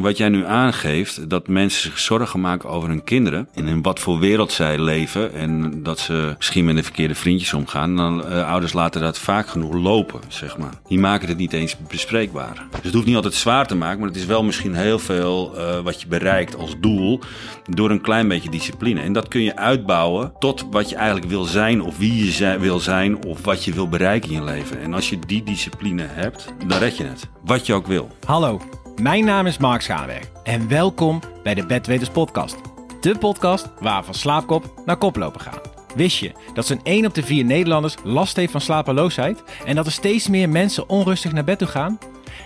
wat 0.00 0.16
jij 0.16 0.28
nu 0.28 0.44
aangeeft, 0.44 1.30
dat 1.30 1.48
mensen 1.48 1.82
zich 1.82 1.98
zorgen 1.98 2.40
maken 2.40 2.68
over 2.68 2.88
hun 2.88 3.04
kinderen. 3.04 3.48
En 3.54 3.66
in 3.66 3.82
wat 3.82 4.00
voor 4.00 4.18
wereld 4.18 4.52
zij 4.52 4.78
leven. 4.78 5.34
En 5.34 5.82
dat 5.82 5.98
ze 5.98 6.34
misschien 6.36 6.64
met 6.64 6.76
de 6.76 6.82
verkeerde 6.82 7.14
vriendjes 7.14 7.52
omgaan. 7.52 7.96
Dan 7.96 8.20
uh, 8.20 8.48
ouders 8.48 8.72
laten 8.72 9.00
dat 9.00 9.18
vaak 9.18 9.48
genoeg 9.48 9.74
lopen, 9.74 10.20
zeg 10.28 10.58
maar. 10.58 10.72
Die 10.88 10.98
maken 10.98 11.28
het 11.28 11.36
niet 11.36 11.52
eens 11.52 11.76
bespreekbaar. 11.88 12.66
Dus 12.70 12.80
het 12.82 12.94
hoeft 12.94 13.06
niet 13.06 13.16
altijd 13.16 13.34
zwaar 13.34 13.66
te 13.66 13.76
maken, 13.76 13.98
maar 13.98 14.08
het 14.08 14.16
is 14.16 14.26
wel 14.26 14.44
misschien 14.44 14.74
heel 14.74 14.98
veel 14.98 15.52
uh, 15.56 15.80
wat 15.80 16.00
je 16.00 16.06
bereikt 16.06 16.56
als 16.56 16.74
doel. 16.80 17.20
Door 17.64 17.90
een 17.90 18.00
klein 18.00 18.28
beetje 18.28 18.50
discipline. 18.50 19.00
En 19.00 19.12
dat 19.12 19.28
kun 19.28 19.42
je 19.42 19.56
uitbouwen 19.56 20.32
tot 20.38 20.66
wat 20.70 20.88
je 20.88 20.96
eigenlijk 20.96 21.26
wil 21.26 21.44
zijn. 21.44 21.82
Of 21.82 21.98
wie 21.98 22.24
je 22.24 22.58
wil 22.58 22.80
zijn. 22.80 23.24
Of 23.24 23.44
wat 23.44 23.64
je 23.64 23.72
wil 23.72 23.88
bereiken 23.88 24.30
in 24.30 24.36
je 24.36 24.44
leven. 24.44 24.80
En 24.80 24.94
als 24.94 25.10
je 25.10 25.18
die 25.26 25.42
discipline 25.42 26.06
hebt, 26.08 26.52
dan 26.66 26.78
red 26.78 26.96
je 26.96 27.04
het. 27.04 27.28
Wat 27.44 27.66
je 27.66 27.72
ook 27.72 27.86
wil. 27.86 28.08
Hallo. 28.26 28.83
Mijn 29.02 29.24
naam 29.24 29.46
is 29.46 29.58
Mark 29.58 29.80
Schaanberg 29.80 30.30
en 30.42 30.68
welkom 30.68 31.20
bij 31.42 31.54
de 31.54 31.66
Bedweters 31.66 32.10
Podcast. 32.10 32.56
De 33.00 33.18
podcast 33.18 33.72
waar 33.80 33.98
we 34.00 34.04
van 34.04 34.14
slaapkop 34.14 34.82
naar 34.84 34.96
koplopen 34.96 35.40
gaan. 35.40 35.60
Wist 35.94 36.18
je 36.18 36.32
dat 36.52 36.66
zo'n 36.66 36.80
1 36.82 37.06
op 37.06 37.14
de 37.14 37.22
4 37.22 37.44
Nederlanders 37.44 37.96
last 38.04 38.36
heeft 38.36 38.52
van 38.52 38.60
slapeloosheid 38.60 39.42
en 39.64 39.74
dat 39.74 39.86
er 39.86 39.92
steeds 39.92 40.28
meer 40.28 40.48
mensen 40.48 40.88
onrustig 40.88 41.32
naar 41.32 41.44
bed 41.44 41.58
toe 41.58 41.68
gaan? 41.68 41.98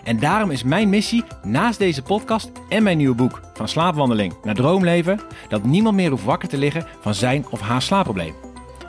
En 0.05 0.19
daarom 0.19 0.51
is 0.51 0.63
mijn 0.63 0.89
missie 0.89 1.25
naast 1.43 1.79
deze 1.79 2.03
podcast 2.03 2.51
en 2.69 2.83
mijn 2.83 2.97
nieuwe 2.97 3.15
boek 3.15 3.41
Van 3.55 3.69
slaapwandeling 3.69 4.35
naar 4.43 4.55
droomleven 4.55 5.21
dat 5.49 5.65
niemand 5.65 5.97
meer 5.97 6.11
hoeft 6.11 6.25
wakker 6.25 6.49
te 6.49 6.59
liggen 6.59 6.87
van 7.01 7.15
zijn 7.15 7.47
of 7.51 7.61
haar 7.61 7.83
slaapprobleem. 7.83 8.35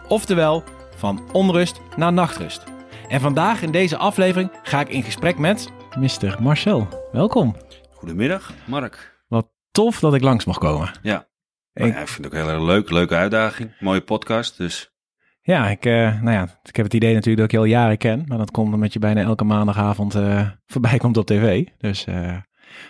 Oftewel, 0.07 0.63
van 0.95 1.21
onrust 1.31 1.81
naar 1.95 2.13
nachtrust. 2.13 2.63
En 3.07 3.21
vandaag 3.21 3.61
in 3.61 3.71
deze 3.71 3.97
aflevering 3.97 4.51
ga 4.63 4.79
ik 4.79 4.89
in 4.89 5.03
gesprek 5.03 5.37
met 5.37 5.69
Mr. 5.97 6.37
Marcel. 6.41 6.87
Welkom. 7.11 7.55
Goedemiddag, 7.91 8.53
Mark. 8.65 9.23
Wat 9.27 9.47
tof 9.71 9.99
dat 9.99 10.13
ik 10.13 10.21
langs 10.21 10.45
mag 10.45 10.57
komen. 10.57 10.91
Ja, 11.01 11.27
ik, 11.73 11.85
ja, 11.85 11.99
ik 11.99 12.07
vind 12.07 12.25
het 12.25 12.25
ook 12.25 12.41
heel 12.41 12.49
erg 12.49 12.63
leuk. 12.63 12.89
Leuke 12.89 13.15
uitdaging. 13.15 13.71
Mooie 13.79 14.01
podcast, 14.01 14.57
dus... 14.57 14.93
Ja, 15.41 15.69
ik, 15.69 15.85
uh, 15.85 16.21
nou 16.21 16.31
ja, 16.31 16.59
ik 16.63 16.75
heb 16.75 16.85
het 16.85 16.93
idee 16.93 17.13
natuurlijk 17.13 17.37
dat 17.37 17.45
ik 17.45 17.51
je 17.51 17.57
al 17.57 17.79
jaren 17.81 17.97
ken. 17.97 18.23
Maar 18.27 18.37
dat 18.37 18.51
komt 18.51 18.73
omdat 18.73 18.93
je 18.93 18.99
bijna 18.99 19.21
elke 19.21 19.43
maandagavond 19.43 20.15
uh, 20.15 20.49
voorbij 20.71 20.97
komt 20.97 21.17
op 21.17 21.25
tv. 21.25 21.65
Dus 21.77 22.05
uh, 22.07 22.37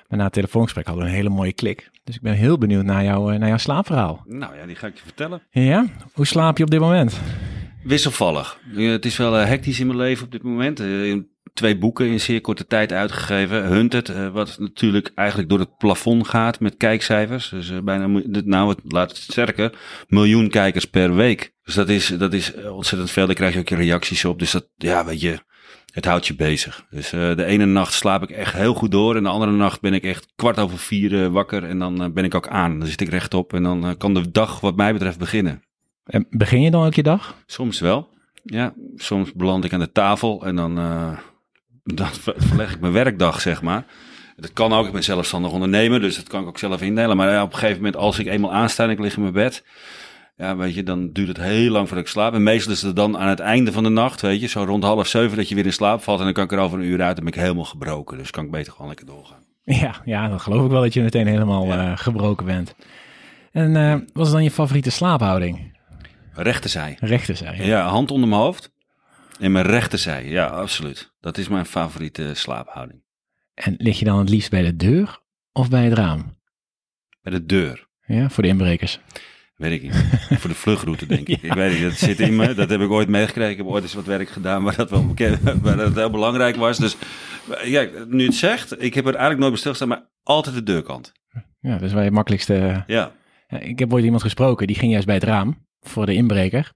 na 0.08 0.24
het 0.24 0.34
telefoongesprek 0.34 0.86
hadden 0.86 1.04
we 1.04 1.10
een 1.10 1.16
hele 1.16 1.30
mooie 1.30 1.54
klik. 1.54 1.90
Dus 2.04 2.16
ik 2.16 2.22
ben 2.22 2.34
heel 2.34 2.58
benieuwd 2.58 2.86
naar, 2.86 3.04
jou, 3.04 3.38
naar 3.38 3.48
jouw 3.48 3.58
slaapverhaal. 3.58 4.24
Nou 4.26 4.56
ja, 4.56 4.66
die 4.66 4.76
ga 4.76 4.88
ik 4.88 4.96
je 4.96 5.04
vertellen. 5.04 5.42
Ja? 5.50 5.86
Hoe 6.14 6.28
slaap 6.28 6.58
je 6.58 6.64
op 6.64 6.72
dit 6.72 6.80
moment? 6.80 7.20
Wisselvallig. 7.84 8.60
Het 8.76 9.06
is 9.06 9.18
wel 9.18 9.34
hectisch 9.34 9.80
in 9.80 9.88
mijn 9.88 10.00
leven 10.00 10.26
op 10.26 10.32
dit 10.32 10.44
moment 10.44 10.80
twee 11.54 11.78
boeken 11.78 12.08
in 12.08 12.20
zeer 12.20 12.42
korte 12.42 12.68
tijd 12.68 12.92
uitgegeven. 12.92 13.66
Hunted, 13.66 14.10
uh, 14.10 14.30
wat 14.30 14.60
natuurlijk 14.60 15.12
eigenlijk 15.16 15.50
door 15.50 15.60
het 15.60 15.78
plafond 15.78 16.28
gaat 16.28 16.60
met 16.60 16.78
kijkcijfers. 16.78 17.50
Dus 17.50 17.70
uh, 17.70 17.80
bijna, 17.80 18.22
nou 18.46 18.70
het 18.70 18.80
laat 18.84 19.10
het 19.10 19.18
sterker, 19.18 19.78
miljoen 20.08 20.50
kijkers 20.50 20.86
per 20.86 21.16
week. 21.16 21.54
Dus 21.64 21.74
dat 21.74 21.90
is, 21.90 22.08
dat 22.08 22.34
is 22.34 22.54
ontzettend 22.56 23.12
veel. 23.12 23.26
Daar 23.26 23.36
krijg 23.36 23.54
je 23.54 23.60
ook 23.60 23.70
je 23.70 23.76
reacties 23.76 24.26
op. 24.26 24.40
Dus 24.40 24.52
dat, 24.52 24.70
ja, 24.76 25.06
weet 25.06 25.22
je, 25.22 25.40
het 25.92 26.06
houdt 26.06 26.28
je 26.28 26.36
bezig. 26.36 26.86
Dus 26.90 27.14
uh, 27.14 27.36
de 27.36 27.46
ene 27.46 27.66
nacht 27.66 27.94
slaap 27.94 28.24
ik 28.24 28.30
echt 28.30 28.54
heel 28.54 28.74
goed 28.74 28.92
door. 28.92 29.16
En 29.16 29.24
de 29.24 29.30
andere 29.30 29.52
nacht 29.52 29.82
ben 29.82 29.94
ik 29.94 30.04
echt 30.04 30.34
kwart 30.36 30.60
over 30.60 30.78
vier 30.78 31.30
wakker. 31.30 31.64
En 31.64 31.80
dan 31.80 32.14
ben 32.14 32.24
ik 32.24 32.36
ook 32.36 32.48
aan. 32.48 32.80
Dan 32.80 32.88
zit 32.88 33.02
ik 33.02 33.10
rechtop. 33.10 33.54
En 33.54 33.64
dan 33.64 33.98
kan 33.98 34.14
de 34.14 34.32
dag 34.32 34.60
wat 34.60 34.76
mij 34.76 34.94
betreft 34.94 35.20
beginnen. 35.20 35.64
En 36.04 36.28
begin 36.30 36.62
je 36.62 36.72
dan 36.72 36.86
ook 36.86 36.94
je 36.94 37.04
dag? 37.04 37.36
Soms 37.46 37.80
wel. 37.80 38.10
Ja, 38.44 38.74
soms 38.96 39.34
beland 39.34 39.66
ik 39.66 39.74
aan 39.74 39.80
de 39.80 39.92
tafel 39.92 40.46
en 40.46 40.56
dan 40.56 40.78
dan 41.94 42.08
verleg 42.38 42.74
ik 42.74 42.80
mijn 42.80 42.94
werkdag, 42.94 43.42
zeg 43.42 43.62
maar. 43.62 43.86
Dat 44.36 44.54
kan 44.54 44.74
ook, 44.74 44.86
ik 44.86 44.92
ben 44.92 45.04
zelfstandig 45.04 45.52
ondernemer, 45.52 46.00
dus 46.00 46.16
dat 46.16 46.28
kan 46.28 46.42
ik 46.42 46.48
ook 46.48 46.58
zelf 46.58 46.82
indelen. 46.82 47.18
Maar 47.18 47.30
ja, 47.30 47.44
op 47.44 47.52
een 47.52 47.58
gegeven 47.58 47.78
moment, 47.78 47.96
als 47.96 48.20
ik 48.20 48.28
eenmaal 48.28 48.54
aansta 48.54 48.84
en 48.84 48.90
ik 48.90 49.00
lig 49.00 49.16
in 49.16 49.22
mijn 49.22 49.34
bed, 49.34 49.64
ja, 50.38 50.56
weet 50.56 50.76
je, 50.76 50.84
dan 50.84 51.12
duurt 51.12 51.28
het 51.28 51.38
heel 51.38 51.72
lang 51.72 51.88
voordat 51.88 52.06
ik 52.06 52.12
slaap. 52.12 52.34
En 52.34 52.44
meestal 52.44 52.72
is 52.72 52.82
het 52.82 52.96
dan 52.96 53.18
aan 53.18 53.28
het 53.28 53.40
einde 53.40 53.72
van 53.72 53.84
de 53.84 53.90
nacht, 53.90 54.22
weet 54.22 54.42
je, 54.42 54.48
zo 54.48 54.64
rond 54.64 54.84
half 54.84 55.08
zeven 55.08 55.38
dat 55.38 55.50
je 55.50 55.56
weer 55.56 55.66
in 55.66 55.74
slaap 55.74 56.02
valt. 56.02 56.20
En 56.20 56.26
dan 56.26 56.34
kan 56.34 56.44
ik 56.44 56.52
er 56.52 56.60
over 56.60 56.80
een 56.80 56.86
uur 56.86 57.02
uit 57.02 57.18
en 57.18 57.24
ben 57.24 57.34
ik 57.34 57.40
helemaal 57.40 57.66
gebroken. 57.66 58.18
Dus 58.18 58.32
kan 58.32 58.46
ik 58.46 58.52
beter 58.52 58.72
gewoon 58.72 58.88
lekker 58.88 59.06
doorgaan. 59.06 59.44
Ja, 59.64 59.96
ja 60.06 60.28
dan 60.28 60.40
geloof 60.40 60.66
ik 60.66 60.72
wel 60.72 60.82
dat 60.82 60.94
je 60.94 61.02
meteen 61.02 61.28
helemaal 61.28 61.66
ja. 61.66 61.86
uh, 61.86 61.98
gebroken 61.98 62.46
bent. 62.46 62.76
En 63.52 63.76
uh, 63.76 63.96
wat 64.14 64.26
is 64.26 64.32
dan 64.32 64.44
je 64.44 64.52
favoriete 64.52 64.92
slaaphouding? 64.92 65.78
Rechterzij. 66.34 66.98
Rechterzij. 67.00 67.58
Ja. 67.58 67.64
ja, 67.64 67.88
hand 67.88 68.12
onder 68.12 68.30
mijn 68.30 68.42
hoofd. 68.42 68.72
In 69.40 69.52
mijn 69.52 69.66
rechterzij, 69.66 70.26
ja, 70.26 70.46
absoluut. 70.46 71.14
Dat 71.20 71.38
is 71.38 71.48
mijn 71.48 71.66
favoriete 71.66 72.34
slaaphouding. 72.34 73.04
En 73.54 73.76
lig 73.78 74.00
je 74.00 74.06
dan 74.06 74.20
het 74.20 74.30
liefst 74.30 74.50
bij 74.50 74.62
de 74.62 74.76
deur 74.76 75.20
of 75.52 75.70
bij 75.70 75.84
het 75.84 75.94
raam? 75.94 76.38
Bij 77.22 77.32
de 77.32 77.46
deur. 77.46 77.88
Ja, 78.06 78.30
voor 78.30 78.44
de 78.44 78.50
inbrekers. 78.50 79.00
Weet 79.56 79.72
ik 79.72 79.82
niet. 79.82 79.96
voor 80.40 80.50
de 80.50 80.56
vluchtroute, 80.56 81.06
denk 81.06 81.28
ik. 81.28 81.42
Ik 81.52 81.54
weet 81.54 81.74
niet, 81.74 81.82
dat 81.82 81.94
zit 81.94 82.20
in 82.20 82.36
me. 82.36 82.54
Dat 82.54 82.70
heb 82.70 82.82
ik 82.82 82.90
ooit 82.90 83.08
meegekregen. 83.08 83.52
Ik 83.52 83.58
heb 83.58 83.66
ooit 83.66 83.84
eens 83.84 83.94
wat 83.94 84.06
werk 84.06 84.30
gedaan 84.30 84.64
waar 84.64 84.76
dat 84.76 84.90
wel 84.90 85.08
bekend, 85.08 85.40
waar 85.62 85.78
dat 85.78 85.96
heel 85.96 86.10
belangrijk 86.10 86.56
was. 86.56 86.78
Dus 86.78 86.98
ja, 87.64 87.88
nu 88.08 88.26
het 88.26 88.36
zegt, 88.36 88.84
ik 88.84 88.94
heb 88.94 89.06
er 89.06 89.12
eigenlijk 89.12 89.40
nooit 89.40 89.52
bij 89.52 89.60
stilgestaan, 89.60 89.88
maar 89.88 90.10
altijd 90.24 90.56
de 90.56 90.64
deurkant. 90.64 91.12
Ja, 91.60 91.72
dat 91.72 91.82
is 91.82 91.94
wel 91.94 92.04
je 92.04 92.12
makkelijkste. 92.12 92.84
Ja. 92.88 93.12
Ik 93.48 93.80
heb 93.80 93.94
ooit 93.94 94.04
iemand 94.04 94.22
gesproken, 94.22 94.68
die 94.68 94.76
ging 94.76 94.92
juist 94.92 95.06
bij 95.06 95.16
het 95.16 95.24
raam 95.24 95.68
voor 95.80 96.06
de 96.06 96.14
inbreker. 96.14 96.72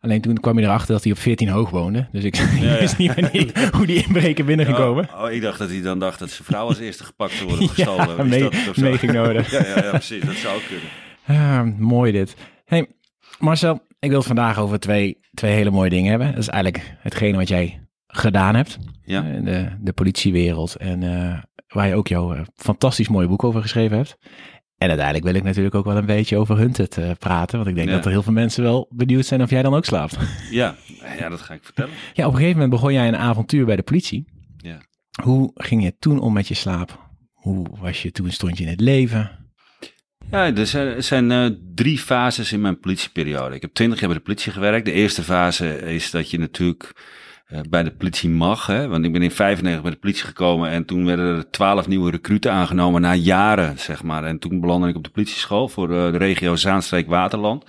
Alleen 0.00 0.20
toen 0.20 0.40
kwam 0.40 0.58
je 0.58 0.64
erachter 0.64 0.92
dat 0.94 1.02
hij 1.02 1.12
op 1.12 1.18
14 1.18 1.48
hoog 1.48 1.70
woonde. 1.70 2.08
Dus 2.12 2.24
ik 2.24 2.36
ja, 2.60 2.78
wist 2.78 2.98
niet, 2.98 3.32
niet 3.32 3.58
hoe 3.58 3.86
die 3.86 4.04
inbreker 4.06 4.44
binnengekomen. 4.44 5.08
Oh, 5.14 5.22
oh, 5.22 5.30
ik 5.30 5.42
dacht 5.42 5.58
dat 5.58 5.68
hij 5.68 5.82
dan 5.82 5.98
dacht 5.98 6.18
dat 6.18 6.30
zijn 6.30 6.44
vrouw 6.44 6.66
als 6.66 6.78
eerste 6.78 7.04
gepakt 7.04 7.32
zou 7.32 7.48
worden 7.48 7.68
gestolen. 7.74 8.16
ja, 8.16 8.22
mee, 8.22 8.48
mee 8.74 8.98
ging 8.98 9.12
nodig. 9.12 9.50
ja, 9.56 9.66
ja, 9.66 9.84
ja, 9.84 9.90
precies. 9.90 10.24
Dat 10.24 10.34
zou 10.34 10.60
kunnen. 10.68 10.88
Ah, 11.26 11.78
mooi 11.78 12.12
dit. 12.12 12.36
Hey, 12.64 12.86
Marcel, 13.38 13.86
ik 13.98 14.08
wil 14.08 14.18
het 14.18 14.26
vandaag 14.26 14.58
over 14.58 14.80
twee, 14.80 15.18
twee 15.34 15.52
hele 15.52 15.70
mooie 15.70 15.90
dingen 15.90 16.10
hebben. 16.10 16.30
Dat 16.30 16.38
is 16.42 16.48
eigenlijk 16.48 16.96
hetgene 16.98 17.36
wat 17.36 17.48
jij 17.48 17.80
gedaan 18.06 18.54
hebt. 18.54 18.78
Ja. 19.04 19.22
In 19.24 19.44
de, 19.44 19.68
de 19.80 19.92
politiewereld. 19.92 20.76
En 20.76 21.02
uh, 21.02 21.38
waar 21.66 21.88
je 21.88 21.94
ook 21.94 22.08
jouw 22.08 22.34
uh, 22.34 22.40
fantastisch 22.54 23.08
mooie 23.08 23.28
boek 23.28 23.44
over 23.44 23.62
geschreven 23.62 23.96
hebt. 23.96 24.16
En 24.78 24.88
uiteindelijk 24.88 25.26
wil 25.26 25.34
ik 25.34 25.42
natuurlijk 25.42 25.74
ook 25.74 25.84
wel 25.84 25.96
een 25.96 26.06
beetje 26.06 26.36
over 26.36 26.56
Hunted 26.56 26.96
uh, 26.96 27.10
praten. 27.18 27.56
Want 27.56 27.70
ik 27.70 27.74
denk 27.74 27.90
dat 27.90 28.04
er 28.04 28.10
heel 28.10 28.22
veel 28.22 28.32
mensen 28.32 28.62
wel 28.62 28.88
benieuwd 28.90 29.26
zijn 29.26 29.42
of 29.42 29.50
jij 29.50 29.62
dan 29.62 29.74
ook 29.74 29.84
slaapt. 29.84 30.16
Ja, 30.50 30.76
ja 31.18 31.28
dat 31.28 31.40
ga 31.40 31.54
ik 31.54 31.64
vertellen. 31.64 31.92
Ja, 32.14 32.26
op 32.26 32.32
een 32.32 32.38
gegeven 32.38 32.60
moment 32.60 32.70
begon 32.70 32.92
jij 32.92 33.08
een 33.08 33.16
avontuur 33.16 33.64
bij 33.66 33.76
de 33.76 33.82
politie. 33.82 34.24
Ja. 34.56 34.80
Hoe 35.22 35.50
ging 35.54 35.82
je 35.82 35.96
toen 35.98 36.18
om 36.18 36.32
met 36.32 36.48
je 36.48 36.54
slaap? 36.54 37.04
Hoe 37.32 37.66
was 37.80 38.02
je 38.02 38.10
toen, 38.10 38.30
stond 38.30 38.58
je 38.58 38.64
in 38.64 38.70
het 38.70 38.80
leven? 38.80 39.30
Ja, 40.30 40.54
er 40.54 40.66
zijn, 40.66 40.86
er 40.86 41.02
zijn 41.02 41.30
uh, 41.30 41.46
drie 41.74 41.98
fases 41.98 42.52
in 42.52 42.60
mijn 42.60 42.78
politieperiode. 42.78 43.54
Ik 43.54 43.62
heb 43.62 43.72
twintig 43.74 43.98
jaar 44.00 44.08
bij 44.08 44.18
de 44.18 44.24
politie 44.24 44.52
gewerkt. 44.52 44.84
De 44.84 44.92
eerste 44.92 45.22
fase 45.22 45.78
is 45.78 46.10
dat 46.10 46.30
je 46.30 46.38
natuurlijk 46.38 46.92
bij 47.68 47.82
de 47.82 47.90
politie 47.90 48.30
mag. 48.30 48.66
Hè? 48.66 48.88
Want 48.88 49.04
ik 49.04 49.12
ben 49.12 49.22
in 49.22 49.30
95 49.30 49.82
bij 49.82 49.90
de 49.90 49.96
politie 49.96 50.24
gekomen 50.24 50.70
en 50.70 50.84
toen 50.84 51.06
werden 51.06 51.36
er 51.36 51.50
twaalf 51.50 51.88
nieuwe 51.88 52.10
recruten 52.10 52.52
aangenomen 52.52 53.00
na 53.00 53.14
jaren, 53.14 53.78
zeg 53.78 54.02
maar. 54.02 54.24
En 54.24 54.38
toen 54.38 54.60
belandde 54.60 54.88
ik 54.88 54.96
op 54.96 55.04
de 55.04 55.10
politieschool 55.10 55.68
voor 55.68 55.90
uh, 55.90 56.10
de 56.10 56.18
regio 56.18 56.56
Zaanstreek-Waterland. 56.56 57.64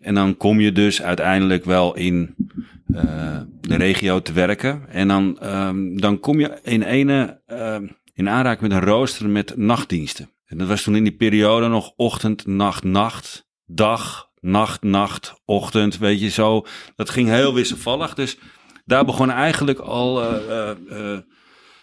En 0.00 0.14
dan 0.14 0.36
kom 0.36 0.60
je 0.60 0.72
dus 0.72 1.02
uiteindelijk 1.02 1.64
wel 1.64 1.94
in 1.94 2.34
uh, 2.88 3.40
de 3.60 3.76
regio 3.76 4.22
te 4.22 4.32
werken. 4.32 4.88
En 4.88 5.08
dan, 5.08 5.38
um, 5.42 6.00
dan 6.00 6.20
kom 6.20 6.40
je 6.40 6.58
in 6.62 6.82
ene 6.82 7.40
in 8.14 8.28
aanraking 8.28 8.60
met 8.68 8.82
een 8.82 8.88
rooster 8.88 9.28
met 9.28 9.56
nachtdiensten. 9.56 10.30
En 10.46 10.58
dat 10.58 10.68
was 10.68 10.82
toen 10.82 10.96
in 10.96 11.02
die 11.02 11.16
periode 11.16 11.68
nog 11.68 11.92
ochtend, 11.96 12.46
nacht, 12.46 12.84
nacht, 12.84 13.48
dag, 13.66 14.30
nacht, 14.40 14.82
nacht, 14.82 15.40
ochtend, 15.44 15.98
weet 15.98 16.20
je 16.20 16.28
zo. 16.28 16.66
Dat 16.96 17.10
ging 17.10 17.28
heel 17.28 17.54
wisselvallig. 17.54 18.14
Dus 18.14 18.38
daar 18.88 19.04
begon 19.04 19.30
eigenlijk 19.30 19.78
al, 19.78 20.34
uh, 20.34 20.70
uh, 20.90 21.18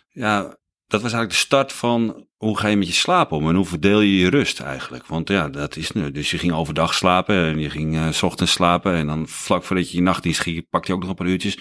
ja, 0.10 0.42
dat 0.88 1.02
was 1.02 1.14
eigenlijk 1.14 1.30
de 1.30 1.36
start 1.36 1.74
van 1.74 2.28
hoe 2.38 2.58
ga 2.58 2.68
je 2.68 2.78
met 2.78 2.88
je 2.88 2.94
slaap 2.94 3.32
om 3.32 3.50
en 3.50 3.56
hoe 3.56 3.66
verdeel 3.66 4.02
je 4.02 4.18
je 4.18 4.30
rust 4.30 4.60
eigenlijk. 4.60 5.08
Want 5.08 5.30
ja, 5.30 5.50
dat 5.50 5.76
is 5.76 5.92
nu. 5.92 6.12
Dus 6.12 6.32
je 6.32 6.38
ging 6.38 6.54
overdag 6.54 6.94
slapen 6.94 7.36
en 7.36 7.60
je 7.60 7.70
ging 7.70 7.96
uh, 7.96 8.12
s 8.12 8.24
ochtends 8.24 8.52
slapen 8.52 8.94
en 8.94 9.08
dan 9.08 9.28
vlak 9.28 9.64
voordat 9.64 9.90
je 9.90 9.98
je 9.98 10.04
nachtdienst 10.04 10.40
ging, 10.40 10.70
pakte 10.70 10.88
je 10.88 10.94
ook 10.94 11.00
nog 11.00 11.10
een 11.10 11.16
paar 11.16 11.28
uurtjes. 11.28 11.58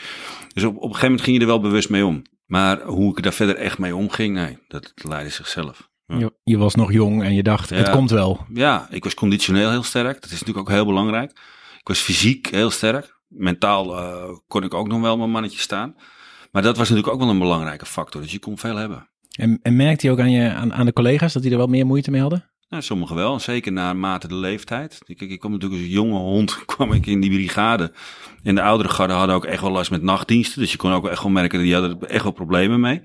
Dus 0.55 0.65
op, 0.65 0.77
op 0.77 0.83
een 0.83 0.89
gegeven 0.89 1.07
moment 1.07 1.25
ging 1.25 1.37
je 1.37 1.43
er 1.43 1.49
wel 1.49 1.61
bewust 1.61 1.89
mee 1.89 2.07
om. 2.07 2.23
Maar 2.47 2.83
hoe 2.83 3.17
ik 3.17 3.23
daar 3.23 3.33
verder 3.33 3.57
echt 3.57 3.79
mee 3.79 3.97
omging, 3.97 4.35
nee, 4.35 4.59
dat 4.69 4.93
leidde 4.95 5.31
zichzelf. 5.31 5.89
Ja. 6.07 6.19
Je, 6.19 6.33
je, 6.43 6.59
was 6.59 6.75
nog 6.75 6.93
jong 6.93 7.23
en 7.23 7.35
je 7.35 7.43
dacht, 7.43 7.69
ja, 7.69 7.77
het 7.77 7.91
komt 7.91 8.11
wel. 8.11 8.47
Ja, 8.53 8.87
ik 8.91 9.05
was 9.05 9.15
conditioneel 9.15 9.71
heel 9.71 9.83
sterk. 9.83 10.15
Dat 10.15 10.31
is 10.31 10.41
natuurlijk 10.41 10.59
ook 10.59 10.75
heel 10.75 10.87
belangrijk. 10.87 11.31
Ik 11.79 11.89
was 11.89 11.99
fysiek 11.99 12.47
heel 12.47 12.71
sterk 12.71 13.14
mentaal 13.29 13.99
uh, 13.99 14.37
kon 14.47 14.62
ik 14.62 14.75
ook 14.75 14.88
nog 14.88 15.00
wel 15.00 15.17
mijn 15.17 15.31
mannetje 15.31 15.59
staan. 15.59 15.94
Maar 16.53 16.62
dat 16.62 16.76
was 16.76 16.88
natuurlijk 16.88 17.15
ook 17.15 17.21
wel 17.21 17.31
een 17.31 17.38
belangrijke 17.38 17.87
factor. 17.87 18.21
Dus 18.21 18.32
je 18.32 18.38
kon 18.38 18.59
veel 18.59 18.76
hebben. 18.76 19.09
En, 19.38 19.59
en 19.62 19.76
merkte 19.76 20.06
je 20.06 20.12
ook 20.12 20.21
aan, 20.21 20.31
je, 20.31 20.53
aan, 20.53 20.73
aan 20.73 20.87
de 20.87 20.93
collega's 20.93 21.32
dat 21.32 21.43
die 21.43 21.50
er 21.50 21.59
wel 21.59 21.67
meer 21.67 21.87
moeite 21.87 22.11
mee 22.11 22.21
hadden? 22.21 22.50
Nou, 22.69 22.82
sommigen 22.82 23.17
wel, 23.17 23.41
zeker 23.41 23.73
naarmate 23.73 24.29
de 24.29 24.35
leeftijd. 24.35 25.00
Ik, 25.06 25.21
ik 25.21 25.38
kwam 25.38 25.53
natuurlijk 25.53 25.82
als 25.82 25.91
jonge 25.91 26.19
hond 26.19 26.65
kwam 26.75 26.93
ik 26.93 27.06
in 27.06 27.21
die 27.21 27.31
brigade. 27.31 27.93
En 28.43 28.55
de 28.55 28.62
oudere 28.62 28.88
garden 28.88 29.17
hadden 29.17 29.35
ook 29.35 29.44
echt 29.44 29.61
wel 29.61 29.70
last 29.70 29.91
met 29.91 30.03
nachtdiensten. 30.03 30.61
Dus 30.61 30.73
je 30.73 30.77
kon 30.77 30.93
ook 30.93 31.09
echt 31.09 31.23
wel 31.23 31.32
merken, 31.32 31.59
dat 31.59 31.67
die 31.67 31.75
hadden 31.75 32.09
echt 32.09 32.23
wel 32.23 32.32
problemen 32.32 32.81
mee. 32.81 33.03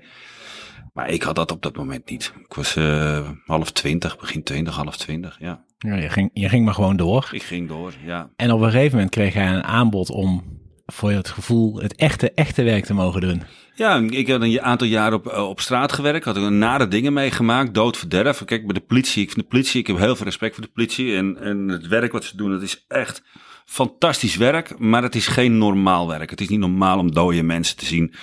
Maar 1.00 1.10
ik 1.10 1.22
had 1.22 1.36
dat 1.36 1.52
op 1.52 1.62
dat 1.62 1.76
moment 1.76 2.10
niet. 2.10 2.32
Ik 2.48 2.54
was 2.54 2.76
uh, 2.76 3.28
half 3.46 3.70
twintig, 3.70 4.18
begin 4.18 4.42
twintig, 4.42 4.74
half 4.74 4.96
twintig, 4.96 5.36
ja. 5.38 5.64
ja 5.78 5.96
je, 5.96 6.08
ging, 6.08 6.30
je 6.32 6.48
ging 6.48 6.64
maar 6.64 6.74
gewoon 6.74 6.96
door. 6.96 7.28
Ik 7.32 7.42
ging 7.42 7.68
door, 7.68 7.92
ja. 8.04 8.30
En 8.36 8.52
op 8.52 8.60
een 8.60 8.70
gegeven 8.70 8.92
moment 8.92 9.10
kreeg 9.10 9.34
hij 9.34 9.52
een 9.52 9.64
aanbod 9.64 10.10
om 10.10 10.42
voor 10.86 11.10
het 11.10 11.28
gevoel 11.28 11.80
het 11.80 11.94
echte, 11.94 12.32
echte 12.34 12.62
werk 12.62 12.84
te 12.84 12.94
mogen 12.94 13.20
doen. 13.20 13.42
Ja, 13.74 13.96
ik 13.96 14.26
heb 14.26 14.40
een 14.40 14.62
aantal 14.62 14.86
jaar 14.86 15.12
op, 15.12 15.26
eh, 15.26 15.48
op 15.48 15.60
straat 15.60 15.92
gewerkt. 15.92 16.24
Had 16.24 16.36
een 16.36 16.58
nare 16.58 16.88
dingen 16.88 17.12
meegemaakt. 17.12 17.74
Dood, 17.74 17.96
verderf. 17.96 18.44
Kijk, 18.44 18.66
bij 18.66 18.74
de 18.74 18.80
politie. 18.80 19.22
Ik 19.22 19.30
vind 19.30 19.40
de 19.40 19.48
politie. 19.48 19.80
Ik 19.80 19.86
heb 19.86 19.98
heel 19.98 20.16
veel 20.16 20.26
respect 20.26 20.54
voor 20.54 20.64
de 20.64 20.70
politie. 20.74 21.16
En, 21.16 21.36
en 21.40 21.68
het 21.68 21.86
werk 21.86 22.12
wat 22.12 22.24
ze 22.24 22.36
doen, 22.36 22.50
dat 22.50 22.62
is 22.62 22.84
echt 22.88 23.22
fantastisch 23.64 24.36
werk. 24.36 24.78
Maar 24.78 25.02
het 25.02 25.14
is 25.14 25.26
geen 25.26 25.58
normaal 25.58 26.08
werk. 26.08 26.30
Het 26.30 26.40
is 26.40 26.48
niet 26.48 26.58
normaal 26.58 26.98
om 26.98 27.12
dode 27.12 27.42
mensen 27.42 27.76
te 27.76 27.84
zien. 27.84 28.14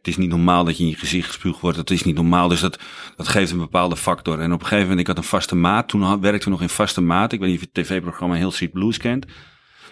Het 0.00 0.08
is 0.08 0.16
niet 0.16 0.30
normaal 0.30 0.64
dat 0.64 0.76
je 0.76 0.82
in 0.82 0.90
je 0.90 0.96
gezicht 0.96 1.26
gespuugd 1.26 1.60
wordt. 1.60 1.76
Het 1.76 1.90
is 1.90 2.02
niet 2.02 2.14
normaal. 2.14 2.48
Dus 2.48 2.60
dat, 2.60 2.78
dat 3.16 3.28
geeft 3.28 3.50
een 3.50 3.58
bepaalde 3.58 3.96
factor. 3.96 4.40
En 4.40 4.52
op 4.52 4.60
een 4.60 4.66
gegeven 4.66 4.82
moment, 4.82 5.00
ik 5.00 5.06
had 5.06 5.16
een 5.16 5.30
vaste 5.30 5.56
maat. 5.56 5.88
Toen 5.88 6.20
werkte 6.20 6.44
we 6.44 6.50
nog 6.50 6.62
in 6.62 6.68
vaste 6.68 7.00
maat. 7.00 7.32
Ik 7.32 7.40
weet 7.40 7.48
niet 7.48 7.58
of 7.58 7.64
je 7.64 7.70
het 7.72 7.86
tv-programma 7.86 8.34
Heel 8.34 8.50
Street 8.50 8.72
Blues 8.72 8.96
kent. 8.96 9.26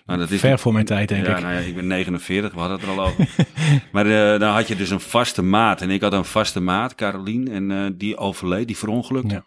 Nou, 0.06 0.20
dat 0.20 0.30
is 0.30 0.40
Ver 0.40 0.58
voor 0.58 0.72
mijn 0.72 0.84
tijd, 0.84 1.08
denk 1.08 1.26
ja, 1.26 1.36
ik. 1.36 1.42
Nou 1.42 1.54
ja, 1.54 1.60
ik 1.60 1.74
ben 1.74 1.86
49, 1.86 2.52
we 2.52 2.58
hadden 2.58 2.78
het 2.78 2.88
er 2.88 2.92
al 2.98 3.04
over. 3.06 3.28
maar 3.92 4.06
uh, 4.06 4.40
dan 4.40 4.54
had 4.54 4.68
je 4.68 4.76
dus 4.76 4.90
een 4.90 5.00
vaste 5.00 5.42
maat. 5.42 5.80
En 5.80 5.90
ik 5.90 6.00
had 6.00 6.12
een 6.12 6.24
vaste 6.24 6.60
maat, 6.60 6.94
Carolien, 6.94 7.48
en 7.48 7.70
uh, 7.70 7.86
die 7.94 8.16
overleed, 8.16 8.66
die 8.66 8.76
verongelukte. 8.76 9.34
Ja. 9.34 9.44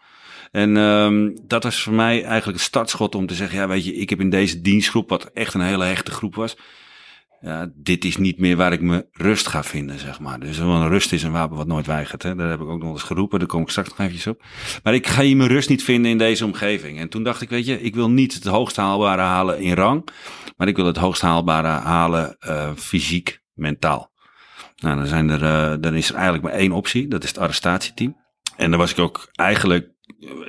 En 0.50 0.76
um, 0.76 1.38
dat 1.46 1.62
was 1.62 1.82
voor 1.82 1.92
mij 1.92 2.24
eigenlijk 2.24 2.58
een 2.58 2.64
startschot 2.64 3.14
om 3.14 3.26
te 3.26 3.34
zeggen, 3.34 3.58
ja 3.58 3.68
weet 3.68 3.84
je, 3.84 3.94
ik 3.94 4.10
heb 4.10 4.20
in 4.20 4.30
deze 4.30 4.60
dienstgroep, 4.60 5.08
wat 5.08 5.30
echt 5.34 5.54
een 5.54 5.60
hele 5.60 5.84
hechte 5.84 6.10
groep 6.10 6.34
was, 6.34 6.56
ja, 7.42 7.70
dit 7.74 8.04
is 8.04 8.16
niet 8.16 8.38
meer 8.38 8.56
waar 8.56 8.72
ik 8.72 8.80
me 8.80 9.06
rust 9.12 9.48
ga 9.48 9.62
vinden, 9.62 9.98
zeg 9.98 10.20
maar. 10.20 10.40
Dus 10.40 10.58
want 10.58 10.88
rust 10.88 11.12
is 11.12 11.22
een 11.22 11.32
wapen 11.32 11.56
wat 11.56 11.66
nooit 11.66 11.86
weigert. 11.86 12.22
Hè? 12.22 12.34
Daar 12.34 12.48
heb 12.48 12.60
ik 12.60 12.68
ook 12.68 12.82
nog 12.82 12.92
eens 12.92 13.02
geroepen, 13.02 13.38
daar 13.38 13.48
kom 13.48 13.62
ik 13.62 13.68
straks 13.68 13.88
nog 13.88 13.98
eventjes 13.98 14.26
op. 14.26 14.42
Maar 14.82 14.94
ik 14.94 15.06
ga 15.06 15.22
hier 15.22 15.36
mijn 15.36 15.48
rust 15.48 15.68
niet 15.68 15.84
vinden 15.84 16.10
in 16.10 16.18
deze 16.18 16.44
omgeving. 16.44 16.98
En 16.98 17.08
toen 17.08 17.22
dacht 17.22 17.40
ik, 17.40 17.48
weet 17.48 17.66
je, 17.66 17.80
ik 17.80 17.94
wil 17.94 18.10
niet 18.10 18.34
het 18.34 18.44
hoogst 18.44 18.76
haalbare 18.76 19.22
halen 19.22 19.60
in 19.60 19.74
rang, 19.74 20.08
maar 20.56 20.68
ik 20.68 20.76
wil 20.76 20.86
het 20.86 20.96
hoogst 20.96 21.22
haalbare 21.22 21.68
halen 21.68 22.36
uh, 22.46 22.70
fysiek, 22.76 23.42
mentaal. 23.54 24.12
Nou, 24.76 24.96
dan, 24.96 25.06
zijn 25.06 25.30
er, 25.30 25.42
uh, 25.42 25.76
dan 25.80 25.94
is 25.94 26.08
er 26.08 26.14
eigenlijk 26.14 26.44
maar 26.44 26.52
één 26.52 26.72
optie, 26.72 27.08
dat 27.08 27.22
is 27.22 27.28
het 27.28 27.38
arrestatieteam. 27.38 28.16
En 28.56 28.70
daar 28.70 28.78
was 28.78 28.90
ik 28.90 28.98
ook 28.98 29.28
eigenlijk 29.32 29.91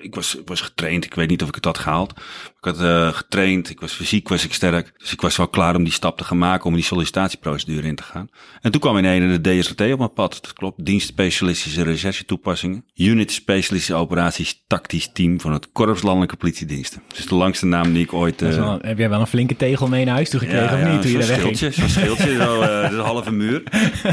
ik 0.01 0.15
was, 0.15 0.37
was 0.45 0.61
getraind. 0.61 1.05
Ik 1.05 1.13
weet 1.13 1.29
niet 1.29 1.41
of 1.41 1.47
ik 1.47 1.55
het 1.55 1.65
had 1.65 1.77
gehaald. 1.77 2.11
Ik 2.57 2.65
had 2.65 2.81
uh, 2.81 3.07
getraind. 3.07 3.69
Ik 3.69 3.79
was 3.79 3.91
fysiek 3.91 4.29
was 4.29 4.45
ik 4.45 4.53
sterk. 4.53 4.93
Dus 4.97 5.11
ik 5.11 5.21
was 5.21 5.37
wel 5.37 5.47
klaar 5.47 5.75
om 5.75 5.83
die 5.83 5.93
stap 5.93 6.17
te 6.17 6.23
gaan 6.23 6.37
maken. 6.37 6.65
Om 6.65 6.73
die 6.73 6.83
sollicitatieprocedure 6.83 7.87
in 7.87 7.95
te 7.95 8.03
gaan. 8.03 8.29
En 8.61 8.71
toen 8.71 8.81
kwam 8.81 8.97
in 8.97 9.05
een 9.05 9.41
de 9.41 9.59
DSRT 9.59 9.81
op 9.81 9.97
mijn 9.97 10.13
pad. 10.13 10.39
Dat 10.41 10.53
klopt. 10.53 10.85
Dienst 10.85 11.07
specialistische 11.07 11.83
recherche 11.83 12.25
toepassingen. 12.25 12.85
Unit 12.95 13.31
specialistische 13.31 13.93
operaties 13.93 14.63
tactisch 14.67 15.09
team 15.13 15.39
van 15.39 15.53
het 15.53 15.71
Korps 15.71 16.01
Landelijke 16.01 16.35
Politiediensten. 16.35 17.01
Dus 17.07 17.25
de 17.25 17.35
langste 17.35 17.65
naam 17.65 17.93
die 17.93 18.03
ik 18.03 18.13
ooit... 18.13 18.41
Uh... 18.41 18.49
Wel, 18.49 18.79
heb 18.81 18.97
jij 18.97 19.09
wel 19.09 19.19
een 19.19 19.27
flinke 19.27 19.55
tegel 19.55 19.87
mee 19.87 20.05
naar 20.05 20.13
huis 20.13 20.29
toe 20.29 20.39
gekregen 20.39 20.77
ja, 20.77 20.85
of 20.85 20.91
niet? 20.91 21.01
Toen 21.01 21.11
je 21.11 21.21
schildje, 21.21 21.71
zo'n 21.71 21.89
schildje. 21.89 22.35
zo, 22.43 22.61
uh, 22.61 22.89
de 22.89 22.95
halve 22.95 23.31
muur. 23.31 23.63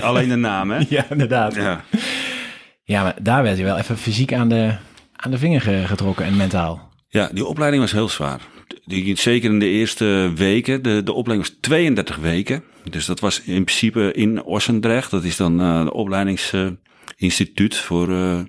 Alleen 0.01 0.29
de 0.29 0.37
naam 0.37 0.71
hè? 0.71 0.85
Ja, 0.89 1.06
inderdaad. 1.11 1.55
Ja. 1.55 1.85
ja, 2.85 3.03
maar 3.03 3.17
daar 3.23 3.43
werd 3.43 3.59
je 3.59 3.65
wel 3.65 3.79
even 3.79 3.99
fysiek 3.99 4.33
aan 4.33 4.49
de 4.49 4.75
aan 5.20 5.31
de 5.31 5.38
vinger 5.38 5.88
getrokken 5.88 6.25
en 6.25 6.37
mentaal. 6.37 6.88
Ja, 7.08 7.31
die 7.32 7.44
opleiding 7.44 7.82
was 7.82 7.93
heel 7.93 8.08
zwaar. 8.08 8.40
Die, 8.84 9.17
zeker 9.17 9.50
in 9.50 9.58
de 9.58 9.69
eerste 9.69 10.32
weken. 10.34 10.82
De, 10.82 11.02
de 11.02 11.12
opleiding 11.12 11.49
was 11.49 11.58
32 11.61 12.17
weken. 12.17 12.64
Dus 12.90 13.06
dat 13.06 13.20
was 13.20 13.40
in 13.40 13.64
principe 13.64 14.12
in 14.12 14.43
Ossendrecht. 14.43 15.11
Dat 15.11 15.25
is 15.25 15.37
dan 15.37 15.61
uh, 15.61 15.84
de 15.84 15.93
opleidingsinstituut 15.93 17.76
voor 17.76 18.08
uh, 18.08 18.40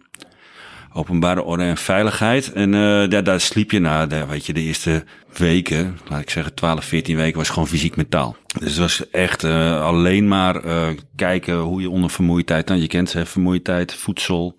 openbare 0.93 1.43
orde 1.43 1.63
en 1.63 1.77
veiligheid. 1.77 2.51
En 2.53 2.71
ja, 3.09 3.21
daar 3.21 3.41
sliep 3.41 3.71
je 3.71 3.79
na, 3.79 4.05
de, 4.05 4.25
je, 4.41 4.53
de 4.53 4.61
eerste 4.61 5.03
weken, 5.37 5.97
laat 6.07 6.21
ik 6.21 6.29
zeggen 6.29 6.53
12, 6.53 6.85
14 6.85 7.15
weken, 7.15 7.37
was 7.37 7.49
gewoon 7.49 7.67
fysiek 7.67 7.95
mentaal. 7.95 8.35
Dus 8.59 8.69
het 8.69 8.77
was 8.77 9.09
echt 9.09 9.43
alleen 9.43 10.27
maar 10.27 10.61
kijken 11.15 11.57
hoe 11.57 11.81
je 11.81 11.89
onder 11.89 12.09
vermoeidheid, 12.09 12.67
nou 12.67 12.81
je 12.81 12.87
kent 12.87 13.15
vermoeidheid, 13.23 13.93
voedsel, 13.93 14.57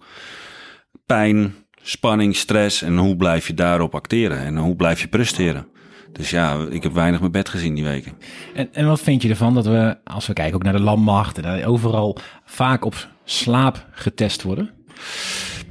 pijn, 1.06 1.54
spanning, 1.82 2.36
stress 2.36 2.82
en 2.82 2.96
hoe 2.96 3.16
blijf 3.16 3.46
je 3.46 3.54
daarop 3.54 3.94
acteren 3.94 4.38
en 4.38 4.56
hoe 4.56 4.76
blijf 4.76 5.00
je 5.00 5.08
presteren. 5.08 5.66
Dus 6.12 6.30
ja, 6.30 6.66
ik 6.70 6.82
heb 6.82 6.92
weinig 6.92 7.20
mijn 7.20 7.32
bed 7.32 7.48
gezien 7.48 7.74
die 7.74 7.84
weken. 7.84 8.12
En, 8.54 8.68
en 8.72 8.86
wat 8.86 9.00
vind 9.00 9.22
je 9.22 9.28
ervan 9.28 9.54
dat 9.54 9.66
we, 9.66 9.96
als 10.04 10.26
we 10.26 10.32
kijken 10.32 10.54
ook 10.54 10.62
naar 10.62 10.72
de 10.72 10.80
landmacht, 10.80 11.38
en 11.38 11.66
overal 11.66 12.18
vaak 12.44 12.84
op 12.84 13.08
slaap 13.24 13.86
getest 13.90 14.42
worden? 14.42 14.70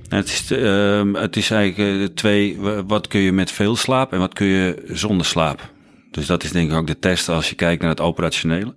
Het 0.08 0.28
is, 0.28 0.52
uh, 0.52 1.14
het 1.14 1.36
is 1.36 1.52
eigenlijk 1.52 2.00
uh, 2.00 2.06
twee, 2.06 2.60
wat 2.88 3.08
kun 3.08 3.20
je 3.20 3.32
met 3.32 3.52
veel 3.52 3.76
slaap 3.76 4.14
en 4.14 4.20
wat 4.20 4.34
kun 4.34 4.48
je 4.48 4.84
zonder 4.88 5.26
slaap. 5.26 5.72
Dus 6.12 6.26
dat 6.26 6.44
is 6.44 6.52
denk 6.52 6.72
ik 6.72 6.78
ook 6.78 6.88
de 6.88 7.00
test 7.00 7.30
als 7.30 7.50
je 7.50 7.56
kijkt 7.56 7.82
naar 7.82 7.90
het 7.90 8.02
operationele. 8.02 8.76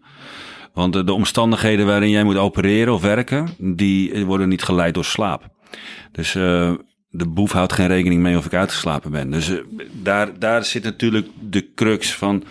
Want 0.72 0.92
de, 0.92 1.04
de 1.04 1.12
omstandigheden 1.12 1.86
waarin 1.86 2.10
jij 2.10 2.24
moet 2.24 2.36
opereren 2.36 2.94
of 2.94 3.02
werken, 3.02 3.48
die 3.58 4.24
worden 4.24 4.48
niet 4.48 4.62
geleid 4.62 4.94
door 4.94 5.04
slaap. 5.04 5.48
Dus 6.12 6.34
uh, 6.34 6.72
de 7.16 7.28
boef 7.28 7.52
houdt 7.52 7.72
geen 7.72 7.86
rekening 7.86 8.22
mee 8.22 8.36
of 8.36 8.46
ik 8.46 8.54
uitgeslapen 8.54 9.10
ben. 9.10 9.30
Dus 9.30 9.48
uh, 9.48 9.60
daar, 10.02 10.38
daar 10.38 10.64
zit 10.64 10.82
natuurlijk 10.82 11.28
de 11.40 11.72
crux 11.74 12.14
van 12.14 12.44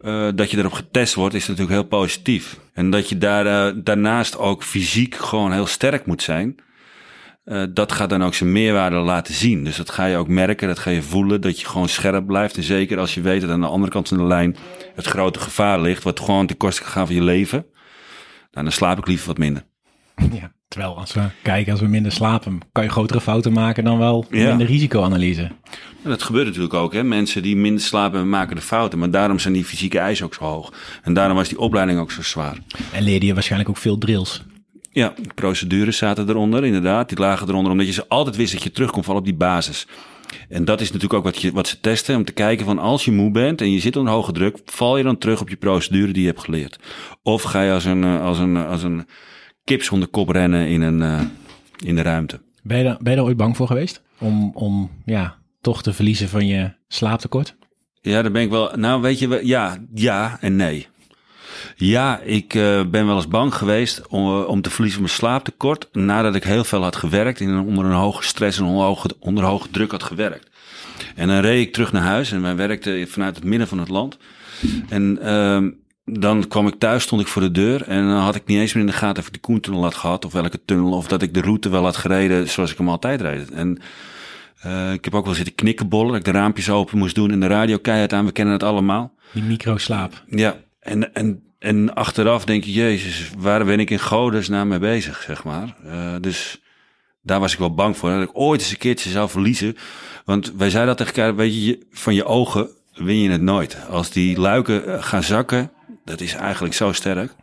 uh, 0.00 0.28
dat 0.34 0.50
je 0.50 0.58
erop 0.58 0.72
getest 0.72 1.14
wordt, 1.14 1.34
is 1.34 1.46
natuurlijk 1.46 1.74
heel 1.74 1.88
positief. 1.88 2.58
En 2.72 2.90
dat 2.90 3.08
je 3.08 3.18
daar, 3.18 3.46
uh, 3.46 3.82
daarnaast 3.84 4.38
ook 4.38 4.62
fysiek 4.62 5.14
gewoon 5.14 5.52
heel 5.52 5.66
sterk 5.66 6.06
moet 6.06 6.22
zijn. 6.22 6.56
dat 7.72 7.92
gaat 7.92 8.10
dan 8.10 8.24
ook 8.24 8.34
zijn 8.34 8.52
meerwaarde 8.52 8.96
laten 8.96 9.34
zien. 9.34 9.64
Dus 9.64 9.76
dat 9.76 9.90
ga 9.90 10.04
je 10.04 10.16
ook 10.16 10.28
merken, 10.28 10.68
dat 10.68 10.78
ga 10.78 10.90
je 10.90 11.02
voelen, 11.02 11.40
dat 11.40 11.60
je 11.60 11.66
gewoon 11.66 11.88
scherp 11.88 12.26
blijft. 12.26 12.56
En 12.56 12.62
zeker 12.62 12.98
als 12.98 13.14
je 13.14 13.20
weet 13.20 13.40
dat 13.40 13.50
aan 13.50 13.60
de 13.60 13.66
andere 13.66 13.92
kant 13.92 14.08
van 14.08 14.16
de 14.16 14.24
lijn 14.24 14.56
het 14.94 15.06
grote 15.06 15.40
gevaar 15.40 15.80
ligt, 15.80 16.02
wat 16.02 16.20
gewoon 16.20 16.46
ten 16.46 16.56
koste 16.56 16.84
gaat 16.84 17.06
van 17.06 17.16
je 17.16 17.22
leven. 17.22 17.66
Nou, 18.50 18.64
dan 18.64 18.72
slaap 18.72 18.98
ik 18.98 19.06
liever 19.06 19.26
wat 19.26 19.38
minder. 19.38 19.64
Ja. 20.32 20.52
Terwijl 20.72 20.96
als 20.98 21.12
we 21.12 21.28
kijken, 21.42 21.72
als 21.72 21.80
we 21.80 21.86
minder 21.86 22.12
slapen, 22.12 22.60
kan 22.72 22.84
je 22.84 22.90
grotere 22.90 23.20
fouten 23.20 23.52
maken 23.52 23.84
dan 23.84 23.98
wel 23.98 24.26
ja. 24.30 24.48
minder 24.48 24.66
risicoanalyse. 24.66 25.50
Dat 26.02 26.22
gebeurt 26.22 26.46
natuurlijk 26.46 26.74
ook. 26.74 26.92
Hè? 26.92 27.02
Mensen 27.02 27.42
die 27.42 27.56
minder 27.56 27.82
slapen 27.82 28.28
maken 28.28 28.56
de 28.56 28.62
fouten. 28.62 28.98
Maar 28.98 29.10
daarom 29.10 29.38
zijn 29.38 29.54
die 29.54 29.64
fysieke 29.64 29.98
eisen 29.98 30.26
ook 30.26 30.34
zo 30.34 30.44
hoog. 30.44 30.72
En 31.02 31.14
daarom 31.14 31.36
was 31.36 31.48
die 31.48 31.58
opleiding 31.58 31.98
ook 31.98 32.10
zo 32.10 32.22
zwaar. 32.22 32.58
En 32.92 33.02
leerde 33.02 33.26
je 33.26 33.34
waarschijnlijk 33.34 33.70
ook 33.70 33.76
veel 33.76 33.98
drills. 33.98 34.42
Ja, 34.90 35.14
procedures 35.34 35.96
zaten 35.96 36.28
eronder, 36.28 36.64
inderdaad. 36.64 37.08
Die 37.08 37.18
lagen 37.18 37.48
eronder, 37.48 37.72
omdat 37.72 37.86
je 37.86 37.92
ze 37.92 38.08
altijd 38.08 38.36
wist 38.36 38.52
dat 38.52 38.62
je 38.62 38.70
terugkomt 38.70 39.04
vallen 39.04 39.20
op 39.20 39.26
die 39.26 39.36
basis. 39.36 39.86
En 40.48 40.64
dat 40.64 40.80
is 40.80 40.86
natuurlijk 40.86 41.14
ook 41.14 41.24
wat, 41.24 41.42
je, 41.42 41.52
wat 41.52 41.68
ze 41.68 41.80
testen, 41.80 42.16
om 42.16 42.24
te 42.24 42.32
kijken 42.32 42.66
van 42.66 42.78
als 42.78 43.04
je 43.04 43.12
moe 43.12 43.30
bent 43.30 43.60
en 43.60 43.72
je 43.72 43.80
zit 43.80 43.96
onder 43.96 44.12
hoge 44.12 44.32
druk, 44.32 44.58
val 44.64 44.96
je 44.96 45.04
dan 45.04 45.18
terug 45.18 45.40
op 45.40 45.48
je 45.48 45.56
procedure 45.56 46.12
die 46.12 46.22
je 46.22 46.28
hebt 46.28 46.40
geleerd? 46.40 46.78
Of 47.22 47.42
ga 47.42 47.62
je 47.62 47.72
als 47.72 47.84
een, 47.84 48.04
als 48.04 48.38
een, 48.38 48.56
als 48.56 48.82
een 48.82 49.06
kip 49.64 49.82
zonder 49.82 50.08
kop 50.08 50.28
rennen 50.28 50.68
in, 50.68 50.80
een, 50.80 51.00
uh, 51.00 51.20
in 51.84 51.94
de 51.94 52.02
ruimte. 52.02 52.40
Ben 52.62 52.78
je, 52.78 52.84
daar, 52.84 52.96
ben 53.00 53.10
je 53.10 53.18
daar 53.18 53.26
ooit 53.26 53.36
bang 53.36 53.56
voor 53.56 53.66
geweest? 53.66 54.02
Om, 54.18 54.50
om 54.54 54.90
ja, 55.04 55.36
toch 55.60 55.82
te 55.82 55.92
verliezen 55.92 56.28
van 56.28 56.46
je 56.46 56.72
slaaptekort? 56.88 57.56
Ja, 58.00 58.22
daar 58.22 58.30
ben 58.30 58.42
ik 58.42 58.50
wel. 58.50 58.72
Nou, 58.76 59.00
weet 59.00 59.18
je, 59.18 59.40
ja, 59.42 59.78
ja 59.94 60.38
en 60.40 60.56
nee. 60.56 60.86
Ja, 61.76 62.20
ik 62.20 62.54
uh, 62.54 62.84
ben 62.84 63.06
wel 63.06 63.16
eens 63.16 63.28
bang 63.28 63.54
geweest 63.54 64.08
om, 64.08 64.38
uh, 64.38 64.48
om 64.48 64.62
te 64.62 64.70
verliezen 64.70 65.00
van 65.00 65.08
mijn 65.08 65.18
slaaptekort. 65.18 65.88
Nadat 65.92 66.34
ik 66.34 66.44
heel 66.44 66.64
veel 66.64 66.82
had 66.82 66.96
gewerkt 66.96 67.40
en 67.40 67.58
onder 67.58 67.84
een 67.84 67.92
hoge 67.92 68.22
stress 68.22 68.58
en 68.58 68.64
onder 68.64 68.84
hoge, 68.84 69.10
onder 69.18 69.44
hoge 69.44 69.70
druk 69.70 69.90
had 69.90 70.02
gewerkt. 70.02 70.50
En 71.14 71.28
dan 71.28 71.40
reed 71.40 71.66
ik 71.66 71.72
terug 71.72 71.92
naar 71.92 72.02
huis 72.02 72.32
en 72.32 72.42
wij 72.42 72.56
werkten 72.56 73.08
vanuit 73.08 73.36
het 73.36 73.44
midden 73.44 73.68
van 73.68 73.78
het 73.78 73.88
land. 73.88 74.18
En 74.88 75.18
uh, 75.22 75.62
dan 76.04 76.48
kwam 76.48 76.66
ik 76.66 76.74
thuis, 76.78 77.02
stond 77.02 77.20
ik 77.20 77.26
voor 77.26 77.42
de 77.42 77.50
deur 77.50 77.82
en 77.82 78.08
dan 78.08 78.18
had 78.18 78.34
ik 78.34 78.46
niet 78.46 78.58
eens 78.58 78.72
meer 78.72 78.84
in 78.84 78.90
de 78.90 78.96
gaten 78.96 79.22
of 79.22 79.26
ik 79.26 79.32
de 79.32 79.38
Koentunnel 79.38 79.82
had 79.82 79.94
gehad 79.94 80.24
of 80.24 80.32
welke 80.32 80.64
tunnel 80.64 80.92
of 80.92 81.06
dat 81.08 81.22
ik 81.22 81.34
de 81.34 81.40
route 81.40 81.68
wel 81.68 81.84
had 81.84 81.96
gereden 81.96 82.48
zoals 82.48 82.70
ik 82.70 82.78
hem 82.78 82.88
altijd 82.88 83.20
reed. 83.20 83.50
En 83.50 83.78
uh, 84.66 84.92
ik 84.92 85.04
heb 85.04 85.14
ook 85.14 85.24
wel 85.24 85.34
zitten 85.34 85.54
knikkenbollen, 85.54 86.08
dat 86.08 86.16
ik 86.16 86.24
de 86.24 86.38
raampjes 86.38 86.70
open 86.70 86.98
moest 86.98 87.14
doen 87.14 87.30
en 87.30 87.40
de 87.40 87.46
radio 87.46 87.78
keihard 87.78 88.12
aan, 88.12 88.24
we 88.24 88.32
kennen 88.32 88.54
het 88.54 88.62
allemaal. 88.62 89.12
Die 89.32 89.42
microslaap. 89.42 90.24
Ja, 90.26 90.56
en, 90.80 91.14
en, 91.14 91.42
en 91.58 91.94
achteraf 91.94 92.44
denk 92.44 92.64
je, 92.64 92.72
jezus, 92.72 93.30
waar 93.38 93.64
ben 93.64 93.80
ik 93.80 93.90
in 93.90 94.00
godesnaam 94.00 94.68
mee 94.68 94.78
bezig, 94.78 95.22
zeg 95.22 95.44
maar. 95.44 95.76
Uh, 95.86 96.14
dus 96.20 96.60
daar 97.22 97.40
was 97.40 97.52
ik 97.52 97.58
wel 97.58 97.74
bang 97.74 97.96
voor, 97.96 98.10
dat 98.10 98.22
ik 98.22 98.30
ooit 98.32 98.60
eens 98.60 98.70
een 98.70 98.78
keertje 98.78 99.10
zou 99.10 99.28
verliezen. 99.28 99.76
Want 100.24 100.52
wij 100.56 100.70
zeiden 100.70 100.96
dat 100.96 101.06
tegen 101.06 101.22
elkaar, 101.22 101.36
weet 101.36 101.64
je, 101.64 101.86
van 101.90 102.14
je 102.14 102.24
ogen 102.24 102.68
win 102.94 103.18
je 103.18 103.30
het 103.30 103.42
nooit. 103.42 103.76
Als 103.88 104.10
die 104.10 104.38
luiken 104.38 104.86
eh, 104.86 105.02
gaan 105.02 105.22
zakken, 105.22 105.70
dat 106.04 106.20
is 106.20 106.34
eigenlijk 106.34 106.74
zo 106.74 106.92
sterk. 106.92 107.34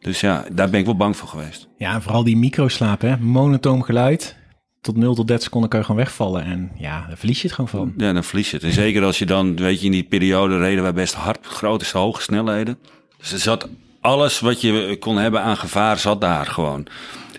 Dus 0.00 0.20
ja, 0.20 0.44
daar 0.52 0.70
ben 0.70 0.80
ik 0.80 0.86
wel 0.86 0.96
bang 0.96 1.16
voor 1.16 1.28
geweest. 1.28 1.68
Ja, 1.76 1.94
en 1.94 2.02
vooral 2.02 2.24
die 2.24 2.36
microslaap, 2.36 3.00
hè? 3.00 3.16
Monotoom 3.16 3.82
geluid. 3.82 4.36
Tot 4.80 4.96
0 4.96 5.14
tot 5.14 5.26
30 5.26 5.44
seconden 5.44 5.70
kan 5.70 5.78
je 5.78 5.86
gewoon 5.86 6.00
wegvallen. 6.00 6.44
En 6.44 6.72
ja, 6.78 7.04
dan 7.08 7.16
verlies 7.16 7.40
je 7.40 7.46
het 7.46 7.56
gewoon 7.56 7.70
van. 7.70 7.94
Ja, 7.96 8.12
dan 8.12 8.24
verlies 8.24 8.50
je 8.50 8.56
het. 8.56 8.64
En 8.64 8.72
zeker 8.72 9.04
als 9.04 9.18
je 9.18 9.26
dan, 9.26 9.56
weet 9.56 9.80
je, 9.80 9.86
in 9.86 9.92
die 9.92 10.02
periode 10.02 10.58
reden 10.58 10.82
wij 10.82 10.92
best 10.92 11.14
hard, 11.14 11.46
grote, 11.46 11.98
hoge 11.98 12.22
snelheden. 12.22 12.78
Dus 13.18 13.32
er 13.32 13.38
zat 13.38 13.68
alles 14.00 14.40
wat 14.40 14.60
je 14.60 14.96
kon 15.00 15.16
hebben 15.16 15.42
aan 15.42 15.56
gevaar, 15.56 15.98
zat 15.98 16.20
daar 16.20 16.46
gewoon. 16.46 16.86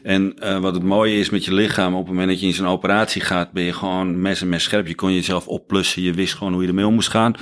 En 0.03 0.33
uh, 0.43 0.59
wat 0.59 0.73
het 0.73 0.83
mooie 0.83 1.17
is 1.17 1.29
met 1.29 1.45
je 1.45 1.53
lichaam, 1.53 1.93
op 1.93 1.99
het 1.99 2.09
moment 2.09 2.27
dat 2.27 2.39
je 2.39 2.45
in 2.45 2.53
zo'n 2.53 2.67
operatie 2.67 3.21
gaat, 3.21 3.51
ben 3.51 3.63
je 3.63 3.73
gewoon 3.73 4.21
mes 4.21 4.41
en 4.41 4.49
mes 4.49 4.63
scherp. 4.63 4.87
Je 4.87 4.95
kon 4.95 5.13
jezelf 5.13 5.47
opplussen, 5.47 6.01
je 6.01 6.13
wist 6.13 6.33
gewoon 6.33 6.53
hoe 6.53 6.61
je 6.61 6.67
ermee 6.67 6.87
om 6.87 6.93
moest 6.93 7.09
gaan. 7.09 7.35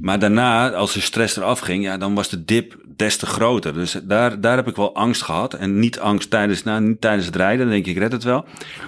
Maar 0.00 0.18
daarna, 0.18 0.70
als 0.70 0.92
de 0.92 1.00
stress 1.00 1.36
eraf 1.36 1.58
ging, 1.58 1.84
ja, 1.84 1.98
dan 1.98 2.14
was 2.14 2.28
de 2.28 2.44
dip 2.44 2.84
des 2.96 3.16
te 3.16 3.26
groter. 3.26 3.74
Dus 3.74 3.98
daar, 4.04 4.40
daar 4.40 4.56
heb 4.56 4.68
ik 4.68 4.76
wel 4.76 4.94
angst 4.94 5.22
gehad. 5.22 5.54
En 5.54 5.78
niet 5.78 5.98
angst 5.98 6.30
tijdens, 6.30 6.62
nou, 6.62 6.80
niet 6.80 7.00
tijdens 7.00 7.26
het 7.26 7.36
rijden, 7.36 7.58
dan 7.58 7.74
denk 7.74 7.86
ik, 7.86 7.96
red 7.96 8.12
het 8.12 8.24
wel. 8.24 8.44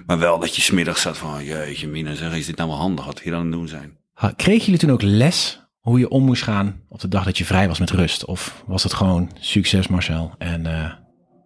Maar 0.06 0.18
wel 0.18 0.38
dat 0.38 0.56
je 0.56 0.62
smiddag 0.62 0.98
zat 0.98 1.18
van, 1.18 1.44
jeetje 1.44 1.88
mina, 1.88 2.14
zeg, 2.14 2.36
is 2.36 2.46
dit 2.46 2.56
nou 2.56 2.68
wel 2.68 2.78
handig 2.78 3.04
wat 3.04 3.20
hier 3.20 3.34
aan 3.34 3.42
het 3.42 3.52
doen 3.52 3.68
zijn. 3.68 3.96
Kregen 4.36 4.64
jullie 4.64 4.78
toen 4.78 4.90
ook 4.90 5.02
les 5.02 5.60
hoe 5.78 5.98
je 5.98 6.08
om 6.08 6.24
moest 6.24 6.42
gaan 6.42 6.80
op 6.88 7.00
de 7.00 7.08
dag 7.08 7.24
dat 7.24 7.38
je 7.38 7.44
vrij 7.44 7.68
was 7.68 7.78
met 7.78 7.90
rust? 7.90 8.24
Of 8.24 8.62
was 8.66 8.82
het 8.82 8.92
gewoon 8.92 9.30
succes 9.40 9.88
Marcel 9.88 10.34
en 10.38 10.64
uh, 10.64 10.92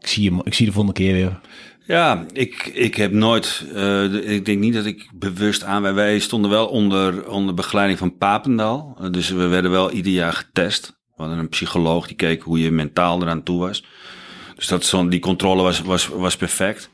ik, 0.00 0.06
zie 0.06 0.22
je, 0.22 0.40
ik 0.44 0.54
zie 0.54 0.66
de 0.66 0.72
volgende 0.72 0.98
keer 0.98 1.12
weer? 1.12 1.40
Ja, 1.86 2.24
ik, 2.32 2.66
ik 2.66 2.94
heb 2.94 3.12
nooit, 3.12 3.64
uh, 3.74 4.32
ik 4.32 4.44
denk 4.44 4.58
niet 4.58 4.74
dat 4.74 4.84
ik 4.84 5.10
bewust 5.12 5.64
aan, 5.64 5.94
wij, 5.94 6.18
stonden 6.18 6.50
wel 6.50 6.66
onder, 6.66 7.28
onder 7.28 7.54
begeleiding 7.54 7.98
van 7.98 8.16
Papendal. 8.16 8.96
Uh, 9.00 9.10
dus 9.10 9.30
we 9.30 9.46
werden 9.46 9.70
wel 9.70 9.90
ieder 9.90 10.12
jaar 10.12 10.32
getest. 10.32 10.86
We 10.86 11.22
hadden 11.22 11.38
een 11.38 11.48
psycholoog 11.48 12.06
die 12.06 12.16
keek 12.16 12.42
hoe 12.42 12.60
je 12.60 12.70
mentaal 12.70 13.22
eraan 13.22 13.42
toe 13.42 13.58
was. 13.58 13.84
Dus 14.54 14.66
dat, 14.66 15.10
die 15.10 15.20
controle 15.20 15.62
was, 15.62 15.80
was, 15.80 16.08
was 16.08 16.36
perfect. 16.36 16.90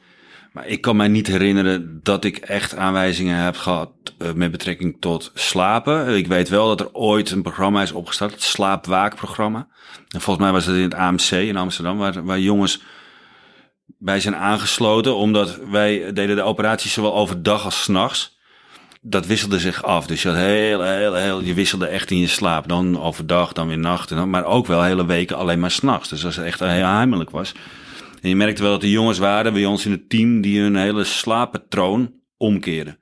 Maar 0.53 0.67
ik 0.67 0.81
kan 0.81 0.97
mij 0.97 1.09
niet 1.09 1.27
herinneren 1.27 2.01
dat 2.03 2.25
ik 2.25 2.37
echt 2.37 2.77
aanwijzingen 2.77 3.37
heb 3.37 3.57
gehad 3.57 3.91
uh, 4.19 4.33
met 4.33 4.51
betrekking 4.51 4.97
tot 5.01 5.31
slapen. 5.35 6.17
Ik 6.17 6.27
weet 6.27 6.49
wel 6.49 6.69
dat 6.69 6.81
er 6.81 6.93
ooit 6.93 7.31
een 7.31 7.43
programma 7.43 7.83
is 7.83 7.93
opgestart, 7.93 8.33
het 8.33 8.43
slaapwaakprogramma. 8.43 9.69
En 10.09 10.21
volgens 10.21 10.45
mij 10.45 10.55
was 10.55 10.67
het 10.67 10.77
in 10.77 10.83
het 10.83 10.95
AMC 10.95 11.31
in 11.31 11.57
Amsterdam, 11.57 11.99
waar, 11.99 12.25
waar 12.25 12.41
jongens 12.41 12.81
bij 13.99 14.21
zijn 14.21 14.37
aangesloten, 14.37 15.17
omdat 15.17 15.59
wij 15.71 16.13
deden 16.13 16.37
de 16.37 16.43
operaties 16.43 16.93
zowel 16.93 17.15
overdag 17.15 17.65
als 17.65 17.83
s'nachts. 17.83 18.37
Dat 19.01 19.27
wisselde 19.27 19.59
zich 19.59 19.83
af. 19.83 20.07
Dus 20.07 20.23
je 20.23 20.29
had 20.29 20.37
heel, 20.37 20.83
heel, 20.83 21.15
heel, 21.15 21.43
je 21.43 21.55
wisselde 21.55 21.87
echt 21.87 22.11
in 22.11 22.19
je 22.19 22.27
slaap. 22.27 22.69
Dan 22.69 23.01
overdag, 23.01 23.53
dan 23.53 23.69
weer 23.69 23.79
nacht. 23.79 24.09
Dan, 24.09 24.31
maar 24.31 24.45
ook 24.45 24.67
wel 24.67 24.83
hele 24.83 25.07
weken 25.07 25.37
alleen 25.37 25.61
maar 25.61 25.71
s'nachts. 25.71 26.09
Dus 26.09 26.25
als 26.25 26.37
het 26.37 26.45
echt 26.45 26.61
heel 26.61 26.69
heimelijk 26.69 27.31
was. 27.31 27.53
En 28.23 28.29
je 28.29 28.37
merkte 28.37 28.63
wel 28.63 28.71
dat 28.71 28.81
de 28.81 28.91
jongens 28.91 29.19
waren 29.19 29.53
bij 29.53 29.65
ons 29.65 29.85
in 29.85 29.91
het 29.91 30.09
team 30.09 30.41
die 30.41 30.61
hun 30.61 30.77
hele 30.77 31.05
slaappatroon 31.05 32.13
omkeren. 32.37 32.99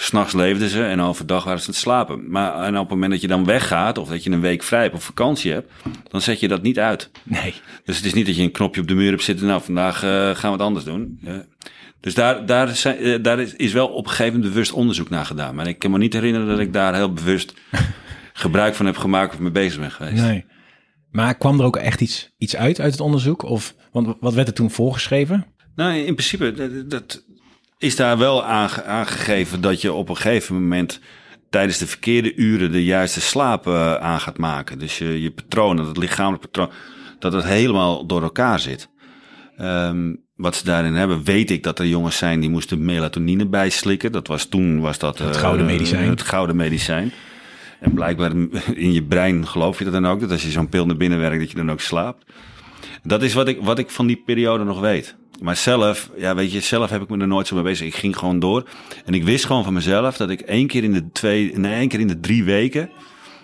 S'nachts 0.00 0.32
leefden 0.32 0.68
ze 0.68 0.84
en 0.84 1.00
overdag 1.00 1.44
waren 1.44 1.60
ze 1.60 1.66
aan 1.66 1.72
het 1.72 1.82
slapen. 1.82 2.30
Maar 2.30 2.62
en 2.62 2.74
op 2.74 2.80
het 2.80 2.88
moment 2.90 3.10
dat 3.10 3.20
je 3.20 3.28
dan 3.28 3.44
weggaat 3.44 3.98
of 3.98 4.08
dat 4.08 4.24
je 4.24 4.30
een 4.30 4.40
week 4.40 4.62
vrij 4.62 4.82
hebt 4.82 4.94
of 4.94 5.04
vakantie 5.04 5.52
hebt, 5.52 5.72
dan 6.08 6.20
zet 6.20 6.40
je 6.40 6.48
dat 6.48 6.62
niet 6.62 6.78
uit. 6.78 7.10
Nee. 7.22 7.54
Dus 7.84 7.96
het 7.96 8.04
is 8.04 8.14
niet 8.14 8.26
dat 8.26 8.36
je 8.36 8.42
een 8.42 8.50
knopje 8.50 8.80
op 8.80 8.88
de 8.88 8.94
muur 8.94 9.10
hebt 9.10 9.22
zitten. 9.22 9.46
Nou, 9.46 9.62
vandaag 9.62 10.04
uh, 10.04 10.10
gaan 10.10 10.50
we 10.50 10.56
het 10.56 10.60
anders 10.60 10.84
doen. 10.84 11.18
Uh, 11.24 11.36
dus 12.00 12.14
daar, 12.14 12.46
daar, 12.46 12.68
zijn, 12.68 13.06
uh, 13.06 13.22
daar 13.22 13.40
is, 13.40 13.54
is, 13.54 13.72
wel 13.72 13.88
op 13.88 14.04
een 14.04 14.10
gegeven 14.10 14.32
moment 14.32 14.52
bewust 14.52 14.72
onderzoek 14.72 15.08
naar 15.08 15.24
gedaan. 15.24 15.54
Maar 15.54 15.66
ik 15.66 15.78
kan 15.78 15.90
me 15.90 15.98
niet 15.98 16.12
herinneren 16.12 16.48
dat 16.48 16.58
ik 16.58 16.72
daar 16.72 16.94
heel 16.94 17.12
bewust 17.12 17.54
gebruik 18.32 18.74
van 18.74 18.86
heb 18.86 18.96
gemaakt 18.96 19.32
of 19.32 19.40
mee 19.40 19.50
bezig 19.50 19.80
ben 19.80 19.90
geweest. 19.90 20.22
Nee. 20.22 20.44
Maar 21.10 21.36
kwam 21.36 21.58
er 21.58 21.66
ook 21.66 21.76
echt 21.76 22.00
iets, 22.00 22.30
iets 22.38 22.56
uit 22.56 22.80
uit 22.80 22.92
het 22.92 23.00
onderzoek? 23.00 23.42
Of, 23.42 23.74
want 23.92 24.16
wat 24.20 24.34
werd 24.34 24.48
er 24.48 24.54
toen 24.54 24.70
voorgeschreven? 24.70 25.46
Nou, 25.74 25.94
in 25.94 26.14
principe, 26.14 26.52
dat, 26.52 26.90
dat 26.90 27.24
is 27.78 27.96
daar 27.96 28.18
wel 28.18 28.44
aange, 28.44 28.84
aangegeven 28.84 29.60
dat 29.60 29.80
je 29.80 29.92
op 29.92 30.08
een 30.08 30.16
gegeven 30.16 30.54
moment 30.54 31.00
tijdens 31.50 31.78
de 31.78 31.86
verkeerde 31.86 32.34
uren 32.34 32.72
de 32.72 32.84
juiste 32.84 33.20
slaap 33.20 33.66
uh, 33.66 33.94
aan 33.94 34.20
gaat 34.20 34.38
maken. 34.38 34.78
Dus 34.78 34.98
je, 34.98 35.22
je 35.22 35.30
patroon, 35.30 35.78
het 35.78 35.96
lichamelijk 35.96 36.42
patroon, 36.42 36.70
dat 37.18 37.32
het 37.32 37.44
helemaal 37.44 38.06
door 38.06 38.22
elkaar 38.22 38.60
zit. 38.60 38.88
Um, 39.60 40.26
wat 40.36 40.56
ze 40.56 40.64
daarin 40.64 40.94
hebben, 40.94 41.24
weet 41.24 41.50
ik 41.50 41.62
dat 41.62 41.78
er 41.78 41.86
jongens 41.86 42.16
zijn 42.16 42.40
die 42.40 42.50
moesten 42.50 42.84
melatonine 42.84 43.46
bijslikken. 43.46 44.12
Dat 44.12 44.26
was 44.26 44.44
toen 44.44 44.80
was 44.80 44.98
dat 44.98 45.18
het 45.18 45.36
gouden 45.36 45.66
uh, 45.66 45.72
medicijn. 45.72 46.08
Het 46.08 46.22
gouden 46.22 46.56
medicijn. 46.56 47.12
En 47.80 47.94
blijkbaar 47.94 48.32
in 48.74 48.92
je 48.92 49.02
brein 49.02 49.46
geloof 49.46 49.78
je 49.78 49.84
dat 49.84 49.92
dan 49.92 50.06
ook, 50.06 50.20
dat 50.20 50.30
als 50.30 50.42
je 50.42 50.50
zo'n 50.50 50.68
pil 50.68 50.86
naar 50.86 50.96
binnen 50.96 51.18
werkt, 51.18 51.40
dat 51.40 51.50
je 51.50 51.56
dan 51.56 51.70
ook 51.70 51.80
slaapt. 51.80 52.24
Dat 53.02 53.22
is 53.22 53.34
wat 53.34 53.48
ik, 53.48 53.58
wat 53.60 53.78
ik 53.78 53.90
van 53.90 54.06
die 54.06 54.22
periode 54.24 54.64
nog 54.64 54.80
weet. 54.80 55.16
Maar 55.40 55.56
zelf, 55.56 56.10
ja, 56.16 56.34
weet 56.34 56.52
je, 56.52 56.60
zelf 56.60 56.90
heb 56.90 57.02
ik 57.02 57.08
me 57.08 57.18
er 57.18 57.26
nooit 57.26 57.46
zo 57.46 57.54
mee 57.54 57.64
bezig. 57.64 57.86
Ik 57.86 57.94
ging 57.94 58.16
gewoon 58.16 58.38
door. 58.38 58.68
En 59.04 59.14
ik 59.14 59.24
wist 59.24 59.46
gewoon 59.46 59.64
van 59.64 59.72
mezelf 59.72 60.16
dat 60.16 60.30
ik 60.30 60.40
één 60.40 60.66
keer 60.66 60.84
in 60.84 60.92
de 60.92 61.12
twee, 61.12 61.58
nee, 61.58 61.74
één 61.74 61.88
keer 61.88 62.00
in 62.00 62.08
de 62.08 62.20
drie 62.20 62.44
weken, 62.44 62.90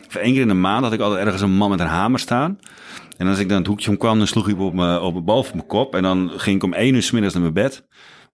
of 0.06 0.14
één 0.14 0.32
keer 0.32 0.42
in 0.42 0.48
de 0.48 0.54
maand, 0.54 0.84
had 0.84 0.92
ik 0.92 1.00
altijd 1.00 1.24
ergens 1.24 1.42
een 1.42 1.56
man 1.56 1.70
met 1.70 1.80
een 1.80 1.86
hamer 1.86 2.18
staan. 2.20 2.58
En 3.16 3.26
als 3.26 3.38
ik 3.38 3.48
dan 3.48 3.58
het 3.58 3.66
hoekje 3.66 3.90
omkwam, 3.90 4.18
dan 4.18 4.26
sloeg 4.26 4.46
hij 4.46 4.54
op 4.54 4.74
me, 4.74 5.00
op 5.00 5.26
boven 5.26 5.56
mijn 5.56 5.68
kop. 5.68 5.94
En 5.94 6.02
dan 6.02 6.30
ging 6.36 6.56
ik 6.56 6.62
om 6.62 6.72
één 6.72 6.94
uur 6.94 7.02
s 7.02 7.10
middags 7.10 7.34
naar 7.34 7.42
mijn 7.42 7.54
bed. 7.54 7.84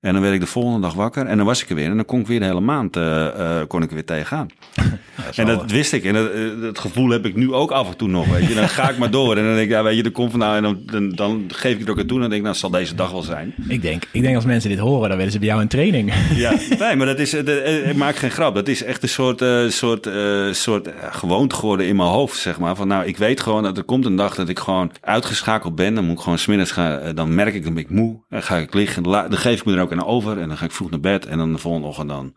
En 0.01 0.13
dan 0.13 0.23
werd 0.23 0.35
ik 0.35 0.41
de 0.41 0.47
volgende 0.47 0.81
dag 0.81 0.95
wakker 0.95 1.27
en 1.27 1.37
dan 1.37 1.47
was 1.47 1.63
ik 1.63 1.69
er 1.69 1.75
weer. 1.75 1.91
En 1.91 1.97
dan 1.97 2.05
kon 2.05 2.21
ik 2.21 2.27
weer 2.27 2.41
de 2.41 2.45
hele 2.45 2.61
maand 2.61 2.97
uh, 2.97 3.05
uh, 3.05 3.61
kon 3.69 3.83
ik 3.83 3.89
er 3.89 3.95
weer 3.95 4.05
tegenaan. 4.05 4.47
en 5.35 5.47
dat 5.47 5.71
wist 5.71 5.93
ik. 5.93 6.05
En 6.05 6.15
dat, 6.15 6.35
uh, 6.35 6.63
dat, 6.63 6.79
gevoel 6.79 7.11
heb 7.11 7.27
ik 7.27 7.37
nu 7.37 7.53
ook 7.53 7.71
af 7.71 7.89
en 7.89 7.97
toe 7.97 8.09
nog. 8.09 8.29
Weet 8.29 8.49
je. 8.49 8.55
Dan 8.55 8.69
ga 8.69 8.91
ik 8.91 8.99
maar 8.99 9.11
door. 9.11 9.37
En 9.37 9.45
dan 9.45 9.55
denk 9.55 9.65
ik, 9.67 9.71
ja, 9.71 9.83
weet 9.83 9.97
je, 9.97 10.03
er 10.03 10.11
komt 10.11 10.31
vandaan. 10.31 10.57
En 10.57 10.63
dan, 10.63 10.83
dan, 10.87 11.11
dan, 11.11 11.45
geef 11.49 11.73
ik 11.73 11.79
het 11.79 11.91
ook 11.91 11.99
aan 11.99 12.07
toe. 12.07 12.17
En 12.17 12.21
dan 12.21 12.31
denk 12.31 12.43
ik, 12.43 12.49
nou, 12.49 12.57
zal 12.57 12.71
deze 12.71 12.95
dag 12.95 13.11
wel 13.11 13.23
zijn. 13.23 13.55
Ik 13.69 13.83
denk, 13.83 14.03
ik 14.13 14.23
denk 14.23 14.35
als 14.35 14.45
mensen 14.45 14.71
dit 14.71 14.79
horen, 14.79 15.09
dan 15.09 15.17
willen 15.17 15.33
ze 15.33 15.39
bij 15.39 15.49
jou 15.49 15.61
een 15.61 15.69
training. 15.69 16.13
ja, 16.35 16.53
nee, 16.79 16.97
maar 16.97 17.07
dat 17.07 17.19
is, 17.19 17.35
ik 17.35 17.97
maak 17.97 18.17
geen 18.17 18.31
grap. 18.31 18.55
Dat 18.55 18.69
is 18.69 18.83
echt 18.83 19.03
een 19.03 19.09
soort, 19.09 19.45
soort, 19.69 20.09
soort 20.51 20.89
gewoonte 21.11 21.55
geworden 21.55 21.87
in 21.87 21.97
mijn 21.97 22.09
hoofd, 22.09 22.39
zeg 22.39 22.59
maar. 22.59 22.77
Van 22.77 22.89
nou, 22.89 23.05
ik 23.05 23.17
weet 23.17 23.41
gewoon 23.41 23.63
dat 23.63 23.77
er 23.77 23.85
komt 23.85 24.05
een 24.05 24.17
dag 24.17 24.35
dat 24.35 24.49
ik 24.49 24.59
gewoon 24.59 24.93
uitgeschakeld 25.01 25.75
ben. 25.75 25.95
Dan 25.95 26.05
moet 26.05 26.17
ik 26.17 26.23
gewoon 26.23 26.39
smiddags 26.39 26.71
gaan. 26.71 27.15
Dan 27.15 27.35
merk 27.35 27.55
ik 27.55 27.65
dat 27.65 27.77
ik 27.77 27.91
moe. 27.91 28.19
Dan 28.29 28.43
ga 28.43 28.57
ik 28.57 28.75
liggen. 28.75 29.03
Dan 29.03 29.37
geef 29.37 29.59
ik 29.61 29.65
me 29.65 29.75
er 29.75 29.83
ook 29.83 29.93
aan 29.93 30.05
over. 30.05 30.39
En 30.39 30.49
dan 30.49 30.57
ga 30.57 30.65
ik 30.65 30.73
vroeg 30.73 30.91
naar 30.91 31.01
bed. 31.01 31.27
En 31.27 31.39
dan 31.39 31.53
de 31.53 31.59
volgende 31.59 31.87
ochtend 31.87 32.09
dan, 32.09 32.35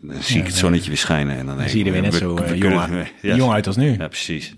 dan 0.00 0.22
zie 0.22 0.38
ik 0.38 0.46
het 0.46 0.56
zonnetje 0.56 0.88
weer 0.88 0.98
schijnen. 0.98 1.35
En 1.36 1.46
dan, 1.46 1.56
dan 1.56 1.68
zie 1.68 1.78
je 1.78 1.84
er 1.84 1.92
weer 1.92 2.02
net 2.02 2.14
zo 2.14 2.38
uh, 2.38 2.54
jong, 3.20 3.52
uit 3.52 3.66
als 3.66 3.76
nu. 3.76 3.96
Ja, 3.98 4.08
precies. 4.08 4.54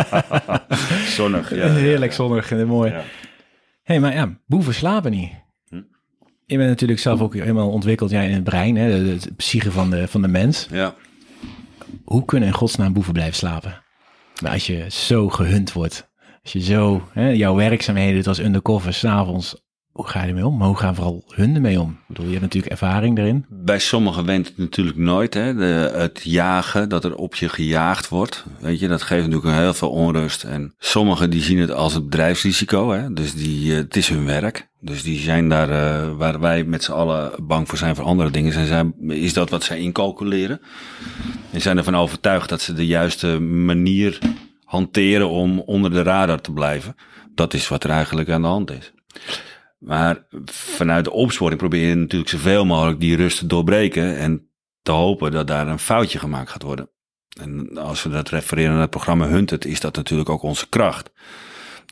zonnig. 1.16 1.54
Ja, 1.54 1.68
Heerlijk 1.88 2.12
zonnig 2.12 2.50
en 2.50 2.66
mooi. 2.66 2.90
Ja. 2.90 3.02
hey, 3.82 4.00
maar 4.00 4.12
ja, 4.14 4.38
boeven 4.46 4.74
slapen 4.74 5.10
niet. 5.10 5.30
Hm? 5.68 5.80
Je 6.46 6.56
bent 6.56 6.68
natuurlijk 6.68 7.00
zelf 7.00 7.20
ook 7.20 7.34
helemaal 7.34 7.70
ontwikkeld 7.70 8.10
jij 8.10 8.28
in 8.28 8.34
het 8.34 8.44
brein, 8.44 8.76
hè, 8.76 9.18
de 9.18 9.34
psyche 9.36 9.70
van 9.70 9.90
de, 9.90 10.08
van 10.08 10.22
de 10.22 10.28
mens. 10.28 10.68
Ja. 10.70 10.94
Hoe 12.04 12.24
kunnen 12.24 12.48
in 12.48 12.54
godsnaam 12.54 12.92
boeven 12.92 13.12
blijven 13.12 13.36
slapen? 13.36 13.82
Maar 14.42 14.52
als 14.52 14.66
je 14.66 14.84
zo 14.88 15.28
gehunt 15.28 15.72
wordt, 15.72 16.10
als 16.42 16.52
je 16.52 16.60
zo 16.60 17.08
hè, 17.12 17.28
jouw 17.28 17.54
werkzaamheden 17.54 18.14
doet 18.14 18.26
als 18.26 18.38
undercover, 18.38 18.94
s'avonds 18.94 19.67
hoe 19.98 20.08
ga 20.08 20.22
je 20.22 20.28
ermee 20.28 20.46
om? 20.46 20.56
Maar 20.56 20.66
hoe 20.66 20.76
gaan 20.76 20.94
vooral 20.94 21.24
hun 21.28 21.54
ermee 21.54 21.80
om? 21.80 21.90
Ik 21.90 22.06
bedoel, 22.06 22.24
je 22.24 22.30
hebt 22.30 22.42
natuurlijk 22.42 22.72
ervaring 22.72 23.18
erin. 23.18 23.44
Bij 23.48 23.78
sommigen 23.78 24.24
went 24.24 24.46
het 24.46 24.58
natuurlijk 24.58 24.96
nooit. 24.96 25.34
Hè? 25.34 25.54
De, 25.54 25.92
het 25.94 26.20
jagen, 26.22 26.88
dat 26.88 27.04
er 27.04 27.14
op 27.14 27.34
je 27.34 27.48
gejaagd 27.48 28.08
wordt. 28.08 28.44
Weet 28.60 28.80
je, 28.80 28.88
dat 28.88 29.02
geeft 29.02 29.26
natuurlijk 29.26 29.56
heel 29.56 29.74
veel 29.74 29.90
onrust. 29.90 30.44
En 30.44 30.74
sommigen 30.78 31.30
die 31.30 31.42
zien 31.42 31.58
het 31.58 31.72
als 31.72 31.94
het 31.94 32.04
bedrijfsrisico. 32.04 32.90
Hè? 32.90 33.12
Dus 33.12 33.34
die, 33.34 33.72
het 33.72 33.96
is 33.96 34.08
hun 34.08 34.24
werk. 34.24 34.68
Dus 34.80 35.02
die 35.02 35.18
zijn 35.18 35.48
daar, 35.48 35.70
uh, 35.70 36.16
waar 36.16 36.40
wij 36.40 36.64
met 36.64 36.84
z'n 36.84 36.92
allen 36.92 37.32
bang 37.46 37.68
voor 37.68 37.78
zijn 37.78 37.96
voor 37.96 38.04
andere 38.04 38.30
dingen, 38.30 38.66
zijn, 38.66 38.94
is 39.08 39.32
dat 39.32 39.50
wat 39.50 39.62
zij 39.62 39.78
incalculeren. 39.78 40.60
En 41.50 41.60
zijn 41.60 41.76
ervan 41.76 41.96
overtuigd 41.96 42.48
dat 42.48 42.60
ze 42.60 42.72
de 42.72 42.86
juiste 42.86 43.40
manier 43.40 44.18
hanteren 44.64 45.28
om 45.28 45.60
onder 45.60 45.90
de 45.90 46.02
radar 46.02 46.40
te 46.40 46.52
blijven. 46.52 46.96
Dat 47.34 47.54
is 47.54 47.68
wat 47.68 47.84
er 47.84 47.90
eigenlijk 47.90 48.30
aan 48.30 48.42
de 48.42 48.48
hand 48.48 48.70
is. 48.70 48.92
Maar 49.78 50.26
vanuit 50.44 51.04
de 51.04 51.12
opsporing 51.12 51.58
probeer 51.58 51.88
je 51.88 51.94
natuurlijk 51.94 52.30
zoveel 52.30 52.64
mogelijk 52.64 53.00
die 53.00 53.16
rust 53.16 53.38
te 53.38 53.46
doorbreken 53.46 54.18
en 54.18 54.50
te 54.82 54.90
hopen 54.90 55.32
dat 55.32 55.46
daar 55.46 55.68
een 55.68 55.78
foutje 55.78 56.18
gemaakt 56.18 56.50
gaat 56.50 56.62
worden. 56.62 56.90
En 57.40 57.78
als 57.78 58.02
we 58.02 58.08
dat 58.08 58.28
refereren 58.28 58.72
naar 58.72 58.80
het 58.80 58.90
programma 58.90 59.26
Hunted, 59.26 59.64
is 59.64 59.80
dat 59.80 59.96
natuurlijk 59.96 60.28
ook 60.28 60.42
onze 60.42 60.68
kracht. 60.68 61.10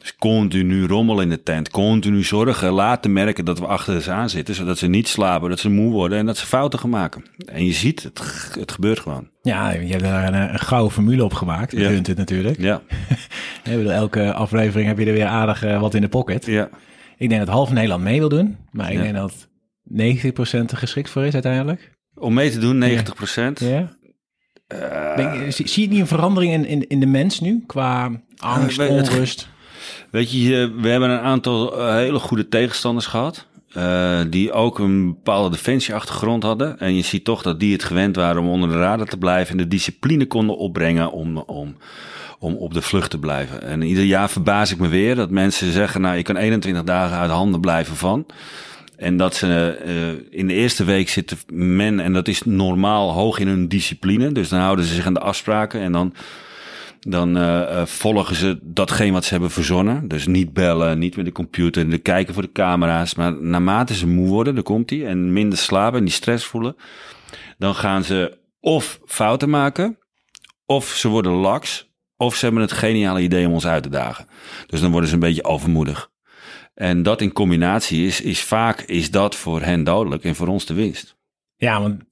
Dus 0.00 0.16
continu 0.16 0.86
rommel 0.86 1.20
in 1.20 1.28
de 1.28 1.42
tent, 1.42 1.70
continu 1.70 2.22
zorgen, 2.22 2.72
laten 2.72 3.12
merken 3.12 3.44
dat 3.44 3.58
we 3.58 3.66
achter 3.66 4.02
ze 4.02 4.10
aan 4.10 4.30
zitten, 4.30 4.54
zodat 4.54 4.78
ze 4.78 4.86
niet 4.86 5.08
slapen, 5.08 5.48
dat 5.48 5.58
ze 5.58 5.70
moe 5.70 5.92
worden 5.92 6.18
en 6.18 6.26
dat 6.26 6.36
ze 6.36 6.46
fouten 6.46 6.78
gaan 6.78 6.90
maken. 6.90 7.24
En 7.46 7.64
je 7.64 7.72
ziet, 7.72 8.02
het, 8.02 8.20
het 8.58 8.72
gebeurt 8.72 9.00
gewoon. 9.00 9.28
Ja, 9.42 9.70
je 9.70 9.86
hebt 9.86 10.02
daar 10.02 10.26
een, 10.26 10.52
een 10.52 10.58
gouden 10.58 10.92
formule 10.92 11.24
op 11.24 11.34
gemaakt, 11.34 11.72
ja. 11.72 11.88
Hunted 11.88 12.16
natuurlijk. 12.16 12.60
Ja. 12.60 12.82
elke 13.88 14.32
aflevering 14.32 14.88
heb 14.88 14.98
je 14.98 15.06
er 15.06 15.12
weer 15.12 15.26
aardig 15.26 15.64
uh, 15.64 15.80
wat 15.80 15.94
in 15.94 16.00
de 16.00 16.08
pocket. 16.08 16.46
Ja. 16.46 16.68
Ik 17.18 17.28
denk 17.28 17.40
dat 17.46 17.54
half 17.54 17.72
Nederland 17.72 18.02
mee 18.02 18.18
wil 18.18 18.28
doen, 18.28 18.56
maar 18.70 18.92
ik 18.92 18.96
ja. 18.96 19.02
denk 19.02 19.14
dat 19.14 19.48
90% 19.92 20.70
er 20.70 20.76
geschikt 20.76 21.10
voor 21.10 21.24
is 21.24 21.32
uiteindelijk. 21.32 21.92
Om 22.14 22.34
mee 22.34 22.50
te 22.50 22.58
doen, 22.58 22.84
90%? 22.84 22.84
Ja. 22.84 23.68
ja. 23.68 23.94
Uh, 24.74 25.16
denk, 25.16 25.52
zie, 25.52 25.68
zie 25.68 25.82
je 25.82 25.88
niet 25.88 26.00
een 26.00 26.06
verandering 26.06 26.52
in, 26.52 26.66
in, 26.66 26.88
in 26.88 27.00
de 27.00 27.06
mens 27.06 27.40
nu, 27.40 27.64
qua 27.66 28.22
angst, 28.36 28.80
uh, 28.80 28.90
onrust? 28.90 29.40
Het, 29.40 30.06
weet 30.10 30.32
je, 30.32 30.74
we 30.80 30.88
hebben 30.88 31.10
een 31.10 31.20
aantal 31.20 31.78
uh, 31.78 31.94
hele 31.94 32.18
goede 32.18 32.48
tegenstanders 32.48 33.06
gehad. 33.06 33.46
Uh, 33.76 34.20
die 34.30 34.52
ook 34.52 34.78
een 34.78 35.06
bepaalde 35.06 35.50
defensieachtergrond 35.50 36.42
hadden. 36.42 36.78
En 36.78 36.94
je 36.94 37.02
ziet 37.02 37.24
toch 37.24 37.42
dat 37.42 37.60
die 37.60 37.72
het 37.72 37.84
gewend 37.84 38.16
waren 38.16 38.42
om 38.42 38.48
onder 38.48 38.68
de 38.68 38.78
radar 38.78 39.06
te 39.06 39.16
blijven 39.16 39.52
en 39.52 39.56
de 39.56 39.68
discipline 39.68 40.26
konden 40.26 40.56
opbrengen 40.56 41.12
om, 41.12 41.38
om, 41.38 41.76
om 42.38 42.54
op 42.54 42.74
de 42.74 42.82
vlucht 42.82 43.10
te 43.10 43.18
blijven. 43.18 43.62
En 43.62 43.82
ieder 43.82 44.04
jaar 44.04 44.30
verbaas 44.30 44.70
ik 44.70 44.78
me 44.78 44.88
weer 44.88 45.14
dat 45.14 45.30
mensen 45.30 45.72
zeggen, 45.72 46.00
nou, 46.00 46.16
je 46.16 46.22
kan 46.22 46.36
21 46.36 46.84
dagen 46.84 47.16
uit 47.16 47.30
handen 47.30 47.60
blijven 47.60 47.96
van. 47.96 48.26
En 48.96 49.16
dat 49.16 49.34
ze 49.34 49.78
uh, 49.86 50.38
in 50.38 50.46
de 50.46 50.54
eerste 50.54 50.84
week 50.84 51.08
zitten 51.08 51.38
men, 51.52 52.00
en 52.00 52.12
dat 52.12 52.28
is 52.28 52.42
normaal, 52.42 53.12
hoog 53.12 53.38
in 53.38 53.48
hun 53.48 53.68
discipline. 53.68 54.32
Dus 54.32 54.48
dan 54.48 54.60
houden 54.60 54.84
ze 54.84 54.94
zich 54.94 55.06
aan 55.06 55.14
de 55.14 55.20
afspraken 55.20 55.80
en 55.80 55.92
dan, 55.92 56.14
dan 57.00 57.36
uh, 57.36 57.84
volgen 57.84 58.36
ze 58.36 58.58
datgene 58.62 59.12
wat 59.12 59.24
ze 59.24 59.30
hebben 59.30 59.50
verzonnen. 59.50 60.08
Dus 60.08 60.26
niet 60.26 60.52
bellen, 60.52 60.98
niet 60.98 61.16
met 61.16 61.24
de 61.24 61.32
computer, 61.32 61.90
de 61.90 61.98
kijken 61.98 62.34
voor 62.34 62.42
de 62.42 62.52
camera's. 62.52 63.14
Maar 63.14 63.42
naarmate 63.42 63.94
ze 63.94 64.06
moe 64.06 64.28
worden, 64.28 64.54
dan 64.54 64.64
komt 64.64 64.88
die, 64.88 65.06
en 65.06 65.32
minder 65.32 65.58
slapen 65.58 65.98
en 65.98 66.04
die 66.04 66.14
stress 66.14 66.44
voelen, 66.44 66.76
dan 67.58 67.74
gaan 67.74 68.04
ze 68.04 68.38
of 68.60 69.00
fouten 69.04 69.50
maken, 69.50 69.98
of 70.66 70.88
ze 70.88 71.08
worden 71.08 71.32
laks, 71.32 71.85
of 72.16 72.34
ze 72.34 72.44
hebben 72.44 72.62
het 72.62 72.72
geniale 72.72 73.20
idee 73.20 73.46
om 73.46 73.52
ons 73.52 73.66
uit 73.66 73.82
te 73.82 73.88
dagen. 73.88 74.26
Dus 74.66 74.80
dan 74.80 74.90
worden 74.90 75.08
ze 75.08 75.14
een 75.14 75.20
beetje 75.20 75.44
overmoedig. 75.44 76.10
En 76.74 77.02
dat 77.02 77.20
in 77.20 77.32
combinatie 77.32 78.06
is, 78.06 78.20
is 78.20 78.42
vaak 78.42 78.80
is 78.80 79.10
dat 79.10 79.34
voor 79.34 79.62
hen 79.62 79.84
dodelijk 79.84 80.24
en 80.24 80.34
voor 80.34 80.48
ons 80.48 80.66
de 80.66 80.74
winst. 80.74 81.16
Ja, 81.56 81.80
want 81.80 82.02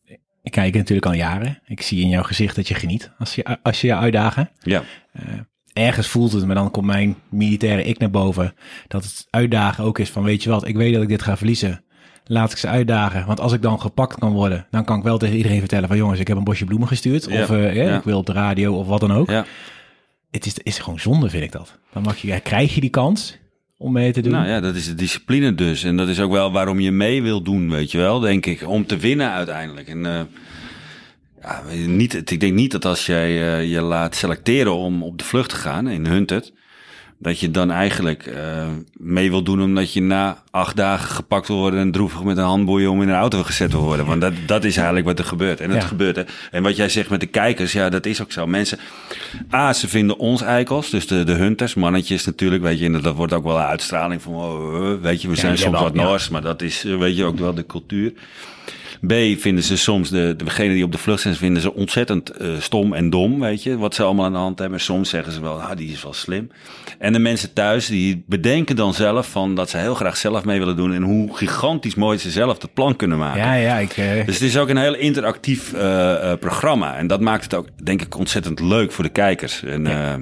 ik 0.42 0.52
kijk 0.52 0.75
natuurlijk 0.75 1.06
al 1.06 1.12
jaren. 1.12 1.61
Ik 1.66 1.82
zie 1.82 2.02
in 2.02 2.08
jouw 2.08 2.23
gezicht 2.23 2.56
dat 2.56 2.68
je 2.68 2.75
geniet 2.75 3.12
als 3.18 3.34
je, 3.34 3.58
als 3.62 3.80
je 3.80 3.87
je 3.87 3.94
uitdagen. 3.94 4.50
Ja. 4.62 4.82
Uh, 5.12 5.40
ergens 5.73 6.08
voelt 6.08 6.32
het, 6.32 6.46
maar 6.46 6.54
dan 6.54 6.70
komt 6.70 6.87
mijn 6.87 7.16
militaire 7.30 7.84
ik 7.84 7.99
naar 7.99 8.11
boven. 8.11 8.54
Dat 8.88 9.04
het 9.04 9.26
uitdagen 9.30 9.84
ook 9.84 9.99
is 9.99 10.11
van, 10.11 10.23
weet 10.23 10.42
je 10.42 10.50
wat, 10.50 10.66
ik 10.66 10.76
weet 10.76 10.92
dat 10.92 11.02
ik 11.02 11.08
dit 11.08 11.23
ga 11.23 11.37
verliezen. 11.37 11.84
Laat 12.25 12.52
ik 12.52 12.58
ze 12.58 12.68
uitdagen. 12.68 13.26
Want 13.26 13.40
als 13.40 13.52
ik 13.52 13.62
dan 13.62 13.80
gepakt 13.80 14.18
kan 14.18 14.32
worden, 14.32 14.66
dan 14.70 14.84
kan 14.84 14.99
ik 14.99 15.04
wel 15.04 15.18
tegen 15.18 15.37
iedereen 15.37 15.58
vertellen 15.58 15.88
van, 15.88 15.96
jongens, 15.96 16.20
ik 16.20 16.28
heb 16.28 16.37
een 16.37 16.44
bosje 16.44 16.64
bloemen 16.64 16.88
gestuurd. 16.88 17.26
Ja. 17.30 17.42
Of 17.42 17.50
uh, 17.50 17.75
ja. 17.75 17.96
ik 17.96 18.04
wil 18.04 18.18
op 18.18 18.26
de 18.26 18.32
radio 18.32 18.75
of 18.75 18.87
wat 18.87 19.00
dan 19.00 19.12
ook. 19.12 19.30
Ja. 19.30 19.44
Het 20.34 20.46
is, 20.46 20.54
is 20.62 20.78
gewoon 20.78 21.00
zonde, 21.00 21.30
vind 21.30 21.42
ik 21.42 21.52
dat. 21.52 21.78
Dan 21.92 22.14
je, 22.20 22.40
krijg 22.40 22.74
je 22.74 22.80
die 22.80 22.90
kans 22.90 23.38
om 23.76 23.92
mee 23.92 24.12
te 24.12 24.20
doen. 24.20 24.32
Nou 24.32 24.46
ja, 24.46 24.60
dat 24.60 24.74
is 24.74 24.86
de 24.86 24.94
discipline 24.94 25.54
dus. 25.54 25.84
En 25.84 25.96
dat 25.96 26.08
is 26.08 26.20
ook 26.20 26.30
wel 26.30 26.52
waarom 26.52 26.80
je 26.80 26.90
mee 26.90 27.22
wil 27.22 27.42
doen, 27.42 27.70
weet 27.70 27.90
je 27.90 27.98
wel, 27.98 28.20
denk 28.20 28.46
ik. 28.46 28.68
Om 28.68 28.86
te 28.86 28.96
winnen 28.96 29.30
uiteindelijk. 29.30 29.88
En 29.88 30.04
uh, 30.04 30.20
ja, 31.42 31.62
niet, 31.86 32.30
ik 32.30 32.40
denk 32.40 32.54
niet 32.54 32.70
dat 32.70 32.84
als 32.84 33.06
jij 33.06 33.30
uh, 33.30 33.70
je 33.72 33.80
laat 33.80 34.14
selecteren 34.14 34.74
om 34.74 35.02
op 35.02 35.18
de 35.18 35.24
vlucht 35.24 35.48
te 35.48 35.56
gaan 35.56 35.88
in 35.88 36.06
Hunted 36.06 36.52
dat 37.24 37.40
je 37.40 37.50
dan 37.50 37.70
eigenlijk 37.70 38.26
uh, 38.26 38.66
mee 38.92 39.30
wil 39.30 39.42
doen 39.42 39.62
omdat 39.62 39.92
je 39.92 40.00
na 40.02 40.42
acht 40.50 40.76
dagen 40.76 41.08
gepakt 41.08 41.48
wil 41.48 41.56
worden 41.56 41.80
en 41.80 41.90
droevig 41.90 42.22
met 42.22 42.36
een 42.36 42.44
handboeien 42.44 42.90
om 42.90 43.02
in 43.02 43.08
een 43.08 43.14
auto 43.14 43.42
gezet 43.42 43.70
te 43.70 43.76
worden. 43.76 44.06
Want 44.06 44.20
dat, 44.20 44.32
dat 44.46 44.64
is 44.64 44.76
eigenlijk 44.76 45.06
wat 45.06 45.18
er 45.18 45.24
gebeurt. 45.24 45.60
En 45.60 45.70
het 45.70 45.82
ja. 45.82 45.88
gebeurt. 45.88 46.16
Hè. 46.16 46.22
En 46.50 46.62
wat 46.62 46.76
jij 46.76 46.88
zegt 46.88 47.10
met 47.10 47.20
de 47.20 47.26
kijkers, 47.26 47.72
ja, 47.72 47.88
dat 47.88 48.06
is 48.06 48.22
ook 48.22 48.32
zo. 48.32 48.46
Mensen, 48.46 48.78
A, 49.54 49.72
ze 49.72 49.88
vinden 49.88 50.18
ons 50.18 50.42
eikels, 50.42 50.90
dus 50.90 51.06
de, 51.06 51.24
de 51.24 51.32
hunters, 51.32 51.74
mannetjes 51.74 52.24
natuurlijk, 52.24 52.62
weet 52.62 52.78
je, 52.78 52.84
en 52.84 53.00
dat 53.00 53.14
wordt 53.14 53.32
ook 53.32 53.44
wel 53.44 53.56
een 53.56 53.62
uitstraling 53.62 54.22
van, 54.22 54.34
oh, 54.34 55.02
weet 55.02 55.22
je, 55.22 55.28
we 55.28 55.36
zijn 55.36 55.52
ja, 55.52 55.58
soms 55.58 55.80
wat 55.80 55.94
Noors, 55.94 56.28
maar 56.28 56.42
dat 56.42 56.62
is, 56.62 56.82
weet 56.82 57.16
je, 57.16 57.24
ook 57.24 57.38
wel 57.38 57.54
de 57.54 57.66
cultuur. 57.66 58.12
B 59.06 59.40
vinden 59.40 59.64
ze 59.64 59.76
soms, 59.76 60.11
de, 60.11 60.34
degene 60.37 60.75
die 60.75 60.84
op 60.84 60.92
de 60.92 60.99
vlucht 60.99 61.23
zijn, 61.23 61.34
vinden 61.34 61.62
ze 61.62 61.75
ontzettend 61.75 62.40
uh, 62.40 62.49
stom 62.58 62.92
en 62.92 63.11
dom, 63.11 63.40
weet 63.40 63.62
je, 63.62 63.78
wat 63.78 63.94
ze 63.94 64.02
allemaal 64.02 64.25
aan 64.25 64.32
de 64.32 64.38
hand 64.38 64.58
hebben. 64.58 64.80
Soms 64.80 65.08
zeggen 65.08 65.32
ze 65.32 65.40
wel, 65.40 65.62
ah, 65.62 65.76
die 65.76 65.92
is 65.92 66.02
wel 66.02 66.12
slim. 66.12 66.50
En 66.99 67.12
de 67.12 67.18
mensen 67.18 67.52
thuis, 67.52 67.87
die 67.87 68.25
bedenken 68.26 68.76
dan 68.76 68.94
zelf 68.94 69.30
van 69.30 69.54
dat 69.54 69.70
ze 69.70 69.76
heel 69.76 69.94
graag 69.94 70.16
zelf 70.16 70.44
mee 70.44 70.58
willen 70.58 70.76
doen 70.76 70.92
en 70.92 71.02
hoe 71.02 71.37
gigantisch 71.37 71.94
mooi 71.94 72.18
ze 72.18 72.30
zelf 72.30 72.62
het 72.62 72.75
plan 72.75 72.96
kunnen 72.96 73.18
maken. 73.18 73.40
Ja, 73.40 73.54
ja, 73.54 73.76
ik... 73.76 73.96
Uh... 73.96 74.26
Dus 74.26 74.34
het 74.34 74.49
is 74.49 74.58
ook 74.58 74.68
een 74.68 74.76
heel 74.76 74.96
interactief 74.96 75.73
uh, 75.73 76.32
programma 76.40 76.96
en 76.96 77.06
dat 77.06 77.20
maakt 77.20 77.44
het 77.44 77.54
ook, 77.54 77.66
denk 77.84 78.02
ik, 78.02 78.18
ontzettend 78.18 78.61
leuk 78.61 78.92
voor 78.92 79.04
de 79.04 79.11
kijkers. 79.11 79.62
En, 79.62 79.84
ja. 79.84 80.18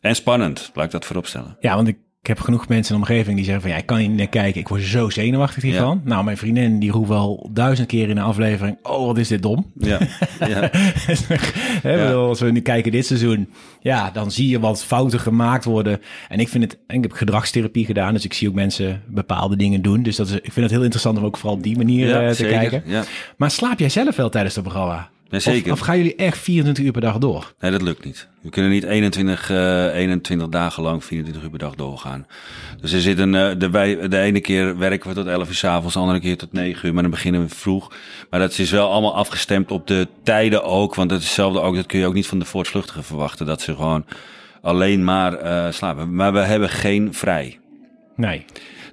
en 0.00 0.14
spannend, 0.14 0.70
laat 0.74 0.84
ik 0.84 0.90
dat 0.90 1.04
voorop 1.04 1.26
stellen. 1.26 1.56
Ja, 1.60 1.74
want 1.74 1.88
ik 1.88 1.96
ik 2.22 2.28
heb 2.28 2.40
genoeg 2.40 2.68
mensen 2.68 2.94
in 2.94 3.00
de 3.00 3.06
omgeving 3.06 3.36
die 3.36 3.44
zeggen 3.44 3.62
van 3.62 3.70
ja, 3.70 3.76
ik 3.76 3.86
kan 3.86 3.98
niet 3.98 4.10
naar 4.10 4.26
kijken. 4.26 4.60
Ik 4.60 4.68
word 4.68 4.82
zo 4.82 5.10
zenuwachtig 5.10 5.62
hiervan. 5.62 6.00
Ja. 6.04 6.10
Nou, 6.10 6.24
mijn 6.24 6.36
vriendin 6.36 6.78
die 6.78 6.90
roept 6.90 7.08
wel 7.08 7.48
duizend 7.52 7.88
keer 7.88 8.08
in 8.08 8.14
de 8.14 8.20
aflevering. 8.20 8.78
Oh, 8.82 9.06
wat 9.06 9.18
is 9.18 9.28
dit 9.28 9.42
dom. 9.42 9.72
Ja. 9.78 9.98
ja. 10.38 10.70
He, 11.82 11.94
ja. 11.94 12.12
Als 12.12 12.40
we 12.40 12.50
nu 12.50 12.60
kijken 12.60 12.92
dit 12.92 13.06
seizoen, 13.06 13.48
ja, 13.80 14.10
dan 14.10 14.30
zie 14.30 14.48
je 14.48 14.60
wat 14.60 14.84
fouten 14.84 15.20
gemaakt 15.20 15.64
worden. 15.64 16.00
En 16.28 16.38
ik 16.38 16.48
vind 16.48 16.64
het, 16.64 16.78
en 16.86 16.96
ik 16.96 17.02
heb 17.02 17.12
gedragstherapie 17.12 17.86
gedaan, 17.86 18.14
dus 18.14 18.24
ik 18.24 18.32
zie 18.32 18.48
ook 18.48 18.54
mensen 18.54 19.02
bepaalde 19.08 19.56
dingen 19.56 19.82
doen. 19.82 20.02
Dus 20.02 20.16
dat 20.16 20.28
is, 20.28 20.34
ik 20.34 20.52
vind 20.52 20.56
het 20.66 20.70
heel 20.70 20.82
interessant 20.82 21.18
om 21.18 21.24
ook 21.24 21.36
vooral 21.36 21.56
op 21.56 21.62
die 21.62 21.76
manier 21.76 22.08
ja, 22.08 22.22
uh, 22.22 22.28
te 22.28 22.34
zeker. 22.34 22.58
kijken. 22.58 22.82
Ja. 22.86 23.04
Maar 23.36 23.50
slaap 23.50 23.78
jij 23.78 23.88
zelf 23.88 24.16
wel 24.16 24.28
tijdens 24.28 24.54
het 24.54 24.64
programma? 24.64 25.10
Nee, 25.32 25.40
zeker. 25.40 25.72
Of, 25.72 25.80
of, 25.80 25.86
gaan 25.86 25.96
jullie 25.96 26.14
echt 26.14 26.38
24 26.38 26.84
uur 26.84 26.92
per 26.92 27.00
dag 27.00 27.18
door? 27.18 27.54
Nee, 27.60 27.70
dat 27.70 27.82
lukt 27.82 28.04
niet. 28.04 28.28
We 28.40 28.50
kunnen 28.50 28.70
niet 28.70 28.84
21, 28.84 29.50
uh, 29.50 29.94
21 29.94 30.48
dagen 30.48 30.82
lang 30.82 31.04
24 31.04 31.42
uur 31.42 31.50
per 31.50 31.58
dag 31.58 31.74
doorgaan. 31.74 32.26
Dus 32.80 32.92
er 32.92 33.00
zit 33.00 33.18
een, 33.18 33.34
uh, 33.34 33.50
de, 33.58 33.70
wij, 33.70 34.08
de 34.08 34.18
ene 34.18 34.40
keer 34.40 34.78
werken 34.78 35.08
we 35.08 35.14
tot 35.14 35.26
11 35.26 35.48
uur 35.48 35.54
s 35.54 35.64
avonds, 35.64 35.94
de 35.94 36.00
andere 36.00 36.20
keer 36.20 36.36
tot 36.36 36.52
9 36.52 36.86
uur, 36.86 36.94
maar 36.94 37.02
dan 37.02 37.12
beginnen 37.12 37.42
we 37.42 37.48
vroeg. 37.48 37.92
Maar 38.30 38.40
dat 38.40 38.58
is 38.58 38.70
wel 38.70 38.90
allemaal 38.90 39.14
afgestemd 39.14 39.70
op 39.70 39.86
de 39.86 40.08
tijden 40.22 40.64
ook, 40.64 40.94
want 40.94 41.08
dat 41.08 41.18
is 41.18 41.24
hetzelfde 41.24 41.60
ook, 41.60 41.74
dat 41.74 41.86
kun 41.86 41.98
je 41.98 42.06
ook 42.06 42.14
niet 42.14 42.26
van 42.26 42.38
de 42.38 42.44
voortvluchtigen 42.44 43.04
verwachten, 43.04 43.46
dat 43.46 43.60
ze 43.60 43.74
gewoon 43.74 44.04
alleen 44.62 45.04
maar 45.04 45.44
uh, 45.44 45.72
slapen. 45.72 46.14
Maar 46.14 46.32
we 46.32 46.38
hebben 46.38 46.68
geen 46.68 47.14
vrij. 47.14 47.58
Nee. 48.16 48.44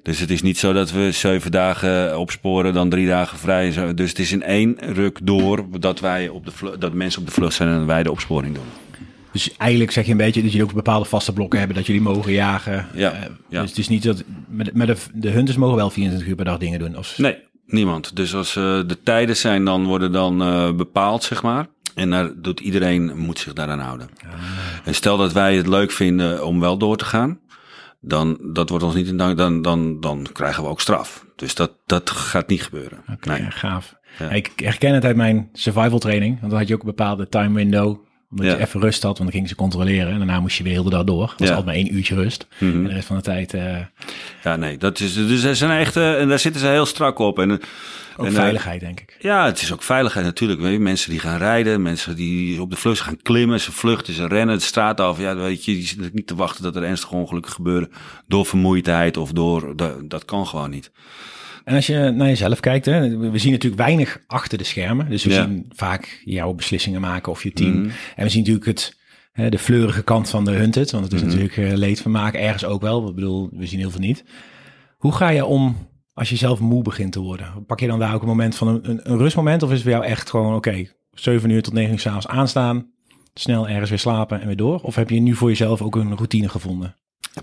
Dus 0.04 0.20
het 0.20 0.30
is 0.30 0.42
niet 0.42 0.58
zo 0.58 0.74
dat 0.74 0.92
we 0.92 1.12
zeven 1.12 1.52
dagen 1.52 2.20
opsporen, 2.20 2.74
dan 2.74 2.90
drie 2.90 3.08
dagen 3.08 3.38
vrij. 3.38 3.94
Dus 3.94 4.10
het 4.10 4.20
is 4.20 4.32
in 4.32 4.44
één 4.44 4.76
ruk 4.80 5.20
door 5.24 5.66
dat, 5.80 6.00
wij 6.00 6.30
op 6.30 6.46
de 6.46 6.52
vlucht, 6.52 6.82
dat 6.82 6.94
mensen 6.94 7.22
op 7.22 7.28
de 7.28 7.34
vlucht 7.34 7.54
zijn 7.54 7.70
en 7.70 7.86
wij 7.86 8.04
de 8.04 8.12
opsporing 8.12 8.56
doen. 8.56 8.64
Dus 9.32 9.58
eigenlijk 9.58 9.92
zeg 9.92 10.06
je 10.06 10.12
een 10.12 10.18
beetje 10.18 10.42
dat 10.42 10.52
jullie 10.52 10.68
ook 10.68 10.74
bepaalde 10.74 11.06
vaste 11.06 11.34
blokken 11.34 11.60
hebben 11.60 11.78
dat 11.78 11.86
jullie 11.86 12.02
mogen 12.02 12.32
jagen. 12.32 12.88
Ja, 12.94 13.14
uh, 13.14 13.20
ja. 13.50 13.62
Dus 13.62 13.70
het 13.70 13.80
is 13.80 13.88
niet 13.88 14.04
dat. 14.04 14.24
Met, 14.48 14.74
met 14.74 14.88
de, 14.88 14.98
de 15.14 15.30
hunters 15.30 15.58
mogen 15.58 15.76
wel 15.76 15.90
24 15.90 16.30
uur 16.30 16.36
per 16.36 16.46
dag 16.46 16.58
dingen 16.58 16.80
doen. 16.80 16.98
Of... 16.98 17.18
Nee, 17.18 17.38
niemand. 17.66 18.16
Dus 18.16 18.36
als 18.36 18.56
uh, 18.56 18.64
de 18.64 18.98
tijden 19.04 19.38
zijn, 19.38 19.66
dan 19.66 19.86
worden 19.86 20.12
dan 20.12 20.42
uh, 20.42 20.72
bepaald, 20.72 21.24
zeg 21.24 21.44
maar. 21.44 21.68
En 21.96 22.10
daar 22.10 22.32
doet 22.36 22.60
iedereen 22.60 23.18
moet 23.18 23.40
zich 23.40 23.54
daaraan 23.54 23.80
houden. 23.80 24.10
Ah. 24.24 24.34
En 24.84 24.96
stel 24.96 25.18
dat 25.18 25.34
wij 25.34 25.56
het 25.56 25.68
leuk 25.68 25.92
vinden 25.92 26.46
om 26.46 26.60
wel 26.60 26.78
door 26.78 26.98
te 26.98 27.06
gaan 27.06 27.40
dan 28.00 28.40
dat 28.54 28.70
wordt 28.70 28.84
ons 28.84 28.96
niet 28.96 29.08
in 29.08 29.18
dank, 29.18 29.38
dan, 29.38 29.62
dan, 29.62 30.00
dan 30.00 30.28
krijgen 30.34 30.64
we 30.64 30.70
ook 30.70 30.82
straf. 30.82 31.26
Dus 31.36 31.56
dat, 31.56 31.72
dat 31.86 32.10
gaat 32.10 32.48
niet 32.48 32.64
gebeuren. 32.64 33.00
Oké, 33.00 33.12
okay, 33.12 33.40
nee. 33.40 33.52
gaaf. 33.52 33.96
Ja. 34.20 34.30
Ik 34.30 34.52
herken 34.56 34.94
het 34.94 35.06
uit 35.06 35.16
mijn 35.16 35.50
survival 35.54 36.00
training, 36.00 36.38
want 36.40 36.52
dan 36.52 36.60
had 36.60 36.68
je 36.68 36.74
ook 36.74 36.82
een 36.82 36.88
bepaalde 36.88 37.30
time 37.30 37.56
window. 37.56 38.08
Omdat 38.32 38.46
ja. 38.46 38.52
je 38.52 38.60
even 38.60 38.82
rust 38.82 39.04
had, 39.04 39.18
want 39.18 39.24
dan 39.24 39.32
gingen 39.32 39.48
ze 39.48 39.56
controleren. 39.56 40.12
En 40.12 40.18
daarna 40.18 40.40
moest 40.40 40.58
je 40.58 40.64
weer 40.64 40.74
heel 40.74 40.84
de 40.84 40.90
dag 40.90 41.04
door. 41.04 41.30
Het 41.30 41.40
was 41.40 41.48
ja. 41.48 41.56
altijd 41.56 41.66
maar 41.66 41.86
één 41.86 41.96
uurtje 41.96 42.16
rust. 42.16 42.48
Mm 42.58 42.72
-hmm. 42.72 42.82
En 42.82 42.88
de 42.88 42.94
rest 42.94 43.08
van 43.08 43.16
de 43.16 43.22
tijd... 43.22 43.54
Uh... 43.54 43.78
Ja, 44.44 44.56
nee, 44.56 44.78
dat 44.78 45.00
is, 45.00 45.14
dus 45.14 45.44
er 45.44 45.56
zijn 45.56 45.80
echt, 45.80 45.96
uh, 45.96 46.22
en 46.22 46.28
daar 46.30 46.40
zitten 46.40 46.62
ze 46.62 46.68
heel 46.68 46.86
strak 46.86 47.20
op. 47.20 47.40
En 47.40 47.60
ook 48.20 48.26
en, 48.26 48.32
veiligheid, 48.32 48.80
denk 48.80 49.00
ik. 49.00 49.16
Ja, 49.20 49.46
het 49.46 49.62
is 49.62 49.74
ook 49.74 49.84
veiligheid 49.84 50.26
natuurlijk. 50.26 50.62
Weet 50.62 50.72
je, 50.72 50.80
mensen 50.80 51.10
die 51.10 51.20
gaan 51.20 51.38
rijden, 51.38 51.82
mensen 51.82 52.16
die 52.16 52.62
op 52.62 52.70
de 52.70 52.76
vlucht 52.76 53.02
gaan 53.02 53.22
klimmen, 53.22 53.60
ze 53.60 53.72
vluchten, 53.72 54.14
ze 54.14 54.28
rennen 54.28 54.58
de 54.58 54.64
straat 54.64 55.00
af. 55.00 55.20
Ja, 55.20 55.36
weet 55.36 55.66
je, 55.66 55.74
die 55.74 55.88
zitten 55.88 56.10
niet 56.14 56.28
te 56.28 56.36
wachten 56.36 56.64
dat 56.64 56.76
er 56.76 56.84
ernstige 56.84 57.16
ongelukken 57.16 57.52
gebeuren 57.52 57.92
door 58.28 58.46
vermoeidheid 58.46 59.18
of 59.18 59.32
door, 59.32 59.76
dat, 59.76 60.10
dat 60.10 60.26
kan 60.26 60.48
gewoon 60.48 60.70
niet. 60.70 60.92
En 61.64 61.76
als 61.76 61.88
je 61.88 62.12
naar 62.16 62.28
jezelf 62.28 62.60
kijkt, 62.60 62.86
hè, 62.86 63.18
we 63.18 63.38
zien 63.38 63.52
natuurlijk 63.52 63.82
weinig 63.82 64.20
achter 64.28 64.58
de 64.58 64.64
schermen. 64.64 65.10
Dus 65.10 65.24
we 65.24 65.30
ja. 65.30 65.44
zien 65.44 65.66
vaak 65.70 66.22
jouw 66.26 66.54
beslissingen 66.54 67.02
maken 67.02 67.32
of 67.32 67.44
je 67.44 67.52
team. 67.52 67.72
Mm 67.72 67.82
-hmm. 67.82 67.92
En 68.16 68.24
we 68.24 68.30
zien 68.30 68.40
natuurlijk 68.40 68.66
het, 68.66 68.98
hè, 69.32 69.50
de 69.50 69.60
fleurige 69.60 70.04
kant 70.04 70.30
van 70.30 70.46
de 70.46 70.52
hunted. 70.52 70.92
Want 70.92 71.04
het 71.04 71.14
is 71.14 71.22
mm 71.22 71.30
-hmm. 71.30 71.38
natuurlijk 71.38 71.72
uh, 71.72 71.78
leedvermaak 71.78 72.34
ergens 72.34 72.66
ook 72.66 72.82
wel. 72.82 73.10
Ik 73.10 73.16
bedoel, 73.16 73.50
we 73.52 73.66
zien 73.66 73.80
heel 73.80 73.92
veel 73.92 74.00
niet. 74.00 74.24
Hoe 74.98 75.12
ga 75.12 75.30
je 75.30 75.46
om 75.46 75.89
als 76.20 76.30
je 76.30 76.36
zelf 76.36 76.60
moe 76.60 76.84
begint 76.84 77.12
te 77.12 77.20
worden? 77.20 77.66
Pak 77.66 77.80
je 77.80 77.88
dan 77.88 78.00
daar 78.00 78.14
ook 78.14 78.22
een 78.22 78.28
moment 78.28 78.56
van 78.56 78.68
een, 78.68 79.12
een, 79.12 79.18
rustmoment? 79.18 79.64
Of 79.64 79.70
is 79.70 79.76
het 79.76 79.84
voor 79.84 79.92
jou 79.92 80.06
echt 80.06 80.30
gewoon, 80.30 80.56
oké, 80.56 80.70
okay, 80.70 80.92
7 81.12 81.50
uur 81.50 81.62
tot 81.62 81.74
9 81.74 81.92
uur 81.92 82.00
s'avonds 82.00 82.28
aanstaan, 82.28 82.92
snel 83.34 83.68
ergens 83.68 83.90
weer 83.90 84.00
slapen 84.00 84.42
en 84.42 84.48
weer 84.48 84.56
door? 84.56 84.80
Of 84.82 84.96
heb 84.96 85.10
je 85.10 85.20
nu 85.20 85.36
voor 85.36 85.50
jezelf 85.50 85.82
ook 85.82 85.96
een 85.96 86.16
routine 86.16 86.50
gevonden? 86.50 86.96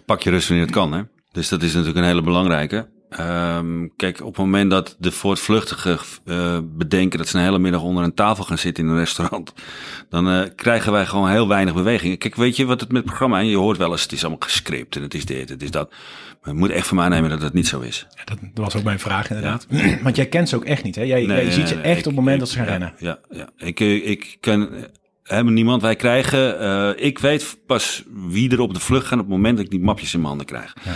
Pak 0.05 0.23
je 0.23 0.31
rust 0.31 0.49
wanneer 0.49 0.67
het 0.67 0.75
kan, 0.75 0.93
hè? 0.93 1.03
Dus 1.33 1.49
dat 1.49 1.63
is 1.63 1.73
natuurlijk 1.73 1.99
een 1.99 2.05
hele 2.05 2.23
belangrijke. 2.23 2.89
Um, 3.11 3.93
kijk, 3.97 4.21
op 4.21 4.27
het 4.27 4.45
moment 4.45 4.71
dat 4.71 4.97
de 4.99 5.13
voortvluchtigen 5.13 5.99
uh, 6.25 6.59
bedenken 6.63 7.19
dat 7.19 7.29
ze 7.29 7.37
een 7.37 7.45
hele 7.45 7.59
middag 7.59 7.83
onder 7.83 8.05
een 8.05 8.15
tafel 8.15 8.45
gaan 8.45 8.59
zitten 8.59 8.85
in 8.85 8.91
een 8.91 8.99
restaurant, 8.99 9.53
dan 10.11 10.29
uh, 10.29 10.43
krijgen 10.57 10.93
wij 10.93 11.07
gewoon 11.07 11.31
heel 11.31 11.49
weinig 11.49 11.75
beweging. 11.75 12.19
Kijk, 12.19 12.35
weet 12.35 12.57
je 12.57 12.65
wat 12.65 12.81
het 12.81 12.89
met 12.89 12.97
het 12.97 13.07
programma 13.07 13.41
is? 13.41 13.51
Je 13.51 13.57
hoort 13.57 13.79
wel 13.79 13.91
eens, 13.91 14.03
het 14.03 14.13
is 14.13 14.21
allemaal 14.21 14.41
gescript 14.41 14.97
en 14.97 15.03
het 15.03 15.15
is 15.15 15.25
dit, 15.25 15.49
het 15.49 15.63
is 15.63 15.71
dat. 15.71 15.91
Maar 16.43 16.55
je 16.55 16.61
moet 16.61 16.71
echt 16.71 16.87
van 16.87 16.97
mij 16.97 17.05
aannemen 17.05 17.31
dat 17.31 17.41
dat 17.41 17.53
niet 17.53 17.69
zo 17.69 17.81
is. 17.81 18.07
Ja, 18.15 18.25
dat 18.25 18.39
was 18.55 18.77
ook 18.77 18.83
mijn 18.83 19.01
vraag 19.01 19.29
inderdaad. 19.29 19.67
Ja. 19.69 19.99
Want 20.03 20.17
jij 20.17 20.27
kent 20.27 20.49
ze 20.49 20.57
ook 20.57 20.65
echt 20.65 20.83
niet, 20.83 20.95
hè? 20.95 21.03
Jij, 21.03 21.27
nee, 21.27 21.45
jij 21.45 21.51
ziet 21.51 21.69
ze 21.69 21.75
nee, 21.75 21.83
echt 21.83 21.99
ik, 21.99 22.07
op 22.07 22.07
het 22.07 22.15
moment 22.15 22.35
ik, 22.35 22.41
dat 22.41 22.49
ze 22.49 22.57
gaan 22.57 22.67
ja, 22.67 22.71
rennen. 22.71 22.93
Ja, 22.99 23.19
ja. 23.31 23.49
Ik, 23.57 23.81
eh, 23.81 24.09
ik 24.09 24.37
ken 24.41 24.69
helemaal 25.27 25.53
niemand. 25.53 25.83
Wij 25.83 25.97
krijgen, 25.97 26.63
uh, 26.63 27.05
ik 27.05 27.19
weet 27.19 27.59
pas 27.67 28.05
wie 28.13 28.51
er 28.51 28.61
op 28.61 28.75
de 28.75 28.81
vlucht 28.81 29.07
gaan 29.07 29.19
op 29.19 29.25
het 29.25 29.35
moment 29.35 29.57
dat 29.57 29.65
ik 29.65 29.71
die 29.71 29.81
mapjes 29.81 30.15
in 30.15 30.19
mijn 30.19 30.29
handen 30.29 30.47
krijg. 30.47 30.77
Ja. 30.85 30.95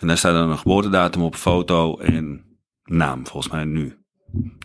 En 0.00 0.06
daar 0.06 0.18
staat 0.18 0.34
dan 0.34 0.50
een 0.50 0.58
geboortedatum 0.58 1.22
op, 1.22 1.34
foto 1.34 1.98
en 1.98 2.44
naam, 2.84 3.26
volgens 3.26 3.52
mij 3.52 3.64
nu. 3.64 3.96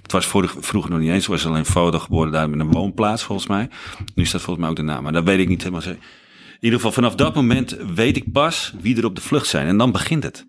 Het 0.02 0.12
was 0.12 0.26
vorig, 0.26 0.56
vroeger 0.60 0.92
nog 0.92 1.00
niet 1.00 1.10
eens, 1.10 1.28
het 1.28 1.42
was 1.42 1.46
alleen 1.46 1.66
foto, 1.66 2.00
geboortedatum 2.00 2.54
en 2.54 2.60
een 2.60 2.72
woonplaats 2.72 3.24
volgens 3.24 3.48
mij. 3.48 3.70
Nu 4.16 4.26
staat 4.26 4.42
volgens 4.42 4.60
mij 4.60 4.70
ook 4.70 4.76
de 4.76 4.92
naam, 4.92 5.04
maar 5.04 5.14
dat 5.14 5.24
weet 5.24 5.40
ik 5.40 5.48
niet 5.48 5.60
helemaal 5.60 5.82
zeker. 5.82 6.02
in 6.50 6.58
ieder 6.60 6.80
geval 6.80 6.94
vanaf 6.94 7.16
dat 7.16 7.36
moment 7.36 7.78
weet 7.96 8.18
ik 8.18 8.32
pas 8.32 8.74
wie 8.82 8.98
er 8.98 9.06
op 9.06 9.16
de 9.16 9.22
vlucht 9.22 9.48
zijn. 9.48 9.68
En 9.68 9.78
dan 9.78 9.92
begint 9.92 10.24
het. 10.24 10.48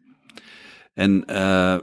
En 0.94 1.24
uh, 1.30 1.76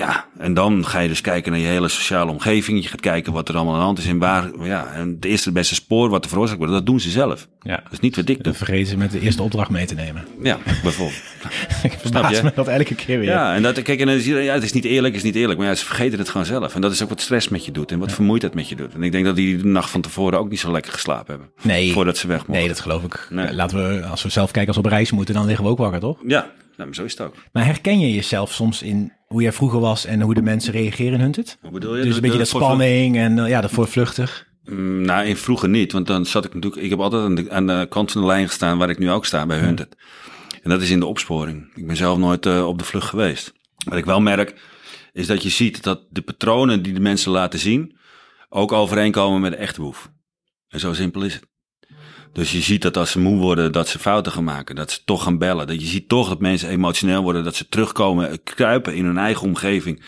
ja, 0.00 0.24
en 0.38 0.54
dan 0.54 0.86
ga 0.86 0.98
je 0.98 1.08
dus 1.08 1.20
kijken 1.20 1.52
naar 1.52 1.60
je 1.60 1.66
hele 1.66 1.88
sociale 1.88 2.30
omgeving. 2.30 2.82
Je 2.82 2.88
gaat 2.88 3.00
kijken 3.00 3.32
wat 3.32 3.48
er 3.48 3.54
allemaal 3.54 3.72
aan 3.72 3.78
de 3.78 3.84
hand 3.84 3.98
is 3.98 4.06
en 4.06 4.18
waar. 4.18 4.50
Ja, 4.62 4.92
en 4.92 5.08
het 5.08 5.24
eerste 5.24 5.52
beste 5.52 5.74
spoor 5.74 6.08
wat 6.08 6.24
er 6.24 6.30
veroorzaakt 6.30 6.58
wordt, 6.58 6.72
dat 6.74 6.86
doen 6.86 7.00
ze 7.00 7.10
zelf. 7.10 7.48
Ja. 7.62 7.82
Is 7.90 8.00
niet 8.00 8.16
wat 8.16 8.28
ik 8.28 8.34
doe. 8.34 8.44
Dan 8.44 8.54
vergeten 8.54 8.86
ze 8.86 8.96
met 8.96 9.10
de 9.10 9.20
eerste 9.20 9.42
opdracht 9.42 9.70
mee 9.70 9.86
te 9.86 9.94
nemen. 9.94 10.26
Ja, 10.42 10.58
bijvoorbeeld. 10.82 11.22
ik 11.82 11.92
verbaas 12.00 12.36
je? 12.36 12.42
me 12.42 12.52
dat 12.54 12.68
elke 12.68 12.94
keer 12.94 13.18
weer. 13.18 13.28
Ja, 13.28 13.54
en 13.54 13.62
dat, 13.62 13.82
kijk, 13.82 14.00
en 14.00 14.06
dan 14.06 14.22
ja, 14.22 14.54
het 14.54 14.62
is 14.62 14.72
niet 14.72 14.84
eerlijk, 14.84 15.14
het 15.14 15.24
is 15.24 15.30
niet 15.30 15.40
eerlijk. 15.40 15.58
Maar 15.58 15.68
ja, 15.68 15.74
ze 15.74 15.84
vergeten 15.84 16.18
het 16.18 16.28
gewoon 16.28 16.46
zelf. 16.46 16.74
En 16.74 16.80
dat 16.80 16.92
is 16.92 17.02
ook 17.02 17.08
wat 17.08 17.20
stress 17.20 17.48
met 17.48 17.64
je 17.64 17.72
doet 17.72 17.90
en 17.92 17.98
wat 17.98 18.12
vermoeidheid 18.12 18.54
met 18.54 18.68
je 18.68 18.76
doet. 18.76 18.94
En 18.94 19.02
ik 19.02 19.12
denk 19.12 19.24
dat 19.24 19.36
die 19.36 19.56
de 19.56 19.66
nacht 19.66 19.90
van 19.90 20.00
tevoren 20.00 20.38
ook 20.38 20.50
niet 20.50 20.60
zo 20.60 20.72
lekker 20.72 20.92
geslapen 20.92 21.26
hebben. 21.26 21.48
Nee. 21.62 21.92
Voordat 21.92 22.16
ze 22.16 22.26
weg 22.26 22.36
mochten. 22.36 22.54
Nee, 22.54 22.68
dat 22.68 22.80
geloof 22.80 23.02
ik. 23.02 23.26
Nee. 23.30 23.54
Laten 23.54 23.78
we, 23.78 24.06
als 24.06 24.22
we 24.22 24.28
zelf 24.28 24.50
kijken 24.50 24.74
als 24.74 24.82
we 24.82 24.82
op 24.82 24.90
reis 24.90 25.10
moeten, 25.10 25.34
dan 25.34 25.46
liggen 25.46 25.64
we 25.64 25.70
ook 25.70 25.78
wakker, 25.78 26.00
toch? 26.00 26.18
Ja, 26.26 26.50
nou, 26.80 26.92
maar 26.92 26.94
zo 26.94 27.04
is 27.04 27.18
het 27.18 27.20
ook. 27.20 27.34
Maar 27.52 27.64
herken 27.64 28.00
je 28.00 28.14
jezelf 28.14 28.52
soms 28.52 28.82
in 28.82 29.12
hoe 29.26 29.42
jij 29.42 29.52
vroeger 29.52 29.80
was 29.80 30.04
en 30.04 30.20
hoe 30.20 30.34
de 30.34 30.42
mensen 30.42 30.72
reageren 30.72 31.12
in 31.12 31.20
Hunted? 31.20 31.58
Hoe 31.60 31.70
bedoel 31.70 31.96
je? 31.96 32.04
Dus 32.04 32.14
een 32.14 32.20
beetje 32.20 32.38
dat 32.38 32.48
spanning 32.48 33.16
en 33.16 33.36
uh, 33.36 33.48
ja, 33.48 33.60
dat 33.60 33.70
voorvluchtig. 33.70 34.48
Mm, 34.64 35.02
nou, 35.02 35.26
in 35.26 35.36
vroeger 35.36 35.68
niet, 35.68 35.92
want 35.92 36.06
dan 36.06 36.26
zat 36.26 36.44
ik 36.44 36.54
natuurlijk... 36.54 36.82
Ik 36.82 36.90
heb 36.90 37.00
altijd 37.00 37.22
aan 37.22 37.34
de, 37.34 37.50
aan 37.50 37.66
de 37.66 37.86
kant 37.88 38.12
van 38.12 38.20
de 38.20 38.26
lijn 38.26 38.46
gestaan 38.46 38.78
waar 38.78 38.90
ik 38.90 38.98
nu 38.98 39.10
ook 39.10 39.26
sta 39.26 39.46
bij 39.46 39.58
Hunted. 39.58 39.96
En 40.62 40.70
dat 40.70 40.82
is 40.82 40.90
in 40.90 41.00
de 41.00 41.06
opsporing. 41.06 41.70
Ik 41.74 41.86
ben 41.86 41.96
zelf 41.96 42.18
nooit 42.18 42.46
uh, 42.46 42.66
op 42.66 42.78
de 42.78 42.84
vlucht 42.84 43.08
geweest. 43.08 43.52
Wat 43.84 43.98
ik 43.98 44.04
wel 44.04 44.20
merk, 44.20 44.54
is 45.12 45.26
dat 45.26 45.42
je 45.42 45.48
ziet 45.48 45.82
dat 45.82 46.06
de 46.10 46.22
patronen 46.22 46.82
die 46.82 46.92
de 46.92 47.00
mensen 47.00 47.32
laten 47.32 47.58
zien... 47.58 47.96
ook 48.48 48.72
overeenkomen 48.72 49.40
met 49.40 49.52
de 49.52 49.58
echte 49.58 49.80
boef. 49.80 50.10
En 50.68 50.80
zo 50.80 50.92
simpel 50.92 51.22
is 51.22 51.34
het. 51.34 51.49
Dus 52.32 52.52
je 52.52 52.60
ziet 52.60 52.82
dat 52.82 52.96
als 52.96 53.10
ze 53.10 53.18
moe 53.18 53.38
worden, 53.38 53.72
dat 53.72 53.88
ze 53.88 53.98
fouten 53.98 54.32
gaan 54.32 54.44
maken. 54.44 54.76
Dat 54.76 54.90
ze 54.90 55.00
toch 55.04 55.22
gaan 55.22 55.38
bellen. 55.38 55.66
Dat 55.66 55.80
je 55.80 55.86
ziet 55.86 56.08
toch 56.08 56.28
dat 56.28 56.40
mensen 56.40 56.68
emotioneel 56.68 57.22
worden. 57.22 57.44
Dat 57.44 57.54
ze 57.54 57.68
terugkomen, 57.68 58.42
kruipen 58.42 58.94
in 58.94 59.04
hun 59.04 59.18
eigen 59.18 59.46
omgeving. 59.46 60.02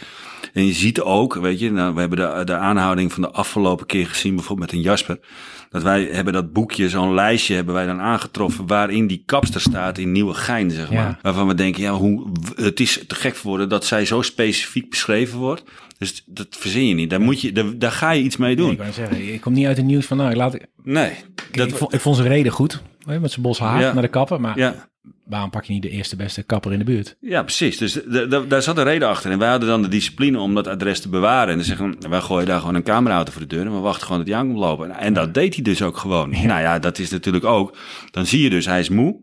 En 0.53 0.67
je 0.67 0.73
ziet 0.73 1.01
ook, 1.01 1.35
weet 1.35 1.61
je, 1.61 1.71
nou, 1.71 1.95
we 1.95 2.01
hebben 2.01 2.19
de, 2.19 2.45
de 2.45 2.57
aanhouding 2.57 3.13
van 3.13 3.23
de 3.23 3.31
afgelopen 3.31 3.87
keer 3.87 4.07
gezien, 4.07 4.35
bijvoorbeeld 4.35 4.71
met 4.71 4.79
een 4.79 4.85
Jasper. 4.85 5.19
Dat 5.71 5.83
wij 5.83 6.03
hebben 6.05 6.33
dat 6.33 6.53
boekje, 6.53 6.89
zo'n 6.89 7.15
lijstje 7.15 7.55
hebben 7.55 7.75
wij 7.75 7.87
dan 7.87 8.01
aangetroffen. 8.01 8.67
waarin 8.67 9.07
die 9.07 9.23
kapster 9.27 9.61
staat 9.61 9.99
in 9.99 10.13
nieuwe 10.13 10.35
gein, 10.35 10.71
zeg 10.71 10.91
maar. 10.91 10.99
Ja. 10.99 11.19
Waarvan 11.23 11.47
we 11.47 11.55
denken, 11.55 11.83
ja, 11.83 11.93
hoe, 11.93 12.27
het 12.55 12.81
is 12.81 13.05
te 13.07 13.15
gek 13.15 13.35
voor 13.35 13.51
woorden 13.51 13.69
dat 13.69 13.85
zij 13.85 14.05
zo 14.05 14.23
specifiek 14.23 14.91
beschreven 14.91 15.39
wordt. 15.39 15.63
Dus 15.99 16.23
dat 16.27 16.47
verzin 16.51 16.87
je 16.87 16.95
niet. 16.95 17.11
Daar, 17.11 17.21
moet 17.21 17.41
je, 17.41 17.53
daar, 17.53 17.79
daar 17.79 17.93
ga 17.93 18.11
je 18.11 18.23
iets 18.23 18.37
mee 18.37 18.57
doen. 18.57 18.65
Nee, 18.65 18.75
ik 18.75 18.81
wou 18.81 18.93
zeggen, 18.93 19.33
ik 19.33 19.41
kom 19.41 19.53
niet 19.53 19.67
uit 19.67 19.77
het 19.77 19.87
nieuws 19.87 20.07
van, 20.07 20.17
nou, 20.17 20.31
ik 20.31 20.37
laat 20.37 20.55
ik. 20.55 20.67
Nee. 20.83 21.13
Dat, 21.57 21.69
ik, 21.69 21.75
vond, 21.77 21.93
ik 21.95 22.01
vond 22.01 22.17
zijn 22.17 22.29
reden 22.29 22.53
goed, 22.53 22.83
met 23.05 23.31
zijn 23.31 23.43
bos 23.43 23.59
haar 23.59 23.81
Ja. 23.81 23.93
naar 23.93 24.03
de 24.03 24.09
kapper. 24.09 24.41
Maar 24.41 24.59
Ja. 24.59 24.89
waarom 25.27 25.51
pak 25.51 25.65
je 25.65 25.73
niet 25.73 25.83
de 25.83 25.91
eerste 25.91 26.17
beste 26.17 26.43
kapper 26.43 26.73
in 26.73 26.79
de 26.79 26.85
buurt? 26.85 27.17
Ja, 27.21 27.43
precies. 27.43 27.79
Dus 27.79 27.99
daar 28.49 28.63
zat 28.63 28.79
een 28.79 28.85
reden 28.85 29.09
achter. 29.09 29.31
En 29.31 29.39
wij 29.39 29.51
hadden 29.51 29.69
dan 29.69 29.83
de 29.83 29.89
discipline 29.89 30.39
om 30.39 30.55
dat 30.55 30.67
adres 30.67 31.01
te 31.01 31.09
bewaren. 31.09 31.49
En 31.51 31.57
dan 31.57 31.65
zeggen 31.67 31.97
we, 32.01 32.09
wij 32.09 32.21
gooien 32.21 32.47
daar 32.47 32.61
gewoon 32.61 32.75
een 32.75 32.83
cameraauto 32.83 33.33
voor 33.33 33.41
de 33.41 33.47
deur... 33.47 33.67
en 33.67 33.73
we 33.75 33.79
wachten 33.79 34.03
gewoon 34.07 34.19
dat 34.21 34.29
hij 34.29 34.37
aan 34.39 34.47
komt 34.47 34.59
lopen. 34.59 34.91
En, 34.91 34.97
en 34.99 35.13
dat 35.13 35.35
deed 35.35 35.55
hij 35.55 35.63
dus 35.65 35.83
ook 35.83 35.97
gewoon. 35.97 36.31
Nou 36.31 36.61
ja, 36.61 36.79
dat 36.79 36.99
is 36.99 37.11
natuurlijk 37.11 37.45
ook... 37.45 37.77
Dan 38.11 38.27
zie 38.27 38.43
je 38.43 38.51
dus, 38.51 38.67
hij 38.67 38.81
is 38.81 38.89
moe. 38.89 39.17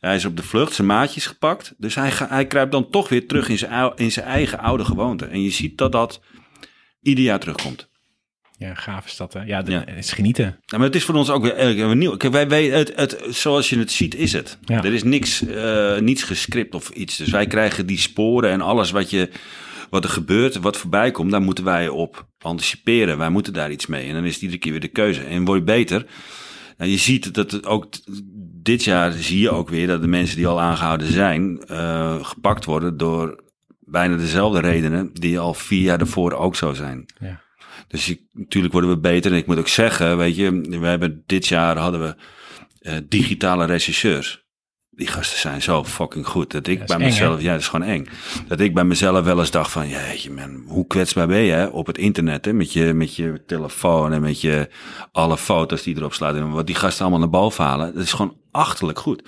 Hij 0.00 0.14
is 0.16 0.24
op 0.24 0.36
de 0.36 0.42
vlucht, 0.42 0.72
zijn 0.74 0.86
maatje 0.86 1.16
is 1.16 1.26
gepakt. 1.26 1.74
Dus 1.78 1.94
hij, 1.94 2.10
hij 2.28 2.46
kruipt 2.46 2.72
dan 2.72 2.90
toch 2.90 3.08
weer 3.08 3.26
terug 3.26 3.48
in 3.48 3.58
zijn, 3.58 3.92
in 3.96 4.12
zijn 4.12 4.26
eigen 4.26 4.58
oude 4.58 4.84
gewoonte. 4.84 5.24
En 5.24 5.42
je 5.42 5.50
ziet 5.50 5.78
dat 5.78 5.92
dat 5.92 6.20
ieder 7.02 7.24
jaar 7.24 7.38
terugkomt. 7.38 7.88
Ja, 8.58 8.74
gaaf 8.74 9.06
is 9.06 9.16
dat, 9.16 9.32
hè? 9.32 9.42
Ja, 9.42 9.62
de- 9.62 9.70
Ja. 9.70 9.82
het 9.86 9.98
is 9.98 10.12
genieten. 10.12 10.44
Ja, 10.64 10.76
maar 10.78 10.86
het 10.86 10.94
is 10.96 11.04
voor 11.04 11.14
ons 11.14 11.30
ook 11.30 11.42
weer 11.42 11.74
weer 11.86 11.96
nieuw. 11.96 12.16
Kijk, 12.16 12.48
wij 12.48 12.64
het, 12.64 12.92
het, 12.96 13.24
zoals 13.28 13.70
je 13.70 13.78
het 13.78 13.92
ziet, 13.92 14.14
is 14.14 14.32
het. 14.32 14.58
Ja. 14.64 14.84
Er 14.84 14.92
is 14.94 15.02
niks, 15.02 15.46
eh, 15.46 15.98
niets 15.98 16.22
gescript 16.22 16.74
of 16.74 16.88
iets. 16.90 17.16
Dus 17.16 17.30
wij 17.30 17.46
krijgen 17.46 17.86
die 17.86 17.98
sporen 17.98 18.50
en 18.50 18.60
alles 18.60 18.90
wat, 18.90 19.10
je, 19.10 19.30
wat 19.90 20.04
er 20.04 20.10
gebeurt, 20.10 20.56
wat 20.56 20.76
voorbij 20.76 21.10
komt, 21.10 21.30
daar 21.30 21.40
moeten 21.42 21.64
wij 21.64 21.88
op 21.88 22.26
anticiperen. 22.38 23.18
Wij 23.18 23.30
moeten 23.30 23.52
daar 23.52 23.70
iets 23.70 23.86
mee. 23.86 24.08
En 24.08 24.14
dan 24.14 24.24
is 24.24 24.32
het 24.34 24.42
iedere 24.42 24.60
keer 24.60 24.72
weer 24.72 24.80
de 24.80 24.88
keuze. 24.88 25.22
En 25.24 25.44
word 25.44 25.58
je 25.58 25.64
beter. 25.64 26.06
Nou, 26.76 26.90
je 26.90 26.96
ziet 26.98 27.34
dat 27.34 27.50
het 27.50 27.66
ook 27.66 27.86
dit 28.62 28.84
jaar 28.84 29.12
zie 29.12 29.40
je 29.40 29.50
ook 29.50 29.68
weer 29.68 29.86
dat 29.86 30.00
de 30.00 30.06
mensen 30.08 30.36
die 30.36 30.46
al 30.46 30.60
aangehouden 30.60 31.12
zijn, 31.12 31.58
eh, 31.66 32.24
gepakt 32.24 32.64
worden 32.64 32.96
door 32.96 33.44
bijna 33.80 34.16
dezelfde 34.16 34.60
redenen 34.60 35.10
die 35.12 35.38
al 35.38 35.54
vier 35.54 35.82
jaar 35.82 35.98
daarvoor 35.98 36.32
ook 36.32 36.56
zo 36.56 36.72
zijn. 36.72 37.04
Ja. 37.20 37.44
Dus 37.88 38.08
ik, 38.08 38.20
natuurlijk 38.32 38.72
worden 38.72 38.90
we 38.90 38.98
beter. 38.98 39.32
En 39.32 39.36
ik 39.36 39.46
moet 39.46 39.58
ook 39.58 39.68
zeggen, 39.68 40.16
weet 40.16 40.36
je, 40.36 40.60
we 40.60 40.86
hebben 40.86 41.22
dit 41.26 41.46
jaar 41.46 41.76
hadden 41.76 42.00
we 42.00 42.16
eh, 42.80 42.94
digitale 43.08 43.64
regisseurs. 43.64 44.44
Die 44.90 45.06
gasten 45.06 45.38
zijn 45.38 45.62
zo 45.62 45.84
fucking 45.84 46.26
goed. 46.26 46.50
Dat 46.50 46.66
ik 46.66 46.78
Dat 46.78 46.86
bij 46.86 46.98
mezelf, 46.98 47.40
ja, 47.40 47.52
dat 47.52 47.60
is 47.60 47.68
gewoon 47.68 47.86
eng. 47.86 48.08
Dat 48.48 48.60
ik 48.60 48.74
bij 48.74 48.84
mezelf 48.84 49.24
wel 49.24 49.38
eens 49.38 49.50
dacht 49.50 49.70
van, 49.70 49.88
jeetje 49.88 50.30
man, 50.30 50.62
hoe 50.66 50.86
kwetsbaar 50.86 51.26
ben 51.26 51.40
je 51.40 51.52
hè, 51.52 51.66
op 51.66 51.86
het 51.86 51.98
internet, 51.98 52.44
hè, 52.44 52.52
met 52.52 52.72
je, 52.72 52.92
met 52.94 53.16
je 53.16 53.42
telefoon 53.46 54.12
en 54.12 54.20
met 54.20 54.40
je 54.40 54.68
alle 55.12 55.38
foto's 55.38 55.82
die 55.82 55.96
erop 55.96 56.14
slaan. 56.14 56.36
En 56.36 56.50
wat 56.50 56.66
die 56.66 56.74
gasten 56.74 57.00
allemaal 57.00 57.20
naar 57.20 57.40
boven 57.40 57.64
halen, 57.64 57.94
dat 57.94 58.02
is 58.02 58.12
gewoon 58.12 58.36
achterlijk 58.50 58.98
goed. 58.98 59.22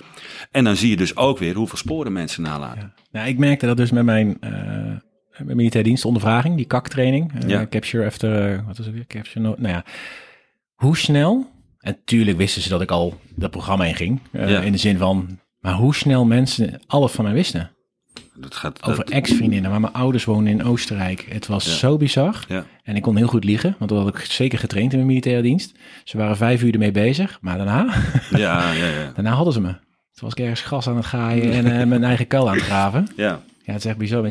En 0.51 0.63
dan 0.63 0.75
zie 0.75 0.89
je 0.89 0.97
dus 0.97 1.15
ook 1.15 1.37
weer 1.37 1.55
hoeveel 1.55 1.77
sporen 1.77 2.13
mensen 2.13 2.43
nalaten. 2.43 2.93
Ja. 2.95 3.03
Nou, 3.11 3.27
ik 3.27 3.37
merkte 3.37 3.65
dat 3.65 3.77
dus 3.77 3.91
met 3.91 4.05
mijn, 4.05 4.37
eh 4.41 5.08
mijn 5.43 5.57
militair 5.57 5.83
dienst 5.83 6.05
ondervraging, 6.05 6.55
die 6.55 6.65
kaktraining. 6.65 7.31
eh, 7.43 7.49
Ja. 7.49 7.67
Capture 7.69 8.05
after, 8.05 8.51
eh, 8.53 8.59
wat 8.67 8.79
is 8.79 8.85
het 8.85 8.95
weer? 8.95 9.07
Capture, 9.07 9.39
no, 9.39 9.55
nou 9.57 9.73
ja. 9.73 9.83
Hoe 10.75 10.97
snel, 10.97 11.49
en 11.79 11.97
tuurlijk 12.05 12.37
wisten 12.37 12.61
ze 12.61 12.69
dat 12.69 12.81
ik 12.81 12.91
al 12.91 13.19
dat 13.35 13.51
programma 13.51 13.85
in 13.85 13.95
ging. 13.95 14.19
eh, 14.31 14.49
Ja. 14.49 14.59
In 14.61 14.71
de 14.71 14.77
zin 14.77 14.97
van, 14.97 15.39
maar 15.59 15.73
hoe 15.73 15.95
snel 15.95 16.25
mensen 16.25 16.81
alles 16.87 17.11
van 17.11 17.25
mij 17.25 17.33
wisten. 17.33 17.71
Dat 18.35 18.55
gaat, 18.55 18.83
Over 18.83 19.05
dat- 19.05 19.13
ex-vriendinnen, 19.13 19.71
waar 19.71 19.79
mijn 19.79 19.93
ouders 19.93 20.25
wonen 20.25 20.51
in 20.51 20.63
Oostenrijk. 20.63 21.25
Het 21.29 21.47
was 21.47 21.65
Ja. 21.65 21.71
zo 21.71 21.97
bizar. 21.97 22.45
ja. 22.47 22.65
En 22.83 22.95
ik 22.95 23.01
kon 23.01 23.17
heel 23.17 23.27
goed 23.27 23.43
liegen, 23.43 23.75
want 23.79 23.91
dat 23.91 24.03
had 24.03 24.15
ik 24.15 24.19
zeker 24.25 24.59
getraind 24.59 24.91
in 24.91 24.97
mijn 24.97 25.09
militaire 25.09 25.41
dienst. 25.41 25.77
Ze 26.03 26.17
waren 26.17 26.37
vijf 26.37 26.63
uur 26.63 26.73
ermee 26.73 26.91
bezig, 26.91 27.37
maar 27.41 27.57
daarna, 27.57 27.83
ja, 28.29 28.71
ja, 28.73 28.85
ja. 28.87 29.11
daarna 29.15 29.31
hadden 29.31 29.53
ze 29.53 29.61
me. 29.61 29.67
Toen 30.13 30.29
was 30.29 30.31
ik 30.31 30.39
ergens 30.39 30.61
gas 30.61 30.87
aan 30.87 30.95
het 30.95 31.05
gaaien 31.05 31.65
en 31.65 31.87
mijn 31.87 32.03
eigen 32.03 32.27
kuil 32.27 32.49
aan 32.49 32.55
het 32.55 32.63
graven. 32.63 33.07
ja. 33.15 33.39
Ja, 33.63 33.75
het 33.75 33.83
is 33.83 33.89
echt 33.89 33.99
bizar. 33.99 34.23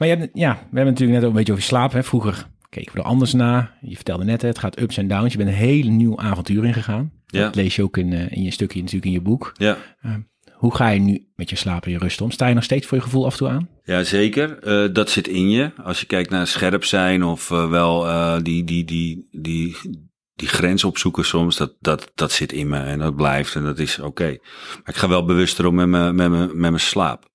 Maar 0.00 0.08
je 0.08 0.16
hebt, 0.16 0.30
ja, 0.32 0.52
we 0.52 0.76
hebben 0.76 0.92
natuurlijk 0.92 1.18
net 1.18 1.22
ook 1.22 1.30
een 1.30 1.36
beetje 1.36 1.52
over 1.52 1.64
slaap. 1.64 1.92
Hè. 1.92 2.02
Vroeger 2.02 2.46
keken 2.68 2.92
we 2.92 2.98
er 2.98 3.04
anders 3.04 3.32
naar. 3.32 3.78
Je 3.80 3.94
vertelde 3.94 4.24
net, 4.24 4.42
hè, 4.42 4.48
het 4.48 4.58
gaat 4.58 4.80
ups 4.80 4.96
en 4.96 5.08
downs. 5.08 5.32
Je 5.32 5.38
bent 5.38 5.50
een 5.50 5.56
heel 5.56 5.90
nieuw 5.90 6.18
avontuur 6.18 6.64
ingegaan. 6.64 7.12
Ja. 7.26 7.44
Dat 7.44 7.54
lees 7.54 7.76
je 7.76 7.82
ook 7.82 7.96
in, 7.96 8.12
eh, 8.12 8.32
in 8.32 8.42
je 8.42 8.50
stukje 8.50 8.78
natuurlijk 8.78 9.06
in 9.06 9.12
je 9.12 9.20
boek. 9.20 9.52
ja. 9.56 9.76
Hoe 10.52 10.74
ga 10.74 10.88
je 10.88 11.00
nu 11.00 11.26
met 11.34 11.50
je 11.50 11.56
slaap 11.56 11.84
en 11.84 11.90
je 11.90 11.98
rust 11.98 12.20
om? 12.20 12.30
Sta 12.30 12.46
je 12.46 12.54
nog 12.54 12.64
steeds 12.64 12.86
voor 12.86 12.96
je 12.96 13.02
gevoel 13.02 13.24
af 13.24 13.32
en 13.32 13.38
toe 13.38 13.48
aan? 13.48 13.68
Ja, 13.84 14.02
zeker. 14.02 14.58
Eh, 14.58 14.92
dat 14.92 15.10
zit 15.10 15.28
in 15.28 15.50
je. 15.50 15.72
Als 15.84 16.00
je 16.00 16.06
kijkt 16.06 16.30
naar 16.30 16.46
scherp 16.46 16.84
zijn 16.84 17.22
of 17.22 17.50
eh, 17.50 17.70
wel 17.70 18.02
die, 18.42 18.64
die, 18.64 18.84
die, 18.84 19.28
die, 19.30 19.76
die 20.34 20.48
grens 20.48 20.84
opzoeken 20.84 21.24
soms, 21.24 21.56
dat, 21.56 21.76
dat, 21.80 22.12
dat 22.14 22.32
zit 22.32 22.52
in 22.52 22.68
me 22.68 22.78
en 22.78 22.98
dat 22.98 23.16
blijft 23.16 23.54
en 23.54 23.64
dat 23.64 23.78
is 23.78 23.98
oké. 23.98 24.36
Maar 24.70 24.94
ik 24.94 24.96
ga 24.96 25.08
wel 25.08 25.24
bewuster 25.24 25.66
om 25.66 25.74
met 25.74 25.88
mijn, 25.88 26.14
met 26.14 26.30
mijn, 26.30 26.46
met 26.46 26.70
mijn 26.70 26.80
slaap. 26.80 27.30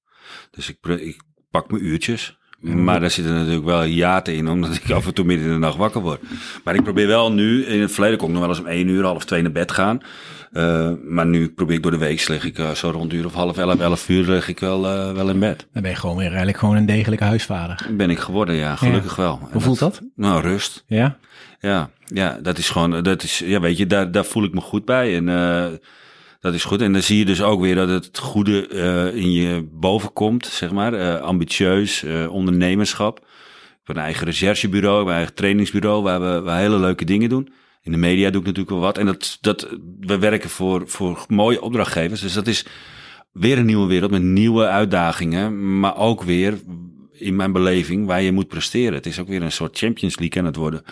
Dus 0.51 0.69
ik, 0.69 0.86
ik 0.86 1.21
pak 1.49 1.71
mijn 1.71 1.86
uurtjes. 1.86 2.38
Maar 2.73 2.99
daar 2.99 3.12
zitten 3.12 3.34
natuurlijk 3.34 3.65
wel 3.65 3.82
hiaten 3.82 4.36
in, 4.36 4.47
omdat 4.47 4.75
ik 4.75 4.91
af 4.91 5.06
en 5.06 5.13
toe 5.13 5.25
midden 5.25 5.45
in 5.45 5.54
de 5.54 5.60
nacht 5.60 5.78
wakker 5.78 6.01
word. 6.01 6.21
Maar 6.63 6.75
ik 6.75 6.84
probeer 6.84 7.08
wel 7.08 7.32
nu, 7.32 7.65
in 7.65 7.82
het 7.82 7.91
verleden 7.91 8.17
kon 8.17 8.28
ik 8.28 8.34
nog 8.34 8.41
wel 8.41 8.51
eens 8.51 8.60
om 8.60 8.67
één 8.67 8.88
uur, 8.88 9.04
half 9.04 9.25
twee 9.25 9.41
naar 9.41 9.51
bed 9.51 9.71
gaan. 9.71 10.01
Eh, 10.51 10.91
maar 11.04 11.25
nu 11.25 11.49
probeer 11.49 11.75
ik 11.75 11.82
door 11.82 11.91
de 11.91 11.97
week, 11.97 12.28
lig 12.28 12.45
ik 12.45 12.58
eh, 12.58 12.71
zo 12.71 12.89
rond 12.89 13.13
uur 13.13 13.25
of 13.25 13.34
half 13.34 13.58
elf, 13.58 13.80
elf 13.80 14.10
uur, 14.10 14.25
lig 14.25 14.47
ik 14.47 14.60
wel, 14.60 14.88
eh, 14.88 15.12
wel 15.12 15.30
in 15.30 15.39
bed. 15.39 15.67
Dan 15.73 15.82
ben 15.82 15.91
je 15.91 15.97
gewoon 15.97 16.15
weer 16.15 16.28
eigenlijk 16.28 16.58
gewoon 16.58 16.75
een 16.75 16.86
degelijke 16.86 17.23
huisvader. 17.23 17.88
Ben 17.91 18.10
ik 18.10 18.19
geworden, 18.19 18.56
ja, 18.56 18.75
gelukkig 18.75 19.15
wel. 19.15 19.39
En 19.41 19.47
Hoe 19.51 19.62
voelt 19.62 19.80
dat? 19.80 20.01
Nou, 20.15 20.41
rust. 20.41 20.84
Ja? 20.88 21.17
Ja, 21.60 21.89
ja, 22.06 22.39
dat 22.41 22.58
is 22.58 22.69
gewoon, 22.69 23.04
dat 23.04 23.23
is, 23.23 23.39
ja, 23.39 23.60
weet 23.60 23.78
je, 23.78 23.88
daar, 23.88 24.12
daar 24.12 24.25
voel 24.25 24.43
ik 24.43 24.54
me 24.54 24.62
goed 24.62 24.86
bij. 24.86 25.15
En 25.15 25.30
dat 26.45 26.53
is 26.53 26.63
goed. 26.63 26.81
En 26.81 26.93
dan 26.93 27.01
zie 27.01 27.17
je 27.17 27.25
dus 27.25 27.41
ook 27.41 27.62
weer 27.62 27.75
dat 27.75 27.89
het 27.89 28.17
goede 28.17 28.67
eh, 28.67 29.15
in 29.15 29.31
je 29.31 29.67
boven 29.71 30.13
komt, 30.13 30.45
zeg 30.45 30.71
maar. 30.71 30.93
Eh, 30.93 31.21
ambitieus, 31.21 32.03
eh, 32.03 32.34
ondernemerschap. 32.34 33.19
Ik 33.84 33.95
een 33.95 33.97
eigen 33.97 34.25
recherchebureau, 34.25 34.97
heb 34.97 35.08
een 35.08 35.13
eigen 35.13 35.34
trainingsbureau, 35.34 36.03
waar 36.03 36.43
we, 36.43 36.51
hele 36.51 36.79
leuke 36.79 37.05
dingen 37.05 37.29
doen. 37.29 37.49
In 37.81 37.91
de 37.91 37.97
media 37.97 38.29
doe 38.29 38.39
ik 38.39 38.45
natuurlijk 38.45 38.73
wel 38.75 38.79
wat. 38.79 38.97
En 38.97 39.05
dat, 39.05 39.38
dat, 39.41 39.69
we 39.99 40.17
werken 40.17 40.49
voor, 40.49 40.84
voor 40.86 41.25
mooie 41.27 41.62
opdrachtgevers. 41.62 42.21
Dus 42.21 42.34
dat 42.34 42.47
is 42.47 42.65
weer 43.31 43.58
een 43.58 43.65
nieuwe 43.65 43.88
wereld 43.88 44.12
met 44.12 44.21
nieuwe 44.21 44.67
uitdagingen. 44.67 45.79
Maar 45.79 45.97
ook 45.97 46.23
weer, 46.23 46.53
in 47.12 47.36
mijn 47.36 47.51
beleving, 47.51 48.05
waar 48.05 48.21
je 48.21 48.31
moet 48.31 48.47
presteren. 48.47 48.93
Het 48.93 49.05
is 49.05 49.19
ook 49.19 49.27
weer 49.27 49.41
een 49.41 49.51
soort 49.51 49.77
Champions 49.77 50.19
League 50.19 50.41
aan 50.41 50.47
het 50.47 50.55
worden. 50.55 50.84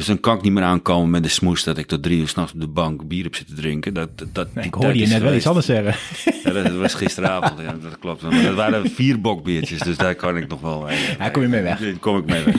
Dus 0.00 0.08
dan 0.08 0.20
kan 0.20 0.36
ik 0.36 0.42
niet 0.42 0.52
meer 0.52 0.62
aankomen 0.62 1.10
met 1.10 1.22
de 1.22 1.28
smoes 1.28 1.64
dat 1.64 1.78
ik 1.78 1.86
tot 1.86 2.02
drie 2.02 2.18
uur 2.20 2.28
s'nachts 2.28 2.52
op 2.52 2.60
de 2.60 2.68
bank 2.68 3.08
bier 3.08 3.22
heb 3.24 3.34
zitten 3.34 3.56
drinken. 3.56 3.94
Dat, 3.94 4.18
dat, 4.18 4.28
dat, 4.34 4.54
Nee, 4.54 4.64
ik 4.64 4.74
hoorde 4.74 4.98
je 4.98 5.06
net 5.06 5.22
wel 5.22 5.34
iets 5.34 5.46
anders 5.46 5.66
zeggen. 5.66 5.94
Ja, 6.44 6.62
dat 6.62 6.72
was 6.72 6.94
gisteravond, 6.94 7.60
ja, 7.60 7.72
dat 7.82 7.98
klopt. 7.98 8.22
Maar 8.22 8.42
dat 8.42 8.54
waren 8.54 8.90
vier 8.90 9.20
bokbiertjes, 9.20 9.80
dus 9.80 9.96
daar 9.96 10.14
kan 10.14 10.36
ik 10.36 10.48
nog 10.48 10.60
wel... 10.60 10.88
eh, 10.88 11.18
Ja, 11.18 11.28
kom 11.28 11.42
je 11.42 11.48
mee 11.48 11.62
weg. 11.62 11.78
Daar 11.80 11.92
kom 12.06 12.16
ik 12.18 12.24
mee 12.26 12.44
weg. 12.44 12.54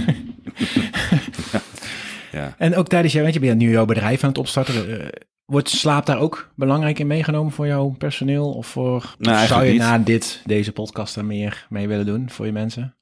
ja. 2.32 2.56
En 2.58 2.75
ook 2.75 2.88
tijdens 2.88 3.13
jou, 3.13 3.23
want 3.25 3.36
je 3.41 3.41
bent 3.47 3.60
nu 3.60 3.71
jouw 3.71 3.86
bedrijf 3.86 4.23
aan 4.23 4.30
het 4.30 4.38
opstarten. 4.38 5.01
eh, 5.01 5.08
Wordt 5.45 5.69
slaap 5.69 6.06
daar 6.06 6.19
ook 6.19 6.51
belangrijk 6.56 6.99
in 6.99 7.08
meegenomen 7.08 7.51
voor 7.51 7.67
jouw 7.67 7.95
personeel? 7.97 8.51
Of 8.51 8.67
voor, 8.67 9.15
Nou, 9.17 9.47
zou 9.47 9.65
je 9.65 9.73
na 9.73 9.97
dit, 9.97 10.41
deze 10.45 10.71
podcast 10.71 11.15
er 11.15 11.25
meer 11.25 11.65
mee 11.69 11.88
willen 11.88 12.06
doen 12.06 12.30
voor 12.30 12.45
je 12.45 12.51
mensen? 12.51 12.95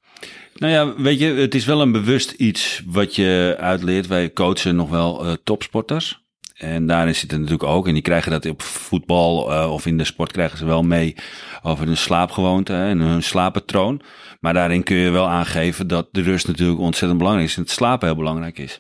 Nou 0.60 0.74
ja, 0.74 1.02
weet 1.02 1.20
je, 1.20 1.34
het 1.34 1.56
is 1.56 1.66
wel 1.66 1.82
een 1.82 1.92
bewust 1.92 2.32
iets 2.32 2.84
wat 2.86 3.16
je 3.16 3.56
uitleert. 3.60 4.08
Wij 4.08 4.34
coachen 4.34 4.76
nog 4.76 4.90
wel 4.90 5.26
eh, 5.26 5.34
topsporters. 5.44 6.28
En 6.54 6.88
daarin 6.88 7.16
zit 7.16 7.32
het 7.32 7.40
natuurlijk 7.40 7.70
ook, 7.70 7.88
en 7.88 7.94
die 7.94 8.02
krijgen 8.02 8.32
dat 8.32 8.46
op 8.46 8.62
voetbal 8.62 9.54
eh, 9.54 9.72
of 9.72 9.86
in 9.86 9.98
de 9.98 10.04
sport 10.04 10.32
krijgen 10.32 10.58
ze 10.58 10.66
wel 10.66 10.84
mee 10.84 11.16
over 11.62 11.86
hun 11.86 11.98
slaapgewoonte 11.98 12.74
en 12.74 13.00
hun 13.00 13.24
slaappatroon. 13.24 14.02
Maar 14.40 14.54
daarin 14.54 14.84
kun 14.84 14.96
je 14.96 15.10
wel 15.10 15.28
aangeven 15.28 15.88
dat 15.88 16.08
de 16.12 16.22
rust 16.22 16.48
natuurlijk 16.48 16.80
ontzettend 16.80 17.20
belangrijk 17.20 17.50
is 17.50 17.56
en 17.56 17.62
het 17.62 17.72
slapen 17.72 18.08
heel 18.08 18.18
belangrijk 18.18 18.58
is. 18.58 18.80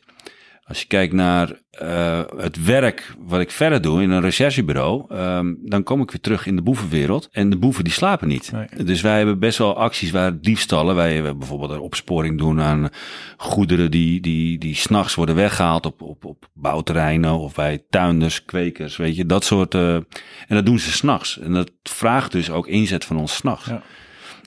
Als 0.69 0.81
je 0.81 0.87
kijkt 0.87 1.13
naar 1.13 1.59
uh, 1.81 2.21
het 2.37 2.65
werk 2.65 3.15
wat 3.19 3.39
ik 3.39 3.51
verder 3.51 3.81
doe 3.81 4.01
in 4.01 4.09
een 4.09 4.21
recherchebureau, 4.21 5.15
um, 5.15 5.59
dan 5.63 5.83
kom 5.83 6.01
ik 6.01 6.11
weer 6.11 6.21
terug 6.21 6.45
in 6.45 6.55
de 6.55 6.61
boevenwereld. 6.61 7.29
En 7.31 7.49
de 7.49 7.57
boeven 7.57 7.83
die 7.83 7.93
slapen 7.93 8.27
niet. 8.27 8.51
Nee. 8.51 8.85
Dus 8.85 9.01
wij 9.01 9.17
hebben 9.17 9.39
best 9.39 9.57
wel 9.57 9.77
acties 9.77 10.11
waar 10.11 10.41
diefstallen, 10.41 10.95
wij 10.95 11.23
we 11.23 11.35
bijvoorbeeld 11.35 11.71
een 11.71 11.79
opsporing 11.79 12.37
doen 12.37 12.61
aan 12.61 12.89
goederen 13.37 13.91
die, 13.91 14.21
die, 14.21 14.57
die 14.57 14.75
s'nachts 14.75 15.15
worden 15.15 15.35
weggehaald 15.35 15.85
op, 15.85 16.01
op, 16.01 16.25
op 16.25 16.49
bouwterreinen 16.53 17.39
of 17.39 17.55
bij 17.55 17.83
tuinders, 17.89 18.45
kwekers, 18.45 18.97
weet 18.97 19.15
je, 19.15 19.25
dat 19.25 19.45
soort. 19.45 19.73
Uh, 19.73 19.93
en 19.95 20.05
dat 20.47 20.65
doen 20.65 20.79
ze 20.79 20.91
s'nachts. 20.91 21.39
En 21.39 21.53
dat 21.53 21.71
vraagt 21.83 22.31
dus 22.31 22.49
ook 22.49 22.67
inzet 22.67 23.05
van 23.05 23.17
ons 23.17 23.35
s'nachts. 23.35 23.67
Ja. 23.67 23.81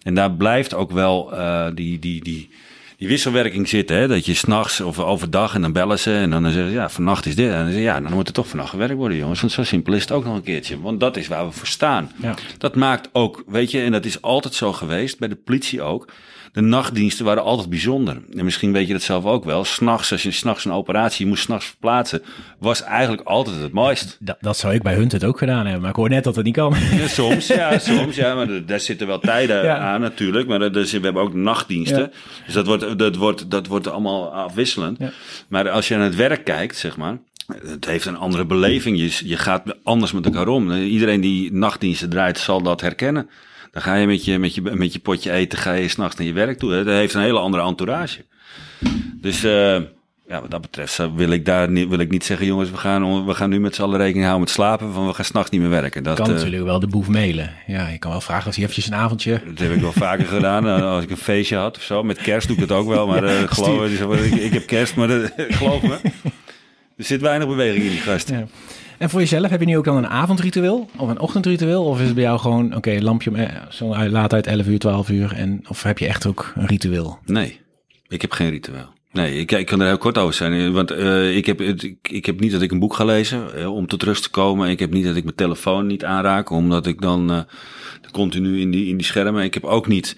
En 0.02 0.14
daar 0.14 0.32
blijft 0.32 0.74
ook 0.74 0.90
wel 0.90 1.34
uh, 1.34 1.66
die, 1.74 1.98
die, 1.98 2.24
die, 2.24 2.50
die 3.02 3.10
wisselwerking 3.10 3.68
zitten. 3.68 3.96
Hè? 3.96 4.08
Dat 4.08 4.26
je 4.26 4.34
s'nachts 4.34 4.80
of 4.80 4.98
overdag 4.98 5.54
en 5.54 5.60
dan 5.60 5.72
bellen 5.72 5.98
ze 5.98 6.14
en 6.14 6.30
dan 6.30 6.50
zeggen 6.50 6.68
ze, 6.70 6.76
ja, 6.76 6.88
vannacht 6.90 7.26
is 7.26 7.34
dit. 7.34 7.50
En 7.50 7.56
dan 7.56 7.66
zeg 7.66 7.74
je, 7.74 7.80
ja, 7.80 8.00
dan 8.00 8.12
moet 8.12 8.26
er 8.26 8.32
toch 8.32 8.48
vannacht 8.48 8.70
gewerkt 8.70 8.94
worden, 8.94 9.18
jongens. 9.18 9.40
Want 9.40 9.52
zo 9.52 9.62
simpel 9.62 9.92
is 9.92 10.00
het 10.00 10.12
ook 10.12 10.24
nog 10.24 10.34
een 10.34 10.42
keertje. 10.42 10.80
Want 10.80 11.00
dat 11.00 11.16
is 11.16 11.28
waar 11.28 11.46
we 11.46 11.52
voor 11.52 11.66
staan. 11.66 12.12
Ja. 12.16 12.34
Dat 12.58 12.74
maakt 12.74 13.08
ook, 13.12 13.42
weet 13.46 13.70
je, 13.70 13.80
en 13.80 13.92
dat 13.92 14.04
is 14.04 14.22
altijd 14.22 14.54
zo 14.54 14.72
geweest, 14.72 15.18
bij 15.18 15.28
de 15.28 15.34
politie 15.34 15.82
ook. 15.82 16.08
De 16.52 16.60
nachtdiensten 16.60 17.24
waren 17.24 17.42
altijd 17.42 17.68
bijzonder. 17.68 18.22
En 18.36 18.44
misschien 18.44 18.72
weet 18.72 18.86
je 18.86 18.92
dat 18.92 19.02
zelf 19.02 19.24
ook 19.24 19.44
wel. 19.44 19.64
S'nachts, 19.64 20.12
als 20.12 20.22
je 20.22 20.30
s'nachts 20.30 20.64
een 20.64 20.72
operatie 20.72 21.26
moest 21.26 21.42
s'nachts 21.42 21.66
verplaatsen, 21.66 22.22
was 22.58 22.82
eigenlijk 22.82 23.22
altijd 23.22 23.60
het 23.60 23.72
mooist. 23.72 24.16
Dat, 24.20 24.36
dat 24.40 24.56
zou 24.56 24.74
ik 24.74 24.82
bij 24.82 24.94
Hunt 24.94 25.12
het 25.12 25.24
ook 25.24 25.38
gedaan 25.38 25.62
hebben, 25.64 25.80
maar 25.80 25.90
ik 25.90 25.96
hoor 25.96 26.08
net 26.08 26.24
dat 26.24 26.36
het 26.36 26.44
niet 26.44 26.54
kan. 26.54 26.74
Ja, 26.92 27.06
soms, 27.08 27.46
ja, 27.46 27.78
soms, 27.92 28.16
ja, 28.16 28.34
maar 28.34 28.66
daar 28.66 28.80
zitten 28.80 29.06
wel 29.06 29.18
tijden 29.18 29.64
Ja. 29.64 29.78
aan 29.78 30.00
natuurlijk. 30.00 30.48
Maar 30.48 30.68
zit- 30.72 30.90
we 30.90 30.98
hebben 31.00 31.22
ook 31.22 31.34
nachtdiensten. 31.34 32.00
Ja. 32.00 32.10
Dus 32.44 32.54
dat 32.54 32.66
wordt, 32.66 32.98
dat, 32.98 33.16
wordt, 33.16 33.50
dat 33.50 33.66
wordt 33.66 33.86
allemaal 33.86 34.32
afwisselend. 34.34 34.98
Maar 35.48 35.70
als 35.70 35.88
je 35.88 35.94
naar 35.96 36.04
het 36.04 36.16
werk 36.16 36.44
kijkt, 36.44 36.76
zeg 36.76 36.96
maar. 36.96 37.18
Het 37.66 37.84
heeft 37.84 38.06
een 38.06 38.16
andere 38.16 38.44
beleving. 38.46 38.98
Je, 38.98 39.28
je 39.28 39.36
gaat 39.36 39.62
anders 39.82 40.12
met 40.12 40.24
elkaar 40.24 40.48
om. 40.48 40.72
Iedereen 40.72 41.20
die 41.20 41.52
nachtdiensten 41.52 42.10
draait, 42.10 42.38
zal 42.38 42.62
dat 42.62 42.80
herkennen. 42.80 43.28
Dan 43.72 43.82
ga 43.82 43.94
je 43.94 44.06
met 44.06 44.24
je, 44.24 44.38
met 44.38 44.54
je, 44.54 44.62
met 44.62 44.92
je 44.92 44.98
potje 44.98 45.30
eten, 45.32 45.58
ga 45.58 45.72
je 45.72 45.88
s'nachts 45.88 46.16
naar 46.16 46.26
je 46.26 46.32
werk 46.32 46.58
toe. 46.58 46.70
Dat 46.70 46.86
heeft 46.86 47.14
een 47.14 47.20
hele 47.22 47.38
andere 47.38 47.62
entourage. 47.62 48.24
Dus 49.20 49.44
eh, 49.44 49.76
ja, 50.28 50.40
wat 50.40 50.50
dat 50.50 50.60
betreft 50.60 50.98
wil 51.14 51.30
ik 51.30 51.44
daar 51.44 51.70
niet, 51.70 51.88
wil 51.88 51.98
ik 51.98 52.10
niet 52.10 52.24
zeggen, 52.24 52.46
jongens, 52.46 52.70
we 52.70 52.76
gaan, 52.76 53.26
we 53.26 53.34
gaan 53.34 53.50
nu 53.50 53.60
met 53.60 53.74
z'n 53.74 53.82
allen 53.82 53.96
rekening 53.98 54.22
houden 54.24 54.40
met 54.44 54.50
slapen. 54.54 54.92
Van 54.92 55.06
we 55.06 55.14
gaan 55.14 55.24
s'nachts 55.24 55.50
niet 55.50 55.60
meer 55.60 55.70
werken. 55.70 56.02
Dat, 56.02 56.16
kan 56.16 56.26
eh, 56.26 56.32
natuurlijk 56.34 56.64
wel 56.64 56.80
de 56.80 56.86
boef 56.86 57.08
mailen. 57.08 57.52
Ja, 57.66 57.88
je 57.88 57.98
kan 57.98 58.10
wel 58.10 58.20
vragen 58.20 58.46
als 58.46 58.54
hij 58.56 58.64
eventjes 58.64 58.86
een 58.86 58.94
avondje... 58.98 59.40
Dat 59.46 59.58
heb 59.58 59.72
ik 59.72 59.80
wel 59.80 59.92
vaker 59.92 60.26
gedaan. 60.26 60.66
eh, 60.66 60.82
Als 60.82 61.04
ik 61.04 61.10
een 61.10 61.16
feestje 61.16 61.56
had 61.56 61.76
of 61.76 61.82
zo. 61.82 62.02
Met 62.02 62.18
kerst 62.18 62.46
doe 62.46 62.56
ik 62.56 62.62
het 62.62 62.72
ook 62.72 62.88
wel. 62.88 63.06
Maar 63.06 63.22
geloof 63.54 63.90
ik, 64.24 64.34
ik 64.34 64.52
heb 64.52 64.66
kerst, 64.66 64.96
maar 64.96 65.08
dat- 65.08 65.32
geloof 65.36 65.82
me. 65.82 65.98
Er 66.96 67.04
zit 67.04 67.20
weinig 67.20 67.48
beweging 67.48 67.84
in 67.84 67.90
die 67.90 67.98
gast. 68.00 68.28
Ja. 68.28 68.46
En 69.02 69.10
voor 69.10 69.20
jezelf, 69.20 69.50
heb 69.50 69.60
je 69.60 69.66
nu 69.66 69.76
ook 69.76 69.84
dan 69.84 69.96
een 69.96 70.06
avondritueel 70.06 70.88
of 70.96 71.08
een 71.08 71.20
ochtendritueel? 71.20 71.84
Of 71.84 72.00
is 72.00 72.04
het 72.06 72.14
bij 72.14 72.22
jou 72.22 72.38
gewoon, 72.38 72.76
oké, 72.76 72.98
lampje 73.00 73.30
om, 73.30 73.36
eh, 73.36 73.62
zo 73.70 74.08
laat 74.08 74.32
uit 74.32 74.46
11 74.46 74.66
uur, 74.66 74.78
12 74.78 75.08
uur? 75.08 75.32
En, 75.32 75.64
of 75.68 75.82
heb 75.82 75.98
je 75.98 76.06
echt 76.06 76.26
ook 76.26 76.52
een 76.54 76.66
ritueel? 76.66 77.18
Nee, 77.24 77.60
ik 78.08 78.20
heb 78.20 78.32
geen 78.32 78.50
ritueel. 78.50 78.86
Nee, 79.12 79.38
ik, 79.38 79.66
kan 79.66 79.80
er 79.80 79.86
heel 79.86 79.98
kort 79.98 80.18
over 80.18 80.34
zijn. 80.34 80.52
eh, 80.52 80.70
Want 80.70 80.90
eh, 80.90 81.36
ik, 81.36 81.46
heb, 81.46 81.60
ik, 81.60 82.08
ik 82.10 82.26
heb 82.26 82.40
niet 82.40 82.52
dat 82.52 82.62
ik 82.62 82.70
een 82.70 82.78
boek 82.78 82.94
ga 82.94 83.04
lezen 83.04 83.70
om 83.72 83.86
tot 83.86 84.02
rust 84.02 84.22
te 84.22 84.30
komen. 84.30 84.70
Ik 84.70 84.78
heb 84.78 84.92
niet 84.92 85.04
dat 85.04 85.16
ik 85.16 85.24
mijn 85.24 85.36
telefoon 85.36 85.86
niet 85.86 86.04
aanraak, 86.04 86.50
omdat 86.50 86.86
ik 86.86 87.00
dan 87.00 87.46
continu 88.12 88.60
in 88.60 88.70
die, 88.70 88.86
in 88.86 88.96
die 88.96 89.06
schermen. 89.06 89.44
Ik 89.44 89.54
heb 89.54 89.64
ook 89.64 89.86
niet 89.86 90.16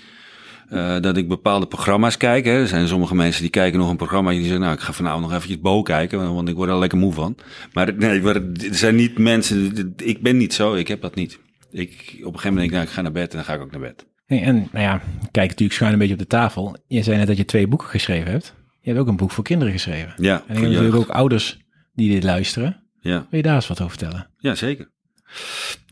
eh, 0.69 1.01
dat 1.01 1.17
ik 1.17 1.29
bepaalde 1.29 1.67
programma's 1.67 2.17
kijk. 2.17 2.45
Hè. 2.45 2.61
Er 2.61 2.69
zijn 2.69 2.89
sommige 2.89 3.15
mensen 3.15 3.43
die 3.43 3.51
kijken 3.51 3.79
nog 3.79 3.91
een 3.91 3.97
programma 3.97 4.31
en 4.31 4.37
die 4.37 4.45
zeggen, 4.45 4.63
nou, 4.63 4.75
ik 4.75 4.81
ga 4.81 4.93
vanavond 4.93 5.23
nog 5.23 5.33
eventjes 5.33 5.61
Bo 5.61 5.83
kijken, 5.83 6.35
want 6.35 6.49
ik 6.49 6.55
word 6.55 6.71
er 6.71 6.79
lekker 6.79 6.99
moe 6.99 7.13
van. 7.13 7.37
Maar 7.73 7.95
nee, 7.95 8.21
maar 8.21 8.35
er 8.35 8.53
zijn 8.71 8.95
niet 8.97 9.19
mensen, 9.19 9.95
ik 9.97 10.23
ben 10.23 10.37
niet 10.37 10.55
zo, 10.55 10.75
ik 10.75 10.89
heb 10.89 11.01
dat 11.01 11.15
niet. 11.15 11.39
Ik, 11.71 11.91
op 11.91 12.07
een 12.09 12.25
gegeven 12.25 12.49
moment 12.49 12.57
denk 12.59 12.65
ik, 12.65 12.71
nou, 12.71 12.85
ik 12.85 12.91
ga 12.91 13.01
naar 13.01 13.13
bed 13.13 13.31
en 13.31 13.37
dan 13.37 13.45
ga 13.45 13.55
ik 13.55 13.61
ook 13.61 13.71
naar 13.71 13.81
bed. 13.81 14.07
Nee, 14.27 14.41
en 14.41 14.55
nou 14.55 14.85
ja, 14.85 15.01
kijk 15.31 15.49
natuurlijk 15.49 15.73
schuin 15.73 15.93
een 15.93 15.99
beetje 15.99 16.15
op 16.15 16.21
de 16.21 16.27
tafel. 16.27 16.77
Je 16.87 17.03
zei 17.03 17.17
net 17.17 17.27
dat 17.27 17.37
je 17.37 17.45
twee 17.45 17.67
boeken 17.67 17.89
geschreven 17.89 18.31
hebt. 18.31 18.55
Je 18.81 18.91
hebt 18.91 19.03
ook 19.03 19.09
een 19.09 19.17
boek 19.17 19.31
voor 19.31 19.45
kinderen 19.45 19.73
geschreven. 19.73 20.13
Ja, 20.17 20.43
En 20.47 20.57
ik 20.57 20.63
heb 20.63 20.71
natuurlijk 20.71 20.97
ook 20.97 21.09
ouders 21.09 21.59
die 21.93 22.11
dit 22.11 22.25
luisteren. 22.25 22.83
Ja. 23.01 23.27
Wil 23.31 23.39
je 23.39 23.43
daar 23.43 23.55
eens 23.55 23.69
wat 23.69 23.81
over 23.81 23.99
vertellen? 23.99 24.31
Ja, 24.39 24.55
zeker. 24.55 24.93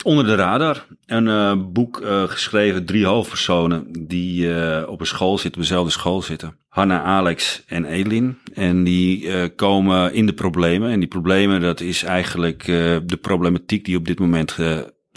Onder 0.02 0.24
de 0.24 0.34
radar. 0.34 0.86
Een 1.06 1.28
eh, 1.28 1.52
boek 1.72 2.00
eh, 2.00 2.22
geschreven, 2.22 2.84
drie 2.84 3.06
hoofdpersonen 3.06 4.06
die 4.06 4.54
eh, 4.54 4.88
op 4.88 5.00
een 5.00 5.06
school 5.06 5.38
zitten, 5.38 5.60
op 5.60 5.66
dezelfde 5.66 5.90
school 5.90 6.22
zitten. 6.22 6.56
Hanna, 6.68 7.02
Alex 7.02 7.62
en 7.66 7.84
Elin. 7.84 8.38
En 8.54 8.84
die 8.84 9.48
komen 9.48 10.14
in 10.14 10.26
de 10.26 10.32
problemen. 10.32 10.90
En 10.90 10.98
die 10.98 11.08
problemen, 11.08 11.60
dat 11.60 11.80
is 11.80 12.02
eigenlijk 12.02 12.64
de 13.06 13.18
problematiek 13.20 13.84
die 13.84 13.96
op 13.96 14.06
dit 14.06 14.18
moment 14.18 14.56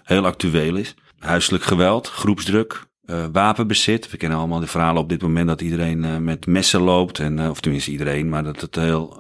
heel 0.03 0.25
actueel 0.25 0.75
is. 0.75 0.95
Huiselijk 1.19 1.63
geweld, 1.63 2.07
groepsdruk, 2.07 2.85
wapenbezit. 3.31 4.11
We 4.11 4.17
kennen 4.17 4.37
allemaal 4.37 4.59
de 4.59 4.67
verhalen 4.67 5.01
op 5.01 5.09
dit 5.09 5.21
moment 5.21 5.47
dat 5.47 5.61
iedereen 5.61 6.23
met 6.23 6.45
messen 6.45 6.81
loopt. 6.81 7.19
En, 7.19 7.49
of 7.49 7.59
tenminste 7.59 7.91
iedereen, 7.91 8.29
maar 8.29 8.43
dat 8.43 8.61
het 8.61 8.75
heel... 8.75 9.17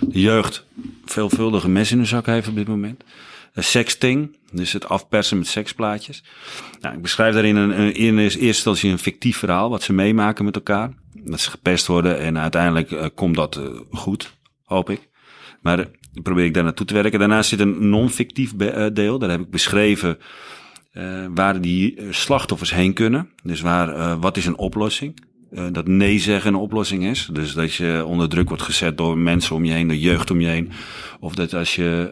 de 0.00 0.20
jeugd 0.20 0.66
veelvuldige 1.04 1.68
mes 1.68 1.92
in 1.92 1.98
de 1.98 2.04
zak 2.04 2.26
heeft 2.26 2.48
op 2.48 2.56
dit 2.56 2.68
moment. 2.68 3.04
Sexting, 3.56 4.36
dus 4.52 4.72
het 4.72 4.88
afpersen 4.88 5.38
met 5.38 5.46
seksplaatjes. 5.46 6.24
Nou, 6.80 6.94
ik 6.94 7.02
beschrijf 7.02 7.34
daarin 7.34 7.56
een, 7.56 7.80
een, 7.80 7.94
in 7.94 8.18
eerste 8.18 8.38
instantie 8.38 8.90
een 8.90 8.98
fictief 8.98 9.36
verhaal 9.36 9.70
wat 9.70 9.82
ze 9.82 9.92
meemaken 9.92 10.44
met 10.44 10.54
elkaar. 10.54 10.92
Dat 11.12 11.40
ze 11.40 11.50
gepest 11.50 11.86
worden 11.86 12.18
en 12.18 12.38
uiteindelijk 12.38 12.90
uh, 12.90 13.06
komt 13.14 13.34
dat 13.34 13.56
uh, 13.56 13.80
goed, 13.90 14.36
hoop 14.62 14.90
ik. 14.90 15.08
Maar 15.62 15.78
uh, 15.78 15.84
probeer 16.22 16.44
ik 16.44 16.54
daar 16.54 16.64
naartoe 16.64 16.86
te 16.86 16.94
werken. 16.94 17.18
Daarnaast 17.18 17.48
zit 17.48 17.60
een 17.60 17.88
non-fictief 17.88 18.56
deel. 18.92 19.18
Daar 19.18 19.30
heb 19.30 19.40
ik 19.40 19.50
beschreven 19.50 20.18
waar 21.34 21.60
die 21.60 21.98
slachtoffers 22.10 22.70
heen 22.70 22.92
kunnen. 22.92 23.30
Dus 23.42 23.60
waar, 23.60 24.18
wat 24.18 24.36
is 24.36 24.46
een 24.46 24.56
oplossing? 24.56 25.24
Dat 25.72 25.86
nee 25.86 26.18
zeggen 26.18 26.54
een 26.54 26.60
oplossing 26.60 27.04
is. 27.04 27.28
Dus 27.32 27.52
dat 27.52 27.74
je 27.74 28.04
onder 28.06 28.28
druk 28.28 28.48
wordt 28.48 28.62
gezet 28.62 28.96
door 28.96 29.18
mensen 29.18 29.56
om 29.56 29.64
je 29.64 29.72
heen, 29.72 29.88
door 29.88 29.96
jeugd 29.96 30.30
om 30.30 30.40
je 30.40 30.46
heen. 30.46 30.72
Of 31.20 31.34
dat 31.34 31.54
als 31.54 31.74
je 31.74 32.10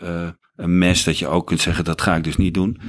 een 0.57 0.79
mes, 0.79 1.05
dat 1.05 1.19
je 1.19 1.27
ook 1.27 1.47
kunt 1.47 1.61
zeggen, 1.61 1.85
dat 1.85 2.01
ga 2.01 2.17
ik 2.17 2.25
dus 2.25 2.37
niet 2.37 2.55
doen. 2.55 2.81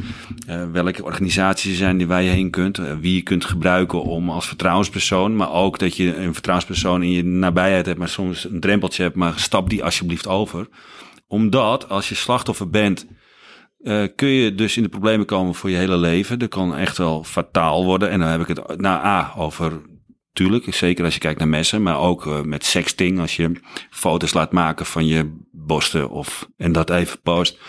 Uh, 0.50 0.72
welke 0.72 1.04
organisaties 1.04 1.72
er 1.72 1.78
zijn 1.78 1.98
die 1.98 2.08
waar 2.08 2.22
je 2.22 2.30
heen 2.30 2.50
kunt. 2.50 2.80
Uh, 2.80 2.94
wie 3.00 3.16
je 3.16 3.22
kunt 3.22 3.46
gebruiken 3.46 4.02
om 4.02 4.30
als 4.30 4.48
vertrouwenspersoon. 4.48 5.36
Maar 5.36 5.52
ook 5.52 5.80
dat 5.80 5.96
je 5.96 6.16
een 6.16 6.34
vertrouwenspersoon 6.34 7.04
in 7.04 7.12
je 7.12 7.24
nabijheid 7.24 7.86
hebt, 7.86 8.00
maar 8.00 8.10
soms 8.10 8.50
een 8.50 8.60
drempeltje 8.60 9.04
hebt. 9.04 9.16
Maar 9.16 9.40
stap 9.40 9.70
die 9.70 9.84
alsjeblieft 9.84 10.28
over. 10.28 10.68
Omdat 11.28 11.90
als 11.90 12.10
je 12.10 12.16
slachtoffer 12.16 12.70
bent, 12.70 13.08
uh, 13.80 14.08
kun 14.16 14.28
je 14.28 14.56
dus 14.56 14.78
in 14.78 14.84
de 14.84 14.90
problemen 14.90 15.26
komen 15.26 15.56
voor 15.56 15.70
je 15.70 15.78
hele 15.78 15.98
leven. 15.98 16.40
Dat 16.40 16.50
kan 16.50 16.76
echt 16.76 16.98
wel 16.98 17.24
fataal 17.24 17.86
worden. 17.86 18.10
En 18.10 18.20
dan 18.20 18.28
heb 18.28 18.42
ik 18.42 18.48
het, 18.48 18.82
nou 18.82 19.06
A, 19.06 19.34
over 19.38 19.82
Tuurlijk, 20.34 20.74
zeker 20.74 21.06
als 21.06 21.14
je 21.14 21.20
kijkt 21.20 21.40
naar 21.40 21.48
messen, 21.48 21.82
maar 21.84 22.00
ook 22.00 22.26
uh, 22.26 22.42
met 22.42 22.66
sexting, 22.66 23.20
als 23.20 23.36
je 23.36 23.52
foto's 23.90 24.34
laat 24.34 24.52
maken 24.52 24.86
van 24.86 25.06
je 25.08 25.38
borsten 25.52 26.10
of 26.10 26.50
en 26.58 26.72
dat 26.72 26.90
even 26.90 27.22
post. 27.22 27.60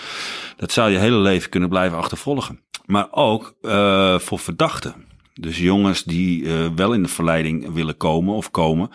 Dat 0.56 0.72
zou 0.72 0.90
je 0.90 0.98
hele 0.98 1.16
leven 1.16 1.50
kunnen 1.50 1.68
blijven 1.68 1.98
achtervolgen. 1.98 2.60
Maar 2.86 3.06
ook 3.10 3.54
uh, 3.62 4.18
voor 4.18 4.38
verdachten. 4.38 4.94
Dus 5.34 5.58
jongens 5.58 6.04
die 6.04 6.42
uh, 6.42 6.66
wel 6.74 6.92
in 6.92 7.02
de 7.02 7.08
verleiding 7.08 7.72
willen 7.72 7.96
komen 7.96 8.34
of 8.34 8.50
komen. 8.50 8.90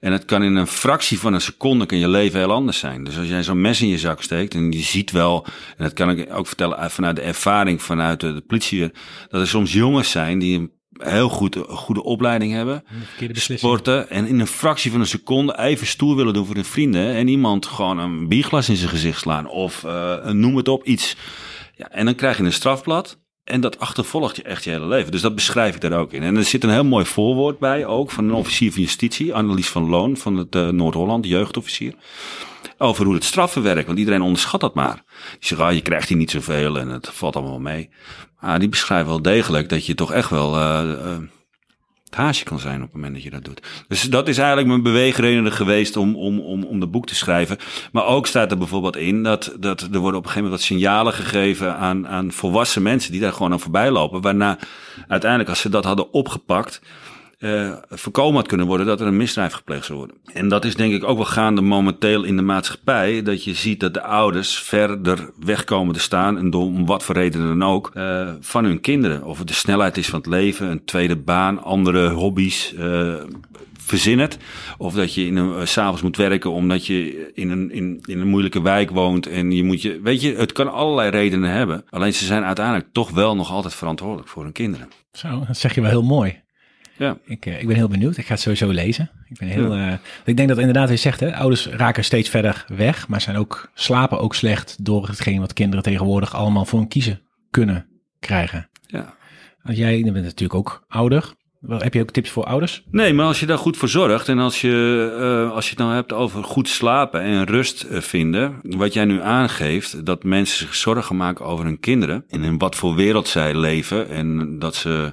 En 0.00 0.12
het 0.12 0.24
kan 0.24 0.42
in 0.42 0.56
een 0.56 0.66
fractie 0.66 1.18
van 1.18 1.34
een 1.34 1.40
seconde 1.40 1.86
kan 1.86 1.98
je 1.98 2.08
leven 2.08 2.38
heel 2.38 2.52
anders 2.52 2.78
zijn. 2.78 3.04
Dus 3.04 3.18
als 3.18 3.28
jij 3.28 3.42
zo'n 3.42 3.60
mes 3.60 3.82
in 3.82 3.88
je 3.88 3.98
zak 3.98 4.22
steekt 4.22 4.54
en 4.54 4.72
je 4.72 4.78
ziet 4.78 5.10
wel, 5.10 5.46
en 5.76 5.84
dat 5.84 5.92
kan 5.92 6.10
ik 6.10 6.34
ook 6.34 6.46
vertellen 6.46 6.90
vanuit 6.90 7.16
de 7.16 7.22
ervaring 7.22 7.82
vanuit 7.82 8.20
de, 8.20 8.34
de 8.34 8.40
politie, 8.40 8.92
dat 9.28 9.40
er 9.40 9.48
soms 9.48 9.72
jongens 9.72 10.10
zijn 10.10 10.38
die 10.38 10.58
een 10.58 10.72
heel 10.98 11.28
goed, 11.28 11.58
goede 11.68 12.02
opleiding 12.02 12.52
hebben. 12.52 12.84
Sporten. 13.58 14.10
En 14.10 14.26
in 14.26 14.40
een 14.40 14.46
fractie 14.46 14.90
van 14.90 15.00
een 15.00 15.06
seconde 15.06 15.58
even 15.58 15.86
stoer 15.86 16.16
willen 16.16 16.34
doen 16.34 16.46
voor 16.46 16.54
hun 16.54 16.64
vrienden. 16.64 17.14
En 17.14 17.28
iemand 17.28 17.66
gewoon 17.66 17.98
een 17.98 18.28
bierglas 18.28 18.68
in 18.68 18.76
zijn 18.76 18.90
gezicht 18.90 19.20
slaan. 19.20 19.48
Of 19.48 19.82
uh, 19.82 20.26
noem 20.26 20.56
het 20.56 20.68
op, 20.68 20.84
iets. 20.84 21.16
Ja, 21.76 21.90
en 21.90 22.04
dan 22.04 22.14
krijg 22.14 22.36
je 22.36 22.42
een 22.42 22.52
strafblad. 22.52 23.18
En 23.44 23.60
dat 23.60 23.78
achtervolgt 23.78 24.36
je 24.36 24.42
echt 24.42 24.64
je 24.64 24.70
hele 24.70 24.86
leven. 24.86 25.12
Dus 25.12 25.20
dat 25.20 25.34
beschrijf 25.34 25.74
ik 25.74 25.80
daar 25.80 25.98
ook 25.98 26.12
in. 26.12 26.22
En 26.22 26.36
er 26.36 26.44
zit 26.44 26.64
een 26.64 26.70
heel 26.70 26.84
mooi 26.84 27.04
voorwoord 27.04 27.58
bij, 27.58 27.86
ook 27.86 28.10
van 28.10 28.24
een 28.24 28.34
officier 28.34 28.72
van 28.72 28.82
justitie, 28.82 29.34
Annelies 29.34 29.68
van 29.68 29.88
Loon 29.88 30.16
van 30.16 30.36
het 30.36 30.54
uh, 30.54 30.68
Noord-Holland, 30.68 31.26
jeugdofficier. 31.26 31.94
Over 32.84 33.04
hoe 33.04 33.14
het 33.14 33.24
straffen 33.24 33.62
werkt. 33.62 33.86
Want 33.86 33.98
iedereen 33.98 34.22
onderschat 34.22 34.60
dat 34.60 34.74
maar. 34.74 34.94
Die 35.30 35.38
zegt, 35.40 35.60
ah, 35.60 35.72
je 35.72 35.80
krijgt 35.80 36.08
hier 36.08 36.16
niet 36.16 36.30
zoveel 36.30 36.78
en 36.78 36.88
het 36.88 37.08
valt 37.12 37.36
allemaal 37.36 37.60
mee. 37.60 37.90
Maar 38.40 38.58
die 38.58 38.68
beschrijft 38.68 39.06
wel 39.06 39.22
degelijk 39.22 39.68
dat 39.68 39.86
je 39.86 39.94
toch 39.94 40.12
echt 40.12 40.30
wel 40.30 40.56
uh, 40.56 40.82
uh, 40.84 41.16
het 42.04 42.14
haasje 42.22 42.44
kan 42.44 42.60
zijn 42.60 42.76
op 42.76 42.82
het 42.82 42.94
moment 42.94 43.14
dat 43.14 43.22
je 43.22 43.30
dat 43.30 43.44
doet. 43.44 43.62
Dus 43.88 44.02
dat 44.02 44.28
is 44.28 44.38
eigenlijk 44.38 44.68
mijn 44.68 44.82
beweegreden 44.82 45.52
geweest 45.52 45.96
om, 45.96 46.16
om, 46.16 46.40
om, 46.40 46.64
om 46.64 46.80
de 46.80 46.86
boek 46.86 47.06
te 47.06 47.14
schrijven. 47.14 47.58
Maar 47.92 48.06
ook 48.06 48.26
staat 48.26 48.50
er 48.50 48.58
bijvoorbeeld 48.58 48.96
in 48.96 49.22
dat, 49.22 49.56
dat 49.60 49.80
er 49.80 49.98
worden 49.98 50.18
op 50.20 50.24
een 50.24 50.30
gegeven 50.30 50.42
moment 50.42 50.50
wat 50.50 50.60
signalen 50.60 51.12
gegeven 51.12 51.76
aan, 51.76 52.08
aan 52.08 52.32
volwassen 52.32 52.82
mensen 52.82 53.12
die 53.12 53.20
daar 53.20 53.32
gewoon 53.32 53.52
aan 53.52 53.60
voorbij 53.60 53.90
lopen. 53.90 54.20
Waarna 54.20 54.58
uiteindelijk, 55.08 55.50
als 55.50 55.60
ze 55.60 55.68
dat 55.68 55.84
hadden 55.84 56.12
opgepakt 56.12 56.80
uh, 57.44 57.72
voorkomen 57.90 58.34
had 58.34 58.46
kunnen 58.48 58.66
worden 58.66 58.86
dat 58.86 59.00
er 59.00 59.06
een 59.06 59.16
misdrijf 59.16 59.52
gepleegd 59.52 59.84
zou 59.84 59.98
worden. 59.98 60.16
En 60.32 60.48
dat 60.48 60.64
is 60.64 60.76
denk 60.76 60.92
ik 60.92 61.04
ook 61.04 61.16
wel 61.16 61.26
gaande 61.26 61.60
momenteel 61.60 62.24
in 62.24 62.36
de 62.36 62.42
maatschappij. 62.42 63.22
Dat 63.22 63.44
je 63.44 63.54
ziet 63.54 63.80
dat 63.80 63.94
de 63.94 64.02
ouders 64.02 64.58
verder 64.58 65.30
wegkomen 65.38 65.94
te 65.94 66.00
staan. 66.00 66.38
En 66.38 66.50
door 66.50 66.62
om 66.62 66.86
wat 66.86 67.02
voor 67.02 67.14
reden 67.14 67.46
dan 67.46 67.62
ook. 67.62 67.90
Uh, 67.94 68.32
van 68.40 68.64
hun 68.64 68.80
kinderen. 68.80 69.24
Of 69.24 69.38
het 69.38 69.48
de 69.48 69.54
snelheid 69.54 69.96
is 69.96 70.08
van 70.08 70.18
het 70.18 70.28
leven. 70.28 70.70
Een 70.70 70.84
tweede 70.84 71.16
baan. 71.16 71.62
Andere 71.62 72.08
hobby's. 72.08 72.74
Uh. 72.78 73.14
Of 74.78 74.94
dat 74.94 75.14
je 75.14 75.26
in 75.26 75.36
een, 75.36 75.68
s'avonds 75.68 76.02
moet 76.02 76.16
werken 76.16 76.50
omdat 76.50 76.86
je 76.86 77.30
in 77.34 77.50
een, 77.50 77.70
in, 77.70 77.98
in 78.04 78.20
een 78.20 78.28
moeilijke 78.28 78.62
wijk 78.62 78.90
woont. 78.90 79.26
En 79.26 79.52
je 79.52 79.64
moet 79.64 79.82
je. 79.82 80.00
Weet 80.02 80.20
je, 80.20 80.34
het 80.34 80.52
kan 80.52 80.72
allerlei 80.72 81.10
redenen 81.10 81.50
hebben. 81.50 81.84
Alleen 81.90 82.14
ze 82.14 82.24
zijn 82.24 82.44
uiteindelijk 82.44 82.86
toch 82.92 83.10
wel 83.10 83.36
nog 83.36 83.50
altijd 83.50 83.74
verantwoordelijk 83.74 84.28
voor 84.28 84.42
hun 84.42 84.52
kinderen. 84.52 84.88
Zo, 85.12 85.44
dat 85.46 85.56
zeg 85.56 85.74
je 85.74 85.80
wel 85.80 85.90
heel 85.90 86.02
mooi. 86.02 86.42
Ja. 86.96 87.18
Ik, 87.24 87.46
ik 87.46 87.66
ben 87.66 87.76
heel 87.76 87.88
benieuwd. 87.88 88.16
Ik 88.16 88.26
ga 88.26 88.32
het 88.32 88.42
sowieso 88.42 88.70
lezen. 88.70 89.10
Ik, 89.28 89.38
ben 89.38 89.48
heel, 89.48 89.74
ja. 89.74 89.88
uh, 89.88 89.96
ik 90.24 90.36
denk 90.36 90.48
dat 90.48 90.58
inderdaad, 90.58 90.88
je 90.88 90.96
zegt, 90.96 91.20
hè, 91.20 91.36
ouders 91.36 91.66
raken 91.66 92.04
steeds 92.04 92.28
verder 92.28 92.64
weg, 92.68 93.08
maar 93.08 93.20
zijn 93.20 93.36
ook, 93.36 93.70
slapen 93.74 94.20
ook 94.20 94.34
slecht 94.34 94.84
door 94.84 95.06
hetgeen 95.06 95.40
wat 95.40 95.52
kinderen 95.52 95.84
tegenwoordig 95.84 96.34
allemaal 96.34 96.64
voor 96.64 96.78
hun 96.78 96.88
kiezen 96.88 97.20
kunnen 97.50 97.86
krijgen. 98.20 98.68
Ja. 98.86 99.14
Als 99.62 99.76
jij 99.76 99.96
je 99.96 100.12
bent 100.12 100.24
natuurlijk 100.24 100.54
ook 100.54 100.84
ouder. 100.88 101.32
Heb 101.68 101.94
je 101.94 102.00
ook 102.00 102.10
tips 102.10 102.30
voor 102.30 102.44
ouders? 102.44 102.82
Nee, 102.90 103.12
maar 103.12 103.26
als 103.26 103.40
je 103.40 103.46
daar 103.46 103.58
goed 103.58 103.76
voor 103.76 103.88
zorgt 103.88 104.28
en 104.28 104.38
als 104.38 104.60
je, 104.60 105.46
uh, 105.46 105.52
als 105.52 105.64
je 105.64 105.70
het 105.70 105.78
nou 105.78 105.94
hebt 105.94 106.12
over 106.12 106.44
goed 106.44 106.68
slapen 106.68 107.20
en 107.20 107.44
rust 107.44 107.86
vinden, 107.90 108.60
wat 108.62 108.92
jij 108.92 109.04
nu 109.04 109.20
aangeeft, 109.22 110.06
dat 110.06 110.24
mensen 110.24 110.58
zich 110.58 110.74
zorgen 110.74 111.16
maken 111.16 111.44
over 111.44 111.64
hun 111.64 111.80
kinderen 111.80 112.24
en 112.28 112.42
in 112.42 112.58
wat 112.58 112.76
voor 112.76 112.94
wereld 112.94 113.28
zij 113.28 113.54
leven 113.54 114.08
en 114.08 114.58
dat 114.58 114.74
ze 114.74 115.12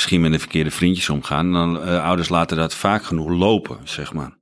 misschien 0.00 0.20
met 0.20 0.32
de 0.32 0.38
verkeerde 0.38 0.70
vriendjes 0.70 1.08
omgaan, 1.08 1.52
dan 1.52 1.76
uh, 1.76 2.04
ouders 2.04 2.28
laten 2.28 2.56
dat 2.56 2.74
vaak 2.74 3.04
genoeg 3.04 3.28
lopen, 3.28 3.78
zeg 3.84 4.12
maar. 4.12 4.36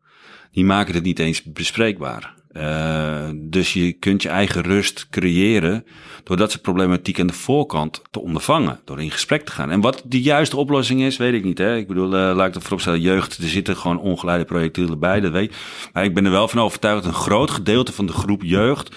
Die 0.53 0.65
maken 0.65 0.95
het 0.95 1.05
niet 1.05 1.19
eens 1.19 1.43
bespreekbaar. 1.43 2.35
Uh, 2.53 3.29
dus 3.35 3.73
je 3.73 3.93
kunt 3.93 4.23
je 4.23 4.29
eigen 4.29 4.63
rust 4.63 5.07
creëren 5.11 5.85
door 6.25 6.37
dat 6.37 6.51
soort 6.51 6.63
problematiek 6.63 7.21
aan 7.21 7.27
de 7.27 7.33
voorkant 7.33 8.03
te 8.11 8.21
ondervangen, 8.21 8.81
door 8.85 9.03
in 9.03 9.11
gesprek 9.11 9.45
te 9.45 9.53
gaan. 9.53 9.71
En 9.71 9.81
wat 9.81 10.03
de 10.05 10.23
juiste 10.23 10.57
oplossing 10.57 11.03
is, 11.03 11.17
weet 11.17 11.35
ik 11.35 11.45
niet. 11.45 11.59
Hè? 11.59 11.77
Ik 11.77 11.87
bedoel, 11.87 12.15
uh, 12.15 12.37
laat 12.37 12.47
ik 12.47 12.53
dat 12.53 12.63
vooropstellen, 12.63 13.01
jeugd, 13.01 13.37
er 13.37 13.49
zitten 13.49 13.77
gewoon 13.77 14.01
ongeleide 14.01 14.45
projectielen 14.45 14.99
bij, 14.99 15.21
dat 15.21 15.33
weet 15.33 15.57
Maar 15.93 16.05
ik 16.05 16.15
ben 16.15 16.25
er 16.25 16.31
wel 16.31 16.49
van 16.49 16.61
overtuigd 16.61 17.05
dat 17.05 17.13
een 17.13 17.21
groot 17.21 17.51
gedeelte 17.51 17.93
van 17.93 18.07
de 18.07 18.13
groep 18.13 18.43
jeugd 18.43 18.97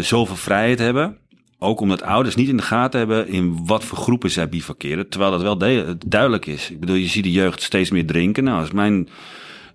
zoveel 0.00 0.36
vrijheid 0.36 0.78
hebben 0.78 1.18
ook 1.64 1.80
omdat 1.80 2.02
ouders 2.02 2.34
niet 2.34 2.48
in 2.48 2.56
de 2.56 2.62
gaten 2.62 2.98
hebben 2.98 3.28
in 3.28 3.66
wat 3.66 3.84
voor 3.84 3.98
groepen 3.98 4.30
zij 4.30 4.48
bivakeren. 4.48 5.08
Terwijl 5.08 5.30
dat 5.30 5.42
wel 5.42 5.58
duidelijk 6.06 6.46
is. 6.46 6.70
Ik 6.70 6.80
bedoel, 6.80 6.96
je 6.96 7.06
ziet 7.06 7.24
de 7.24 7.32
jeugd 7.32 7.62
steeds 7.62 7.90
meer 7.90 8.06
drinken. 8.06 8.44
Nou, 8.44 8.60
als 8.60 8.70
mijn 8.70 9.08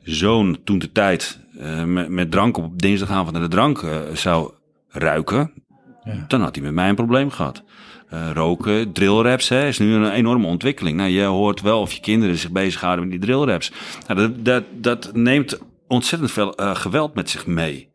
zoon 0.03 0.57
toen 0.63 0.79
de 0.79 0.91
tijd 0.91 1.39
uh, 1.59 1.83
met, 1.83 2.09
met, 2.09 2.31
drank 2.31 2.57
op 2.57 2.81
dinsdagavond 2.81 3.31
naar 3.31 3.41
de 3.41 3.47
drank 3.47 3.81
uh, 3.81 3.97
zou 4.13 4.51
ruiken, 4.89 5.51
ja. 6.03 6.25
dan 6.27 6.41
had 6.41 6.55
hij 6.55 6.63
met 6.63 6.73
mij 6.73 6.89
een 6.89 6.95
probleem 6.95 7.31
gehad. 7.31 7.63
Uh, 8.13 8.31
roken, 8.33 8.91
drillraps, 8.91 9.49
hè, 9.49 9.67
is 9.67 9.79
nu 9.79 9.93
een 9.93 10.11
enorme 10.11 10.47
ontwikkeling. 10.47 10.97
Nou, 10.97 11.09
je 11.09 11.23
hoort 11.23 11.61
wel 11.61 11.81
of 11.81 11.93
je 11.93 12.01
kinderen 12.01 12.35
zich 12.35 12.51
bezighouden 12.51 13.03
met 13.07 13.11
die 13.11 13.29
drillraps. 13.29 13.71
Nou, 14.07 14.19
dat, 14.19 14.45
dat, 14.45 14.63
dat 14.71 15.15
neemt 15.15 15.59
ontzettend 15.87 16.31
veel 16.31 16.53
geweld 16.57 17.13
met 17.13 17.29
zich 17.29 17.45
mee. 17.45 17.89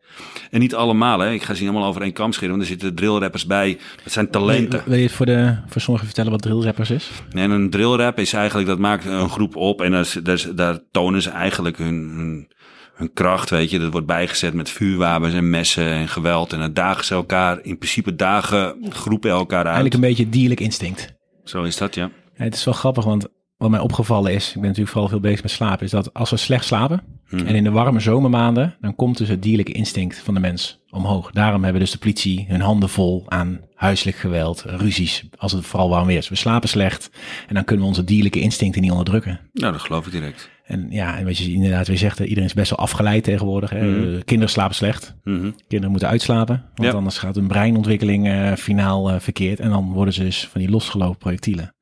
En 0.51 0.59
niet 0.59 0.75
allemaal, 0.75 1.19
hè. 1.19 1.31
Ik 1.31 1.43
ga 1.43 1.53
ze 1.53 1.61
niet 1.61 1.69
allemaal 1.69 1.87
over 1.89 2.01
één 2.01 2.13
kam 2.13 2.31
scheren, 2.31 2.49
want 2.49 2.61
er 2.61 2.67
zitten 2.67 2.95
drillrappers 2.95 3.45
bij. 3.45 3.77
Dat 4.03 4.13
zijn 4.13 4.29
talenten. 4.29 4.79
Wil, 4.79 4.89
wil 4.93 4.99
je 4.99 5.09
voor, 5.09 5.25
de, 5.25 5.57
voor 5.67 5.81
sommigen 5.81 6.07
vertellen 6.07 6.31
wat 6.31 6.41
drillrappers 6.41 6.89
is? 6.89 7.11
En 7.31 7.51
een 7.51 7.69
drillrap 7.69 8.19
is 8.19 8.33
eigenlijk, 8.33 8.67
dat 8.67 8.79
maakt 8.79 9.05
een 9.05 9.29
groep 9.29 9.55
op 9.55 9.81
en 9.81 9.91
daar, 9.91 10.13
daar, 10.23 10.45
daar 10.55 10.79
tonen 10.91 11.21
ze 11.21 11.29
eigenlijk 11.29 11.77
hun, 11.77 11.95
hun, 12.15 12.51
hun, 12.95 13.13
kracht, 13.13 13.49
weet 13.49 13.69
je. 13.69 13.79
Dat 13.79 13.91
wordt 13.91 14.07
bijgezet 14.07 14.53
met 14.53 14.69
vuurwapens 14.69 15.33
en 15.33 15.49
messen 15.49 15.91
en 15.91 16.07
geweld. 16.07 16.53
En 16.53 16.59
dan 16.59 16.73
dagen 16.73 17.05
ze 17.05 17.13
elkaar, 17.13 17.59
in 17.61 17.77
principe 17.77 18.15
dagen 18.15 18.75
groepen 18.89 19.29
elkaar 19.29 19.65
uit. 19.65 19.65
Eigenlijk 19.65 19.95
een 19.95 20.09
beetje 20.09 20.29
dierlijk 20.29 20.59
instinct. 20.59 21.13
Zo 21.43 21.63
is 21.63 21.77
dat, 21.77 21.95
ja. 21.95 22.09
ja 22.37 22.43
het 22.43 22.55
is 22.55 22.63
wel 22.63 22.73
grappig, 22.73 23.03
want 23.03 23.27
wat 23.57 23.69
mij 23.69 23.79
opgevallen 23.79 24.33
is, 24.33 24.47
ik 24.47 24.53
ben 24.53 24.63
natuurlijk 24.63 24.89
vooral 24.89 25.09
veel 25.09 25.19
bezig 25.19 25.41
met 25.41 25.51
slapen, 25.51 25.85
is 25.85 25.91
dat 25.91 26.13
als 26.13 26.29
we 26.29 26.37
slecht 26.37 26.65
slapen 26.65 27.01
hmm. 27.27 27.39
en 27.39 27.55
in 27.55 27.63
de 27.63 27.71
warme 27.71 27.99
zomermaanden, 27.99 28.75
dan 28.81 28.95
komt 28.95 29.17
dus 29.17 29.27
het 29.27 29.43
dierlijke 29.43 29.71
instinct 29.71 30.19
van 30.19 30.33
de 30.33 30.39
mens 30.39 30.79
omhoog. 30.89 31.31
Daarom 31.31 31.63
hebben 31.63 31.81
dus 31.81 31.91
de 31.91 31.97
politie 31.97 32.45
hun 32.47 32.61
handen 32.61 32.89
vol 32.89 33.23
aan 33.27 33.59
huiselijk 33.75 34.17
geweld, 34.17 34.61
ruzies, 34.61 35.23
als 35.37 35.51
het 35.51 35.65
vooral 35.65 35.89
warm 35.89 36.07
weer 36.07 36.17
is. 36.17 36.29
We 36.29 36.35
slapen 36.35 36.69
slecht 36.69 37.09
en 37.47 37.55
dan 37.55 37.63
kunnen 37.63 37.83
we 37.83 37.91
onze 37.91 38.03
dierlijke 38.03 38.39
instincten 38.39 38.81
niet 38.81 38.91
onderdrukken. 38.91 39.39
Nou, 39.53 39.71
dat 39.71 39.81
geloof 39.81 40.05
ik 40.05 40.11
direct. 40.11 40.49
En 40.65 40.87
ja, 40.89 41.17
en 41.17 41.25
wat 41.25 41.37
je 41.37 41.51
inderdaad 41.51 41.87
weer 41.87 41.97
zegt, 41.97 42.19
iedereen 42.19 42.43
is 42.43 42.53
best 42.53 42.69
wel 42.69 42.79
afgeleid 42.79 43.23
tegenwoordig. 43.23 43.69
Hè? 43.69 43.83
Mm. 43.83 44.23
Kinderen 44.23 44.53
slapen 44.53 44.75
slecht. 44.75 45.15
Mm 45.23 45.39
-hmm. 45.39 45.55
Kinderen 45.67 45.91
moeten 45.91 46.09
uitslapen, 46.09 46.63
want 46.75 46.89
ja. 46.89 46.95
anders 46.97 47.17
gaat 47.17 47.35
hun 47.35 47.47
breinontwikkeling 47.47 48.27
uh, 48.27 48.53
finaal 48.53 49.11
uh, 49.11 49.19
verkeerd. 49.19 49.59
En 49.59 49.69
dan 49.69 49.91
worden 49.91 50.13
ze 50.13 50.23
dus 50.23 50.47
van 50.47 50.61
die 50.61 50.69
losgelopen 50.69 51.17
projectielen. 51.17 51.74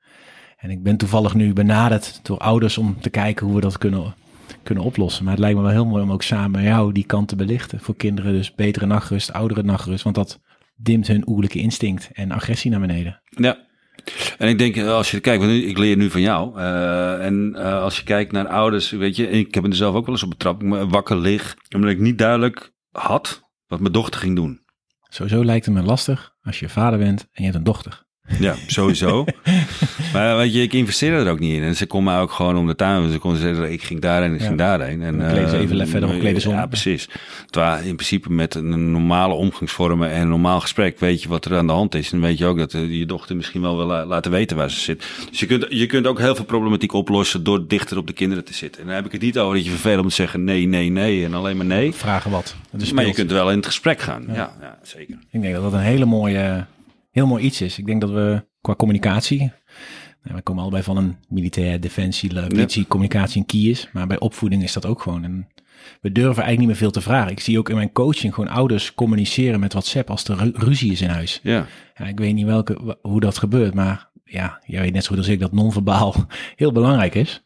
En 0.63 0.69
ik 0.69 0.83
ben 0.83 0.97
toevallig 0.97 1.33
nu 1.33 1.53
benaderd 1.53 2.19
door 2.23 2.37
ouders 2.37 2.77
om 2.77 3.01
te 3.01 3.09
kijken 3.09 3.45
hoe 3.45 3.55
we 3.55 3.61
dat 3.61 3.77
kunnen, 3.77 4.15
kunnen 4.63 4.83
oplossen. 4.83 5.23
Maar 5.23 5.33
het 5.33 5.41
lijkt 5.41 5.57
me 5.57 5.63
wel 5.63 5.71
heel 5.71 5.85
mooi 5.85 6.03
om 6.03 6.11
ook 6.11 6.23
samen 6.23 6.51
met 6.51 6.63
jou 6.63 6.91
die 6.91 7.05
kant 7.05 7.27
te 7.27 7.35
belichten. 7.35 7.79
Voor 7.79 7.95
kinderen 7.95 8.33
dus 8.33 8.55
betere 8.55 8.85
nachtrust, 8.85 9.33
oudere 9.33 9.63
nachtrust. 9.63 10.03
Want 10.03 10.15
dat 10.15 10.39
dimt 10.75 11.07
hun 11.07 11.29
oerlijke 11.29 11.59
instinct 11.59 12.09
en 12.13 12.31
agressie 12.31 12.71
naar 12.71 12.79
beneden. 12.79 13.21
Ja, 13.29 13.57
en 14.37 14.47
ik 14.47 14.57
denk, 14.57 14.77
als 14.77 15.11
je 15.11 15.19
kijkt, 15.19 15.43
want 15.43 15.63
ik 15.63 15.77
leer 15.77 15.97
nu 15.97 16.09
van 16.09 16.21
jou. 16.21 16.59
Uh, 16.59 17.25
en 17.25 17.53
uh, 17.55 17.81
als 17.81 17.97
je 17.97 18.03
kijkt 18.03 18.31
naar 18.31 18.47
ouders, 18.47 18.91
weet 18.91 19.15
je, 19.15 19.29
ik 19.29 19.53
heb 19.53 19.65
er 19.65 19.75
zelf 19.75 19.95
ook 19.95 20.05
wel 20.05 20.15
eens 20.15 20.23
op 20.23 20.29
betrapt. 20.29 20.63
Wakker 20.89 21.17
lig, 21.17 21.57
omdat 21.75 21.89
ik 21.89 21.99
niet 21.99 22.17
duidelijk 22.17 22.73
had 22.91 23.41
wat 23.67 23.79
mijn 23.79 23.93
dochter 23.93 24.19
ging 24.19 24.35
doen. 24.35 24.61
Sowieso 25.09 25.43
lijkt 25.45 25.65
het 25.65 25.75
me 25.75 25.83
lastig 25.83 26.35
als 26.41 26.59
je 26.59 26.69
vader 26.69 26.99
bent 26.99 27.21
en 27.21 27.29
je 27.33 27.43
hebt 27.43 27.55
een 27.55 27.63
dochter. 27.63 28.05
Ja, 28.39 28.55
sowieso. 28.67 29.25
maar 30.13 30.37
weet 30.37 30.53
je, 30.53 30.61
ik 30.61 30.73
investeerde 30.73 31.25
er 31.25 31.31
ook 31.31 31.39
niet 31.39 31.53
in. 31.53 31.63
En 31.63 31.75
ze 31.75 31.85
kon 31.85 32.03
mij 32.03 32.19
ook 32.19 32.31
gewoon 32.31 32.57
om 32.57 32.67
de 32.67 32.75
tuin. 32.75 33.11
Ze 33.11 33.17
kon 33.17 33.35
zeggen, 33.35 33.71
ik 33.71 33.83
ging 33.83 34.01
daarheen 34.01 34.29
en 34.29 34.33
ik 34.33 34.39
ja. 34.39 34.45
ging 34.45 34.57
daarheen. 34.57 35.01
En, 35.01 35.15
uh, 35.19 35.49
ze 35.49 35.57
even 35.57 35.87
verder 35.87 36.09
op 36.09 36.19
kleden 36.19 36.51
Ja, 36.51 36.65
precies. 36.65 37.09
Terwijl 37.49 37.83
in 37.83 37.95
principe 37.95 38.31
met 38.31 38.55
een 38.55 38.91
normale 38.91 39.33
omgangsvormen 39.33 40.11
en 40.11 40.21
een 40.21 40.29
normaal 40.29 40.59
gesprek 40.59 40.99
weet 40.99 41.21
je 41.21 41.29
wat 41.29 41.45
er 41.45 41.57
aan 41.57 41.67
de 41.67 41.73
hand 41.73 41.95
is. 41.95 42.11
En 42.11 42.21
weet 42.21 42.37
je 42.37 42.45
ook 42.45 42.57
dat 42.57 42.73
uh, 42.73 42.97
je 42.99 43.05
dochter 43.05 43.35
misschien 43.35 43.61
wel 43.61 43.77
wil 43.77 44.05
laten 44.05 44.31
weten 44.31 44.57
waar 44.57 44.71
ze 44.71 44.79
zit. 44.79 45.05
Dus 45.29 45.39
je 45.39 45.45
kunt, 45.45 45.65
je 45.69 45.85
kunt 45.85 46.07
ook 46.07 46.19
heel 46.19 46.35
veel 46.35 46.45
problematiek 46.45 46.93
oplossen 46.93 47.43
door 47.43 47.67
dichter 47.67 47.97
op 47.97 48.07
de 48.07 48.13
kinderen 48.13 48.43
te 48.43 48.53
zitten. 48.53 48.81
En 48.81 48.87
dan 48.87 48.95
heb 48.95 49.05
ik 49.05 49.11
het 49.11 49.21
niet 49.21 49.39
over 49.39 49.55
dat 49.55 49.65
je 49.65 49.71
vervelend 49.71 50.03
moet 50.03 50.13
zeggen 50.13 50.43
nee, 50.43 50.67
nee, 50.67 50.89
nee 50.89 51.25
en 51.25 51.33
alleen 51.33 51.57
maar 51.57 51.65
nee. 51.65 51.93
Vragen 51.93 52.31
wat. 52.31 52.55
Maar 52.93 53.05
je 53.05 53.13
kunt 53.13 53.31
wel 53.31 53.49
in 53.49 53.57
het 53.57 53.65
gesprek 53.65 54.01
gaan. 54.01 54.23
Ja. 54.27 54.33
Ja, 54.33 54.53
ja, 54.61 54.77
zeker. 54.81 55.17
Ik 55.31 55.41
denk 55.41 55.53
dat 55.53 55.63
dat 55.63 55.73
een 55.73 55.79
hele 55.79 56.05
mooie 56.05 56.65
heel 57.13 57.27
mooi 57.27 57.43
iets 57.43 57.61
is. 57.61 57.77
Ik 57.77 57.85
denk 57.85 58.01
dat 58.01 58.09
we 58.09 58.45
qua 58.61 58.75
communicatie, 58.75 59.39
nou, 60.23 60.35
we 60.35 60.41
komen 60.41 60.61
allebei 60.61 60.83
van 60.83 60.97
een 60.97 61.17
militair 61.29 61.79
defensie, 61.79 62.47
politie, 62.47 62.81
ja. 62.81 62.87
communicatie 62.87 63.41
en 63.41 63.47
key 63.47 63.59
is, 63.59 63.89
maar 63.93 64.07
bij 64.07 64.19
opvoeding 64.19 64.63
is 64.63 64.73
dat 64.73 64.85
ook 64.85 65.01
gewoon. 65.01 65.23
En 65.23 65.47
we 66.01 66.11
durven 66.11 66.43
eigenlijk 66.43 66.57
niet 66.59 66.67
meer 66.67 66.75
veel 66.75 66.91
te 66.91 67.01
vragen. 67.01 67.31
Ik 67.31 67.39
zie 67.39 67.57
ook 67.57 67.69
in 67.69 67.75
mijn 67.75 67.91
coaching 67.91 68.33
gewoon 68.33 68.49
ouders 68.49 68.93
communiceren 68.93 69.59
met 69.59 69.71
WhatsApp 69.71 70.09
als 70.09 70.23
er 70.23 70.51
ruzie 70.53 70.91
is 70.91 71.01
in 71.01 71.09
huis. 71.09 71.39
Ja. 71.43 71.65
ja 71.95 72.05
ik 72.05 72.19
weet 72.19 72.33
niet 72.33 72.45
welke, 72.45 72.97
hoe 73.01 73.19
dat 73.19 73.37
gebeurt, 73.37 73.73
maar 73.73 74.09
ja, 74.23 74.59
jij 74.65 74.81
weet 74.81 74.93
net 74.93 75.03
zo 75.03 75.09
goed 75.09 75.17
als 75.17 75.27
ik 75.27 75.39
dat 75.39 75.51
non-verbaal 75.51 76.15
heel 76.55 76.71
belangrijk 76.71 77.15
is. 77.15 77.43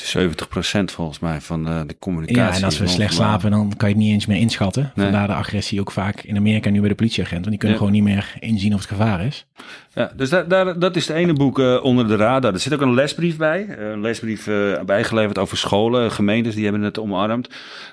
70% 0.00 0.84
volgens 0.84 1.18
mij 1.18 1.40
van 1.40 1.64
de, 1.64 1.84
de, 1.86 1.98
communicatie. 1.98 2.52
Ja, 2.52 2.56
en 2.56 2.64
als 2.64 2.78
we 2.78 2.86
slecht 2.86 3.14
slapen, 3.14 3.50
dan 3.50 3.72
kan 3.76 3.88
je 3.88 3.94
het 3.94 4.04
niet 4.04 4.12
eens 4.12 4.26
meer 4.26 4.36
inschatten. 4.36 4.92
Nee. 4.94 5.06
Vandaar 5.06 5.26
de 5.26 5.34
agressie 5.34 5.80
ook 5.80 5.90
vaak 5.90 6.20
in 6.20 6.36
Amerika 6.36 6.70
nu 6.70 6.80
bij 6.80 6.88
de 6.88 6.94
politieagent. 6.94 7.38
Want 7.38 7.50
die 7.50 7.58
kunnen 7.58 7.78
ja. 7.78 7.84
gewoon 7.84 8.02
niet 8.04 8.14
meer 8.14 8.34
inzien 8.38 8.74
of 8.74 8.80
het 8.80 8.88
gevaar 8.88 9.24
is. 9.24 9.46
Ja, 9.94 10.12
dus 10.16 10.30
daar, 10.30 10.48
daar, 10.48 10.78
dat 10.78 10.96
is 10.96 11.08
het 11.08 11.16
ene 11.16 11.32
boek 11.32 11.58
uh, 11.58 11.84
onder 11.84 12.08
de 12.08 12.16
radar. 12.16 12.52
Er 12.52 12.60
zit 12.60 12.74
ook 12.74 12.80
een 12.80 12.94
lesbrief 12.94 13.36
bij. 13.36 13.66
Uh, 13.68 13.90
een 13.90 14.00
lesbrief 14.00 14.48
bijgeleverd 14.86 15.38
over 15.38 15.56
scholen, 15.56 16.12
gemeentes, 16.12 16.54
die 16.54 16.64
hebben 16.64 16.82
het 16.82 16.98
omarmd. 16.98 17.48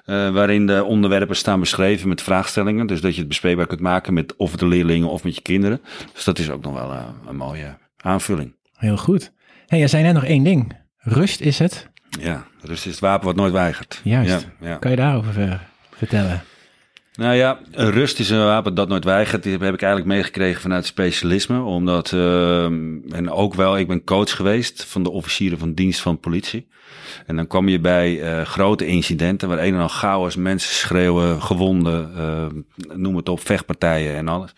waarin 0.05 0.67
de 0.67 0.83
onderwerpen 0.83 1.35
staan 1.35 1.59
beschreven 1.59 2.07
met 2.07 2.21
vraagstellingen. 2.21 2.87
Dus 2.87 3.01
dat 3.01 3.13
je 3.13 3.19
het 3.19 3.27
bespreekbaar 3.27 3.67
kunt 3.67 3.81
maken 3.81 4.13
met 4.13 4.35
of 4.35 4.55
de 4.55 4.67
leerlingen 4.67 5.09
of 5.09 5.23
met 5.23 5.35
je 5.35 5.41
kinderen. 5.41 5.81
Dus 6.13 6.23
dat 6.23 6.39
is 6.39 6.49
ook 6.49 6.63
nog 6.63 6.73
wel 6.73 6.93
een 7.27 7.35
mooie 7.35 7.77
aanvulling. 7.97 8.53
Heel 8.75 8.97
goed. 8.97 9.31
Hey, 9.67 9.79
jij 9.79 9.87
zei 9.87 10.03
net 10.03 10.13
nog 10.13 10.25
één 10.25 10.43
ding. 10.43 10.83
Rust 10.97 11.41
is 11.41 11.59
het? 11.59 11.89
Ja, 12.19 12.45
rust 12.61 12.85
is 12.85 12.91
het 12.91 13.01
wapen 13.01 13.25
wat 13.25 13.35
nooit 13.35 13.53
weigert. 13.53 14.01
Juist. 14.03 14.47
Ja, 14.59 14.67
ja. 14.67 14.75
Kan 14.75 14.91
je 14.91 14.97
daarover 14.97 15.61
vertellen? 15.95 16.43
Nou 17.15 17.35
ja, 17.35 17.59
rust 17.71 18.19
is 18.19 18.29
een 18.29 18.45
wapen 18.45 18.75
dat 18.75 18.87
nooit 18.87 19.03
weigert. 19.03 19.43
Die 19.43 19.51
heb 19.51 19.73
ik 19.73 19.81
eigenlijk 19.81 20.05
meegekregen 20.05 20.61
vanuit 20.61 20.85
specialisme. 20.85 21.61
Omdat, 21.61 22.11
uh, 22.11 22.63
en 22.63 23.29
ook 23.31 23.53
wel, 23.53 23.77
ik 23.77 23.87
ben 23.87 24.03
coach 24.03 24.35
geweest 24.35 24.83
van 24.83 25.03
de 25.03 25.09
officieren 25.09 25.57
van 25.57 25.73
dienst 25.73 26.01
van 26.01 26.19
politie. 26.19 26.67
En 27.25 27.35
dan 27.35 27.47
kwam 27.47 27.67
je 27.67 27.79
bij 27.79 28.37
uh, 28.37 28.45
grote 28.45 28.85
incidenten 28.85 29.49
waar 29.49 29.59
een 29.59 29.73
en 29.73 29.79
al 29.79 29.87
chaos, 29.87 30.35
mensen 30.35 30.73
schreeuwen, 30.73 31.41
gewonden, 31.41 32.11
uh, 32.17 32.97
noem 32.97 33.15
het 33.15 33.29
op, 33.29 33.39
vechtpartijen 33.39 34.15
en 34.15 34.27
alles. 34.27 34.53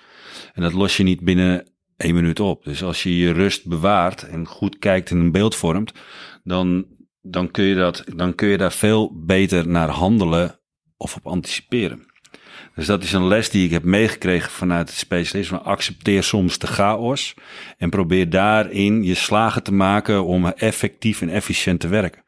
En 0.54 0.62
dat 0.62 0.74
los 0.74 0.98
je 0.98 1.04
niet 1.04 1.22
binnen 1.22 1.68
één 1.98 2.16
minuut 2.16 2.40
op. 2.40 2.64
Dus 2.64 2.84
als 2.84 3.04
je 3.04 3.18
je 3.18 3.32
rust 3.32 3.68
bewaart 3.68 4.28
en 4.28 4.46
goed 4.46 4.80
kijkt 4.80 5.12
en 5.12 5.18
een 5.18 5.32
beeld 5.32 5.56
vormt, 5.56 5.92
dan, 6.44 6.86
dan, 7.30 7.52
kun 7.52 7.64
je 7.64 7.76
dat, 7.76 8.04
dan 8.16 8.36
kun 8.36 8.48
je 8.48 8.58
daar 8.58 8.72
veel 8.72 9.12
beter 9.26 9.68
naar 9.68 9.90
handelen 9.90 10.60
of 10.98 11.16
op 11.16 11.28
anticiperen. 11.28 12.06
Dus 12.76 12.86
dat 12.86 13.04
is 13.04 13.14
een 13.14 13.28
les 13.28 13.50
die 13.50 13.66
ik 13.66 13.72
heb 13.72 13.84
meegekregen 13.84 14.52
vanuit 14.52 14.90
het 14.90 14.98
specialisme. 14.98 15.58
Accepteer 15.58 16.24
soms 16.24 16.58
de 16.58 16.68
chaos 16.68 17.34
en 17.78 17.90
probeer 17.90 18.30
daarin 18.30 19.04
je 19.04 19.16
slagen 19.16 19.64
te 19.64 19.74
maken 19.74 20.26
om 20.26 20.46
effectief 20.46 21.22
en 21.22 21.30
efficiënt 21.30 21.80
te 21.80 21.88
werken. 21.88 22.24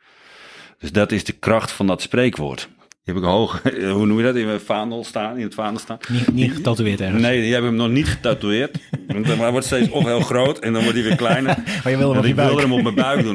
Dus 0.79 0.91
dat 0.91 1.11
is 1.11 1.23
de 1.23 1.33
kracht 1.33 1.71
van 1.71 1.87
dat 1.87 2.01
spreekwoord. 2.01 2.69
Die 3.03 3.13
heb 3.13 3.23
ik 3.23 3.29
hoog, 3.29 3.61
hoe 3.97 4.05
noem 4.05 4.17
je 4.17 4.23
dat, 4.23 4.35
in 4.35 4.45
mijn 4.45 4.59
vaandel 4.59 5.03
staan, 5.03 5.37
in 5.37 5.43
het 5.43 5.53
vaandel 5.53 5.79
staan. 5.79 5.97
Niet, 6.09 6.33
niet 6.33 6.51
getatoeëerd 6.51 7.01
ergens? 7.01 7.21
Nee, 7.21 7.41
die 7.41 7.53
heb 7.53 7.61
ik 7.61 7.67
hem 7.67 7.75
nog 7.75 7.89
niet 7.89 8.07
getatoeëerd. 8.07 8.77
Want 9.07 9.27
hij 9.27 9.51
wordt 9.51 9.65
steeds 9.65 9.89
of 9.89 10.03
heel 10.03 10.21
groot 10.21 10.59
en 10.59 10.73
dan 10.73 10.81
wordt 10.81 10.97
hij 10.97 11.07
weer 11.07 11.15
kleiner. 11.15 11.57
Maar 11.83 11.91
je 11.91 11.97
wil 11.97 12.09
hem 12.09 12.17
op 12.17 12.23
je 12.23 12.29
ik 12.29 12.35
wilde 12.35 12.61
hem 12.61 12.73
op 12.73 12.81
mijn 12.81 12.95
buik 12.95 13.23
doen. 13.23 13.33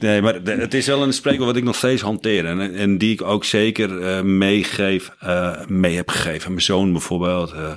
Nee, 0.00 0.22
maar 0.22 0.34
het 0.34 0.74
is 0.74 0.86
wel 0.86 1.02
een 1.02 1.12
spreekwoord 1.12 1.48
wat 1.48 1.56
ik 1.56 1.64
nog 1.64 1.76
steeds 1.76 2.02
hanteer. 2.02 2.46
En, 2.46 2.74
en 2.74 2.98
die 2.98 3.12
ik 3.12 3.22
ook 3.22 3.44
zeker 3.44 3.90
uh, 3.90 4.22
meegeef, 4.22 5.10
uh, 5.24 5.66
mee 5.66 5.96
heb 5.96 6.08
gegeven. 6.08 6.50
Mijn 6.50 6.62
zoon 6.62 6.92
bijvoorbeeld, 6.92 7.54
uh, 7.54 7.72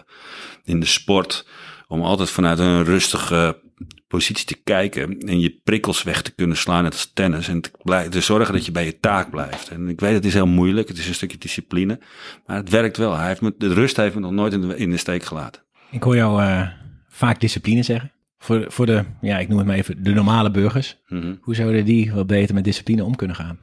in 0.63 0.79
de 0.79 0.85
sport. 0.85 1.47
Om 1.87 2.01
altijd 2.01 2.29
vanuit 2.29 2.59
een 2.59 2.83
rustige 2.83 3.61
positie 4.07 4.45
te 4.45 4.61
kijken 4.63 5.19
en 5.19 5.39
je 5.39 5.59
prikkels 5.63 6.03
weg 6.03 6.21
te 6.21 6.35
kunnen 6.35 6.57
slaan, 6.57 6.83
net 6.83 6.93
als 6.93 7.11
tennis. 7.13 7.47
En 7.47 7.61
te, 7.61 7.71
blij, 7.83 8.09
te 8.09 8.21
zorgen 8.21 8.53
dat 8.53 8.65
je 8.65 8.71
bij 8.71 8.85
je 8.85 8.99
taak 8.99 9.29
blijft. 9.29 9.69
En 9.69 9.87
ik 9.87 9.99
weet, 9.99 10.13
het 10.13 10.25
is 10.25 10.33
heel 10.33 10.47
moeilijk, 10.47 10.87
het 10.87 10.97
is 10.97 11.07
een 11.07 11.13
stukje 11.13 11.37
discipline, 11.37 11.99
maar 12.45 12.57
het 12.57 12.69
werkt 12.69 12.97
wel. 12.97 13.17
Hij 13.17 13.27
heeft 13.27 13.41
me, 13.41 13.53
de 13.57 13.73
rust 13.73 13.97
heeft 13.97 14.15
me 14.15 14.21
nog 14.21 14.31
nooit 14.31 14.53
in 14.53 14.61
de, 14.61 14.77
in 14.77 14.89
de 14.89 14.97
steek 14.97 15.23
gelaten. 15.23 15.61
Ik 15.91 16.03
hoor 16.03 16.15
jou 16.15 16.41
uh, 16.41 16.67
vaak 17.07 17.39
discipline 17.39 17.83
zeggen. 17.83 18.11
Voor, 18.37 18.65
voor 18.67 18.85
de, 18.85 19.03
ja, 19.21 19.39
ik 19.39 19.47
noem 19.47 19.57
het 19.57 19.67
maar 19.67 19.75
even, 19.75 20.03
de 20.03 20.13
normale 20.13 20.51
burgers. 20.51 20.97
Mm 21.07 21.21
-hmm. 21.21 21.37
Hoe 21.41 21.55
zouden 21.55 21.85
die 21.85 22.13
wat 22.13 22.27
beter 22.27 22.55
met 22.55 22.63
discipline 22.63 23.03
om 23.03 23.15
kunnen 23.15 23.35
gaan? 23.35 23.59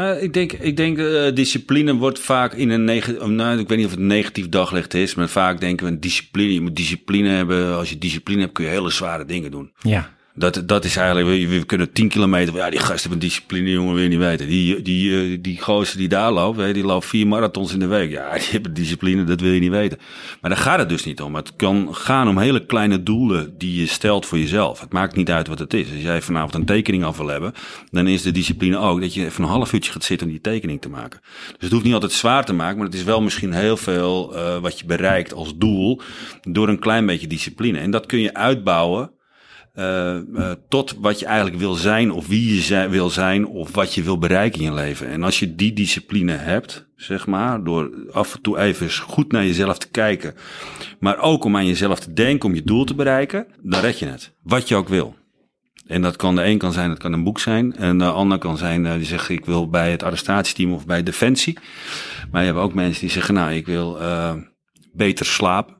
Uh, 0.00 0.22
ik 0.22 0.32
denk, 0.32 0.52
ik 0.52 0.76
denk 0.76 0.98
uh, 0.98 1.34
discipline 1.34 1.94
wordt 1.94 2.18
vaak 2.18 2.54
in 2.54 2.70
een 2.70 2.84
negatief, 2.84 3.26
nou, 3.26 3.58
ik 3.58 3.68
weet 3.68 3.76
niet 3.76 3.86
of 3.86 3.92
het 3.92 4.00
een 4.00 4.06
negatief 4.06 4.48
daglicht 4.48 4.94
is, 4.94 5.14
maar 5.14 5.28
vaak 5.28 5.60
denken 5.60 5.86
we 5.86 5.98
discipline, 5.98 6.52
je 6.52 6.60
moet 6.60 6.76
discipline 6.76 7.28
hebben. 7.28 7.76
Als 7.76 7.90
je 7.90 7.98
discipline 7.98 8.40
hebt 8.40 8.52
kun 8.52 8.64
je 8.64 8.70
hele 8.70 8.90
zware 8.90 9.24
dingen 9.24 9.50
doen. 9.50 9.72
Ja. 9.78 10.15
Dat, 10.38 10.62
dat 10.66 10.84
is 10.84 10.96
eigenlijk, 10.96 11.48
we, 11.48 11.64
kunnen 11.64 11.92
10 11.92 12.08
kilometer, 12.08 12.54
ja 12.54 12.70
die 12.70 12.78
gast 12.78 13.00
hebben 13.00 13.18
discipline, 13.18 13.70
jongen, 13.70 14.02
je 14.02 14.08
niet 14.08 14.18
weten. 14.18 14.46
Die, 14.46 14.82
die, 14.82 15.10
uh, 15.10 15.38
die 15.40 15.60
gozer 15.60 15.98
die 15.98 16.08
daar 16.08 16.32
loopt, 16.32 16.56
weet, 16.56 16.74
die 16.74 16.84
loopt 16.84 17.06
vier 17.06 17.26
marathons 17.26 17.72
in 17.72 17.78
de 17.78 17.86
week. 17.86 18.10
Ja, 18.10 18.32
die 18.38 18.48
hebben 18.50 18.74
discipline, 18.74 19.24
dat 19.24 19.40
wil 19.40 19.52
je 19.52 19.60
niet 19.60 19.70
weten. 19.70 19.98
Maar 20.40 20.50
daar 20.50 20.60
gaat 20.60 20.78
het 20.78 20.88
dus 20.88 21.04
niet 21.04 21.20
om. 21.20 21.34
Het 21.34 21.56
kan 21.56 21.94
gaan 21.94 22.28
om 22.28 22.38
hele 22.38 22.66
kleine 22.66 23.02
doelen 23.02 23.58
die 23.58 23.80
je 23.80 23.86
stelt 23.86 24.26
voor 24.26 24.38
jezelf. 24.38 24.80
Het 24.80 24.92
maakt 24.92 25.16
niet 25.16 25.30
uit 25.30 25.48
wat 25.48 25.58
het 25.58 25.74
is. 25.74 25.92
Als 25.92 26.02
jij 26.02 26.22
vanavond 26.22 26.54
een 26.54 26.64
tekening 26.64 27.04
af 27.04 27.16
wil 27.16 27.28
hebben, 27.28 27.52
dan 27.90 28.06
is 28.06 28.22
de 28.22 28.32
discipline 28.32 28.78
ook 28.78 29.00
dat 29.00 29.14
je 29.14 29.24
even 29.24 29.42
een 29.44 29.50
half 29.50 29.72
uurtje 29.72 29.92
gaat 29.92 30.04
zitten 30.04 30.26
om 30.26 30.32
die 30.32 30.42
tekening 30.42 30.80
te 30.80 30.88
maken. 30.88 31.20
Dus 31.22 31.56
het 31.58 31.72
hoeft 31.72 31.84
niet 31.84 31.94
altijd 31.94 32.12
zwaar 32.12 32.44
te 32.44 32.52
maken, 32.52 32.76
maar 32.76 32.86
het 32.86 32.94
is 32.94 33.04
wel 33.04 33.22
misschien 33.22 33.52
heel 33.52 33.76
veel 33.76 34.34
uh, 34.34 34.58
wat 34.58 34.78
je 34.78 34.86
bereikt 34.86 35.32
als 35.32 35.56
doel 35.56 36.00
door 36.42 36.68
een 36.68 36.78
klein 36.78 37.06
beetje 37.06 37.26
discipline. 37.26 37.78
En 37.78 37.90
dat 37.90 38.06
kun 38.06 38.20
je 38.20 38.34
uitbouwen 38.34 39.14
uh, 39.78 40.16
uh, 40.34 40.50
tot 40.68 40.96
wat 41.00 41.18
je 41.18 41.26
eigenlijk 41.26 41.56
wil 41.56 41.74
zijn, 41.74 42.10
of 42.10 42.26
wie 42.26 42.54
je 42.54 42.88
wil 42.88 43.10
zijn, 43.10 43.46
of 43.46 43.74
wat 43.74 43.94
je 43.94 44.02
wil 44.02 44.18
bereiken 44.18 44.60
in 44.60 44.66
je 44.66 44.74
leven. 44.74 45.08
En 45.08 45.22
als 45.22 45.38
je 45.38 45.54
die 45.54 45.72
discipline 45.72 46.32
hebt, 46.32 46.88
zeg 46.94 47.26
maar, 47.26 47.64
door 47.64 47.90
af 48.12 48.34
en 48.34 48.40
toe 48.40 48.58
even 48.58 48.90
goed 48.90 49.32
naar 49.32 49.44
jezelf 49.44 49.78
te 49.78 49.90
kijken, 49.90 50.34
maar 51.00 51.18
ook 51.18 51.44
om 51.44 51.56
aan 51.56 51.66
jezelf 51.66 52.00
te 52.00 52.12
denken 52.12 52.48
om 52.48 52.54
je 52.54 52.62
doel 52.62 52.84
te 52.84 52.94
bereiken, 52.94 53.46
dan 53.62 53.80
red 53.80 53.98
je 53.98 54.06
het. 54.06 54.34
Wat 54.42 54.68
je 54.68 54.74
ook 54.74 54.88
wil. 54.88 55.14
En 55.86 56.02
dat 56.02 56.16
kan 56.16 56.34
de 56.34 56.44
een 56.44 56.58
kan 56.58 56.72
zijn, 56.72 56.88
dat 56.88 56.98
kan 56.98 57.12
een 57.12 57.24
boek 57.24 57.40
zijn. 57.40 57.76
En 57.76 57.98
de 57.98 58.10
ander 58.10 58.38
kan 58.38 58.56
zijn, 58.56 58.84
uh, 58.84 58.92
die 58.92 59.04
zegt 59.04 59.28
ik 59.28 59.44
wil 59.44 59.68
bij 59.68 59.90
het 59.90 60.02
arrestatieteam 60.02 60.72
of 60.72 60.86
bij 60.86 61.02
Defensie. 61.02 61.58
Maar 62.30 62.40
je 62.40 62.46
hebt 62.46 62.60
ook 62.60 62.74
mensen 62.74 63.00
die 63.00 63.10
zeggen, 63.10 63.34
nou, 63.34 63.52
ik 63.52 63.66
wil 63.66 63.98
beter 64.92 65.26
slapen. 65.26 65.76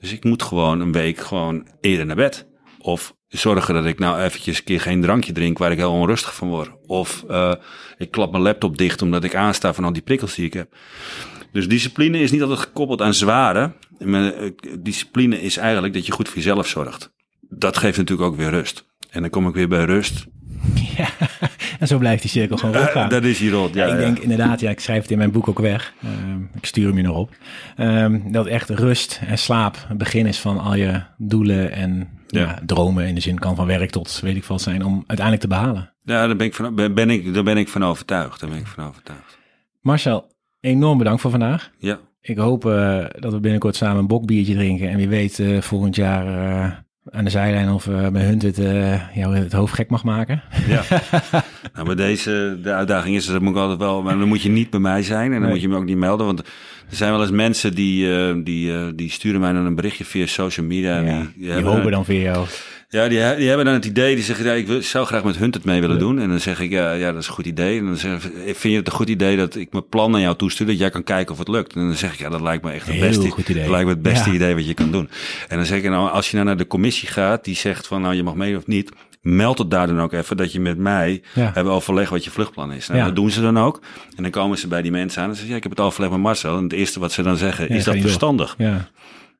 Dus 0.00 0.12
ik 0.12 0.24
moet 0.24 0.42
gewoon 0.42 0.80
een 0.80 0.92
week 0.92 1.18
gewoon 1.18 1.66
eerder 1.80 2.06
naar 2.06 2.16
bed. 2.16 2.46
Of 2.78 3.15
zorgen 3.28 3.74
dat 3.74 3.84
ik 3.84 3.98
nou 3.98 4.20
eventjes 4.20 4.58
een 4.58 4.64
keer 4.64 4.80
geen 4.80 5.02
drankje 5.02 5.32
drink 5.32 5.58
waar 5.58 5.72
ik 5.72 5.78
heel 5.78 5.92
onrustig 5.92 6.34
van 6.34 6.48
word. 6.48 6.70
Of 6.86 7.24
uh, 7.30 7.52
ik 7.96 8.10
klap 8.10 8.30
mijn 8.30 8.42
laptop 8.42 8.78
dicht 8.78 9.02
omdat 9.02 9.24
ik 9.24 9.34
aansta 9.34 9.74
van 9.74 9.84
al 9.84 9.92
die 9.92 10.02
prikkels 10.02 10.34
die 10.34 10.46
ik 10.46 10.52
heb. 10.52 10.76
Dus 11.52 11.68
discipline 11.68 12.18
is 12.18 12.30
niet 12.30 12.42
altijd 12.42 12.60
gekoppeld 12.60 13.02
aan 13.02 13.14
zware. 13.14 13.72
Maar 13.98 14.32
discipline 14.78 15.42
is 15.42 15.56
eigenlijk 15.56 15.94
dat 15.94 16.06
je 16.06 16.12
goed 16.12 16.28
voor 16.28 16.36
jezelf 16.36 16.66
zorgt. 16.66 17.12
Dat 17.40 17.76
geeft 17.76 17.96
natuurlijk 17.96 18.28
ook 18.28 18.36
weer 18.36 18.50
rust. 18.50 18.84
En 19.10 19.20
dan 19.20 19.30
kom 19.30 19.48
ik 19.48 19.54
weer 19.54 19.68
bij 19.68 19.84
rust. 19.84 20.26
Ja, 20.96 21.08
en 21.78 21.86
zo 21.86 21.98
blijft 21.98 22.22
die 22.22 22.30
cirkel 22.30 22.56
gewoon 22.56 22.74
rondgaan. 22.74 23.04
Uh, 23.04 23.10
dat 23.10 23.24
is 23.24 23.38
hier 23.38 23.50
rond, 23.50 23.74
ja. 23.74 23.86
ja 23.86 23.92
ik 23.92 23.98
denk 23.98 24.18
inderdaad, 24.18 24.60
ja, 24.60 24.70
ik 24.70 24.80
schrijf 24.80 25.02
het 25.02 25.10
in 25.10 25.18
mijn 25.18 25.30
boek 25.30 25.48
ook 25.48 25.58
weg. 25.58 25.94
Uh, 26.04 26.10
ik 26.54 26.66
stuur 26.66 26.86
hem 26.86 26.96
je 26.96 27.02
nog 27.02 27.16
op. 27.16 27.34
Uh, 27.76 28.14
dat 28.26 28.46
echt 28.46 28.70
rust 28.70 29.20
en 29.26 29.38
slaap 29.38 29.76
het 29.88 29.98
begin 29.98 30.26
is 30.26 30.38
van 30.38 30.58
al 30.58 30.74
je 30.74 31.02
doelen 31.16 31.72
en 31.72 32.15
ja. 32.26 32.40
Ja, 32.40 32.58
dromen 32.66 33.06
in 33.06 33.14
de 33.14 33.20
zin 33.20 33.38
kan 33.38 33.56
van 33.56 33.66
werk 33.66 33.90
tot 33.90 34.20
weet 34.20 34.36
ik 34.36 34.44
wat 34.44 34.62
zijn 34.62 34.84
om 34.84 35.04
uiteindelijk 35.06 35.40
te 35.40 35.48
behalen. 35.48 35.92
Ja, 36.02 36.26
daar 36.26 36.36
ben 36.36 36.46
ik 36.46 36.54
van, 36.54 36.74
ben 36.74 37.10
ik, 37.10 37.34
daar 37.34 37.44
ben 37.44 37.56
ik 37.56 37.68
van 37.68 37.84
overtuigd. 37.84 38.40
Daar 38.40 38.50
ben 38.50 38.58
ik 38.58 38.66
van 38.66 38.84
overtuigd. 38.84 39.38
Marcel, 39.80 40.32
enorm 40.60 40.98
bedankt 40.98 41.20
voor 41.20 41.30
vandaag. 41.30 41.70
Ja. 41.78 41.98
Ik 42.20 42.36
hoop 42.36 42.64
uh, 42.64 43.04
dat 43.18 43.32
we 43.32 43.40
binnenkort 43.40 43.76
samen 43.76 43.98
een 43.98 44.06
bokbiertje 44.06 44.54
drinken. 44.54 44.88
En 44.88 44.96
wie 44.96 45.08
weet 45.08 45.38
uh, 45.38 45.60
volgend 45.60 45.96
jaar 45.96 46.26
uh, 46.26 46.72
aan 47.10 47.24
de 47.24 47.30
zijlijn 47.30 47.70
of 47.70 47.86
bij 48.12 48.24
Hunt 48.24 48.42
het, 48.42 48.56
jou 49.14 49.36
het 49.36 49.52
hoofd 49.52 49.74
gek 49.74 49.90
mag 49.90 50.04
maken. 50.04 50.42
Ja. 50.68 50.82
nou, 51.74 51.86
maar 51.86 51.96
deze 51.96 52.58
de 52.62 52.72
uitdaging 52.72 53.16
is, 53.16 53.26
dat 53.26 53.40
moet 53.40 53.54
ik 53.54 53.60
altijd 53.60 53.78
wel, 53.78 54.02
maar 54.02 54.18
dan 54.18 54.28
moet 54.28 54.42
je 54.42 54.48
niet 54.48 54.70
bij 54.70 54.80
mij 54.80 55.02
zijn 55.02 55.24
en 55.24 55.30
dan 55.30 55.40
nee. 55.40 55.50
moet 55.50 55.60
je 55.60 55.68
me 55.68 55.76
ook 55.76 55.84
niet 55.84 55.96
melden, 55.96 56.26
want 56.26 56.42
er 56.90 56.96
zijn 56.96 57.10
wel 57.12 57.20
eens 57.20 57.30
mensen 57.30 57.74
die, 57.74 58.06
uh, 58.06 58.34
die, 58.44 58.72
uh, 58.72 58.86
die 58.94 59.10
sturen 59.10 59.40
mij 59.40 59.52
dan 59.52 59.66
een 59.66 59.74
berichtje 59.74 60.04
via 60.04 60.26
social 60.26 60.66
media. 60.66 61.00
Ja, 61.00 61.18
die, 61.18 61.32
die, 61.36 61.54
die 61.54 61.64
hopen 61.64 61.90
dan 61.90 62.04
via 62.04 62.20
jou. 62.20 62.46
Ja, 62.88 63.08
die, 63.08 63.36
die 63.36 63.48
hebben 63.48 63.64
dan 63.64 63.74
het 63.74 63.84
idee, 63.84 64.14
die 64.14 64.24
zeggen, 64.24 64.44
ja, 64.44 64.52
ik 64.52 64.66
wil, 64.66 64.82
zou 64.82 65.06
graag 65.06 65.24
met 65.24 65.36
Hunt 65.36 65.54
het 65.54 65.64
mee 65.64 65.80
willen 65.80 65.96
ja. 65.96 66.02
doen. 66.02 66.18
En 66.20 66.28
dan 66.28 66.40
zeg 66.40 66.60
ik, 66.60 66.70
ja, 66.70 66.92
ja, 66.92 67.12
dat 67.12 67.20
is 67.22 67.28
een 67.28 67.34
goed 67.34 67.46
idee. 67.46 67.78
En 67.78 67.86
dan 67.86 67.96
zeg 67.96 68.24
ik, 68.24 68.32
vind 68.56 68.72
je 68.72 68.78
het 68.78 68.86
een 68.86 68.92
goed 68.92 69.08
idee 69.08 69.36
dat 69.36 69.56
ik 69.56 69.72
mijn 69.72 69.88
plan 69.88 70.10
naar 70.10 70.20
jou 70.20 70.36
toestuur, 70.36 70.66
dat 70.66 70.78
jij 70.78 70.90
kan 70.90 71.02
kijken 71.02 71.32
of 71.32 71.38
het 71.38 71.48
lukt? 71.48 71.74
En 71.74 71.80
dan 71.80 71.94
zeg 71.94 72.12
ik, 72.12 72.18
ja, 72.18 72.28
dat 72.28 72.40
lijkt 72.40 72.64
me 72.64 72.70
echt 72.70 72.86
het 72.86 73.00
beste, 73.00 73.28
goed 73.28 73.48
idee. 73.48 73.62
Dat 73.62 73.70
lijkt 73.70 73.86
me 73.86 73.92
het 73.92 74.02
beste 74.02 74.28
ja. 74.28 74.34
idee 74.34 74.54
wat 74.54 74.66
je 74.66 74.74
kan 74.74 74.90
doen. 74.90 75.08
En 75.48 75.56
dan 75.56 75.66
zeg 75.66 75.78
ik, 75.78 75.90
nou, 75.90 76.10
als 76.10 76.30
je 76.30 76.34
nou 76.34 76.46
naar 76.48 76.56
de 76.56 76.66
commissie 76.66 77.08
gaat, 77.08 77.44
die 77.44 77.56
zegt 77.56 77.86
van, 77.86 78.02
nou, 78.02 78.14
je 78.14 78.22
mag 78.22 78.34
mee 78.34 78.56
of 78.56 78.66
niet, 78.66 78.90
meld 79.26 79.58
het 79.58 79.70
daar 79.70 79.86
dan 79.86 80.00
ook 80.00 80.12
even 80.12 80.36
dat 80.36 80.52
je 80.52 80.60
met 80.60 80.78
mij 80.78 81.22
ja. 81.34 81.50
hebben 81.54 81.72
overlegd 81.72 82.10
wat 82.10 82.24
je 82.24 82.30
vluchtplan 82.30 82.72
is. 82.72 82.86
Nou, 82.86 83.00
ja. 83.00 83.06
Dat 83.06 83.16
doen 83.16 83.30
ze 83.30 83.40
dan 83.40 83.58
ook. 83.58 83.82
En 84.16 84.22
dan 84.22 84.32
komen 84.32 84.58
ze 84.58 84.68
bij 84.68 84.82
die 84.82 84.90
mensen 84.90 85.22
aan 85.22 85.28
en 85.28 85.34
zeggen, 85.34 85.50
ja, 85.50 85.56
ik 85.56 85.62
heb 85.62 85.72
het 85.72 85.80
overleg 85.80 86.10
met 86.10 86.18
Marcel. 86.18 86.56
En 86.56 86.62
het 86.62 86.72
eerste 86.72 87.00
wat 87.00 87.12
ze 87.12 87.22
dan 87.22 87.36
zeggen, 87.36 87.68
is 87.68 87.84
dat 87.84 87.96
verstandig? 87.96 88.54
Ja. 88.58 88.88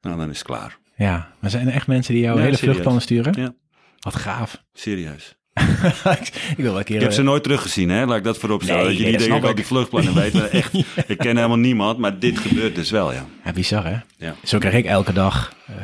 Nou, 0.00 0.18
dan 0.18 0.30
is 0.30 0.38
het 0.38 0.46
klaar. 0.46 0.78
Ja, 0.96 1.32
maar 1.40 1.50
zijn 1.50 1.66
er 1.66 1.72
echt 1.72 1.86
mensen 1.86 2.14
die 2.14 2.22
jou 2.22 2.40
hele 2.40 2.44
serieus. 2.44 2.60
vluchtplannen 2.60 3.02
sturen? 3.02 3.34
Ja. 3.38 3.54
Wat 3.98 4.16
gaaf. 4.16 4.62
Serieus. 4.72 5.34
ik, 6.20 6.54
wil 6.56 6.78
een 6.78 6.84
keer, 6.84 6.96
ik 6.96 7.02
heb 7.02 7.12
ze 7.12 7.22
nooit 7.22 7.42
teruggezien, 7.42 7.88
hè? 7.88 8.04
Laat 8.04 8.16
ik 8.16 8.24
dat 8.24 8.38
voorop 8.38 8.62
stellen. 8.62 8.80
Nee, 8.80 8.88
dat 8.88 8.98
je 8.98 9.04
niet 9.04 9.18
denkt, 9.18 9.34
snap 9.34 9.50
ik 9.50 9.56
die 9.56 9.66
vluchtplannen 9.66 10.14
weet. 10.22 10.48
Echt, 10.48 10.74
ik 11.06 11.18
ken 11.18 11.36
helemaal 11.36 11.56
niemand, 11.56 11.98
maar 11.98 12.18
dit 12.18 12.38
gebeurt 12.38 12.74
dus 12.74 12.90
wel, 12.90 13.12
ja. 13.12 13.26
Ja, 13.44 13.52
bizar, 13.52 13.84
hè? 13.84 13.96
Ja. 14.16 14.34
Zo 14.44 14.58
krijg 14.58 14.74
ik 14.74 14.84
elke 14.84 15.12
dag 15.12 15.52
uh, 15.70 15.76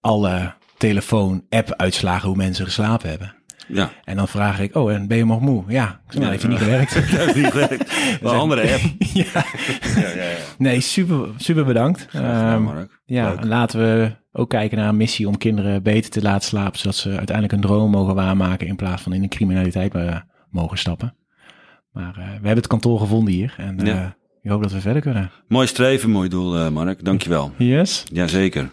alle 0.00 0.54
telefoon-app-uitslagen 0.76 2.28
hoe 2.28 2.36
mensen 2.36 2.64
geslapen 2.64 3.08
hebben. 3.08 3.34
Ja. 3.72 3.90
En 4.04 4.16
dan 4.16 4.28
vraag 4.28 4.60
ik, 4.60 4.74
oh, 4.74 4.92
en 4.92 5.06
ben 5.08 5.16
je 5.16 5.24
nog 5.26 5.40
moe? 5.40 5.64
Ja, 5.68 6.00
nou, 6.08 6.24
Ja, 6.24 6.30
heeft 6.30 6.42
hij 6.42 6.50
niet 6.50 6.60
gewerkt. 6.60 6.94
Dat 6.94 7.04
heeft 7.04 7.34
niet 7.36 7.46
gewerkt. 7.46 7.92
Wel 8.22 8.32
een 8.32 8.38
andere 8.38 8.72
app. 8.72 8.80
ja. 9.22 9.24
Ja, 9.94 10.00
ja, 10.00 10.22
ja. 10.22 10.36
Nee, 10.58 10.80
super, 10.80 11.28
super 11.36 11.64
bedankt. 11.64 12.06
gedaan, 12.08 12.52
Ehm, 12.52 12.62
Mark. 12.62 13.00
ja, 13.04 13.28
Leuk. 13.30 13.44
laten 13.44 13.80
we 13.80 14.10
ook 14.32 14.48
kijken 14.50 14.78
naar 14.78 14.88
een 14.88 14.96
missie 14.96 15.28
om 15.28 15.38
kinderen 15.38 15.82
beter 15.82 16.10
te 16.10 16.22
laten 16.22 16.48
slapen, 16.48 16.78
zodat 16.78 16.96
ze 16.96 17.08
uiteindelijk 17.08 17.52
een 17.52 17.60
droom 17.60 17.90
mogen 17.90 18.14
waarmaken 18.14 18.66
in 18.66 18.76
plaats 18.76 19.02
van 19.02 19.12
in 19.12 19.22
de 19.22 19.28
criminaliteit 19.28 19.94
eh, 19.94 20.16
mogen 20.50 20.78
stappen. 20.78 21.14
Maar 21.92 22.14
eh, 22.18 22.24
we 22.24 22.30
hebben 22.32 22.56
het 22.56 22.66
kantoor 22.66 22.98
gevonden 22.98 23.34
hier 23.34 23.54
en 23.56 23.80
eh, 23.80 23.86
Ja. 23.86 24.16
ik 24.42 24.50
hoop 24.50 24.62
dat 24.62 24.72
we 24.72 24.80
verder 24.80 25.02
kunnen. 25.02 25.30
Mooi 25.48 25.66
streven, 25.66 26.10
mooi 26.10 26.28
doel, 26.28 26.56
eh, 26.56 26.68
Mark. 26.68 27.04
Dankjewel. 27.04 27.52
Yes. 27.56 28.04
Jazeker. 28.12 28.70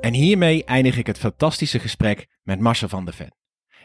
En 0.00 0.12
hiermee 0.14 0.64
eindig 0.64 0.96
ik 0.98 1.06
het 1.06 1.18
fantastische 1.18 1.78
gesprek 1.78 2.26
met 2.42 2.60
Marcel 2.60 2.88
van 2.88 3.04
der 3.04 3.14
Ven. 3.14 3.34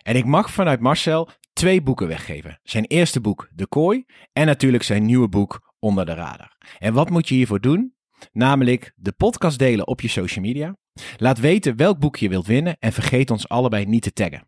En 0.01 0.15
ik 0.15 0.25
mag 0.25 0.51
vanuit 0.51 0.79
Marcel 0.79 1.29
twee 1.53 1.81
boeken 1.81 2.07
weggeven. 2.07 2.59
Zijn 2.63 2.85
eerste 2.85 3.21
boek 3.21 3.49
De 3.53 3.67
Kooi 3.67 4.05
en 4.33 4.45
natuurlijk 4.45 4.83
zijn 4.83 5.05
nieuwe 5.05 5.29
boek 5.29 5.73
Onder 5.79 6.05
de 6.05 6.13
Radar. 6.13 6.57
En 6.77 6.93
wat 6.93 7.09
moet 7.09 7.27
je 7.27 7.35
hiervoor 7.35 7.59
doen? 7.59 7.95
Namelijk 8.31 8.91
de 8.95 9.11
podcast 9.11 9.59
delen 9.59 9.87
op 9.87 10.01
je 10.01 10.07
social 10.07 10.45
media. 10.45 10.75
Laat 11.17 11.39
weten 11.39 11.75
welk 11.75 11.99
boek 11.99 12.15
je 12.15 12.29
wilt 12.29 12.47
winnen 12.47 12.75
en 12.79 12.93
vergeet 12.93 13.31
ons 13.31 13.49
allebei 13.49 13.85
niet 13.85 14.01
te 14.01 14.13
taggen. 14.13 14.47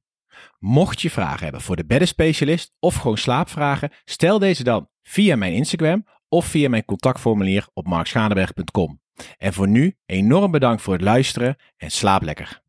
Mocht 0.59 1.01
je 1.01 1.09
vragen 1.09 1.43
hebben 1.43 1.61
voor 1.61 1.75
de 1.75 1.85
beddenspecialist 1.85 2.71
of 2.79 2.95
gewoon 2.95 3.17
slaapvragen, 3.17 3.91
stel 4.05 4.39
deze 4.39 4.63
dan 4.63 4.89
via 5.01 5.35
mijn 5.35 5.53
Instagram 5.53 6.05
of 6.29 6.45
via 6.45 6.69
mijn 6.69 6.85
contactformulier 6.85 7.67
op 7.73 7.87
markschadeberg.com. 7.87 9.01
En 9.37 9.53
voor 9.53 9.67
nu 9.67 9.95
enorm 10.05 10.51
bedankt 10.51 10.81
voor 10.81 10.93
het 10.93 11.01
luisteren 11.01 11.55
en 11.77 11.91
slaap 11.91 12.21
lekker. 12.21 12.62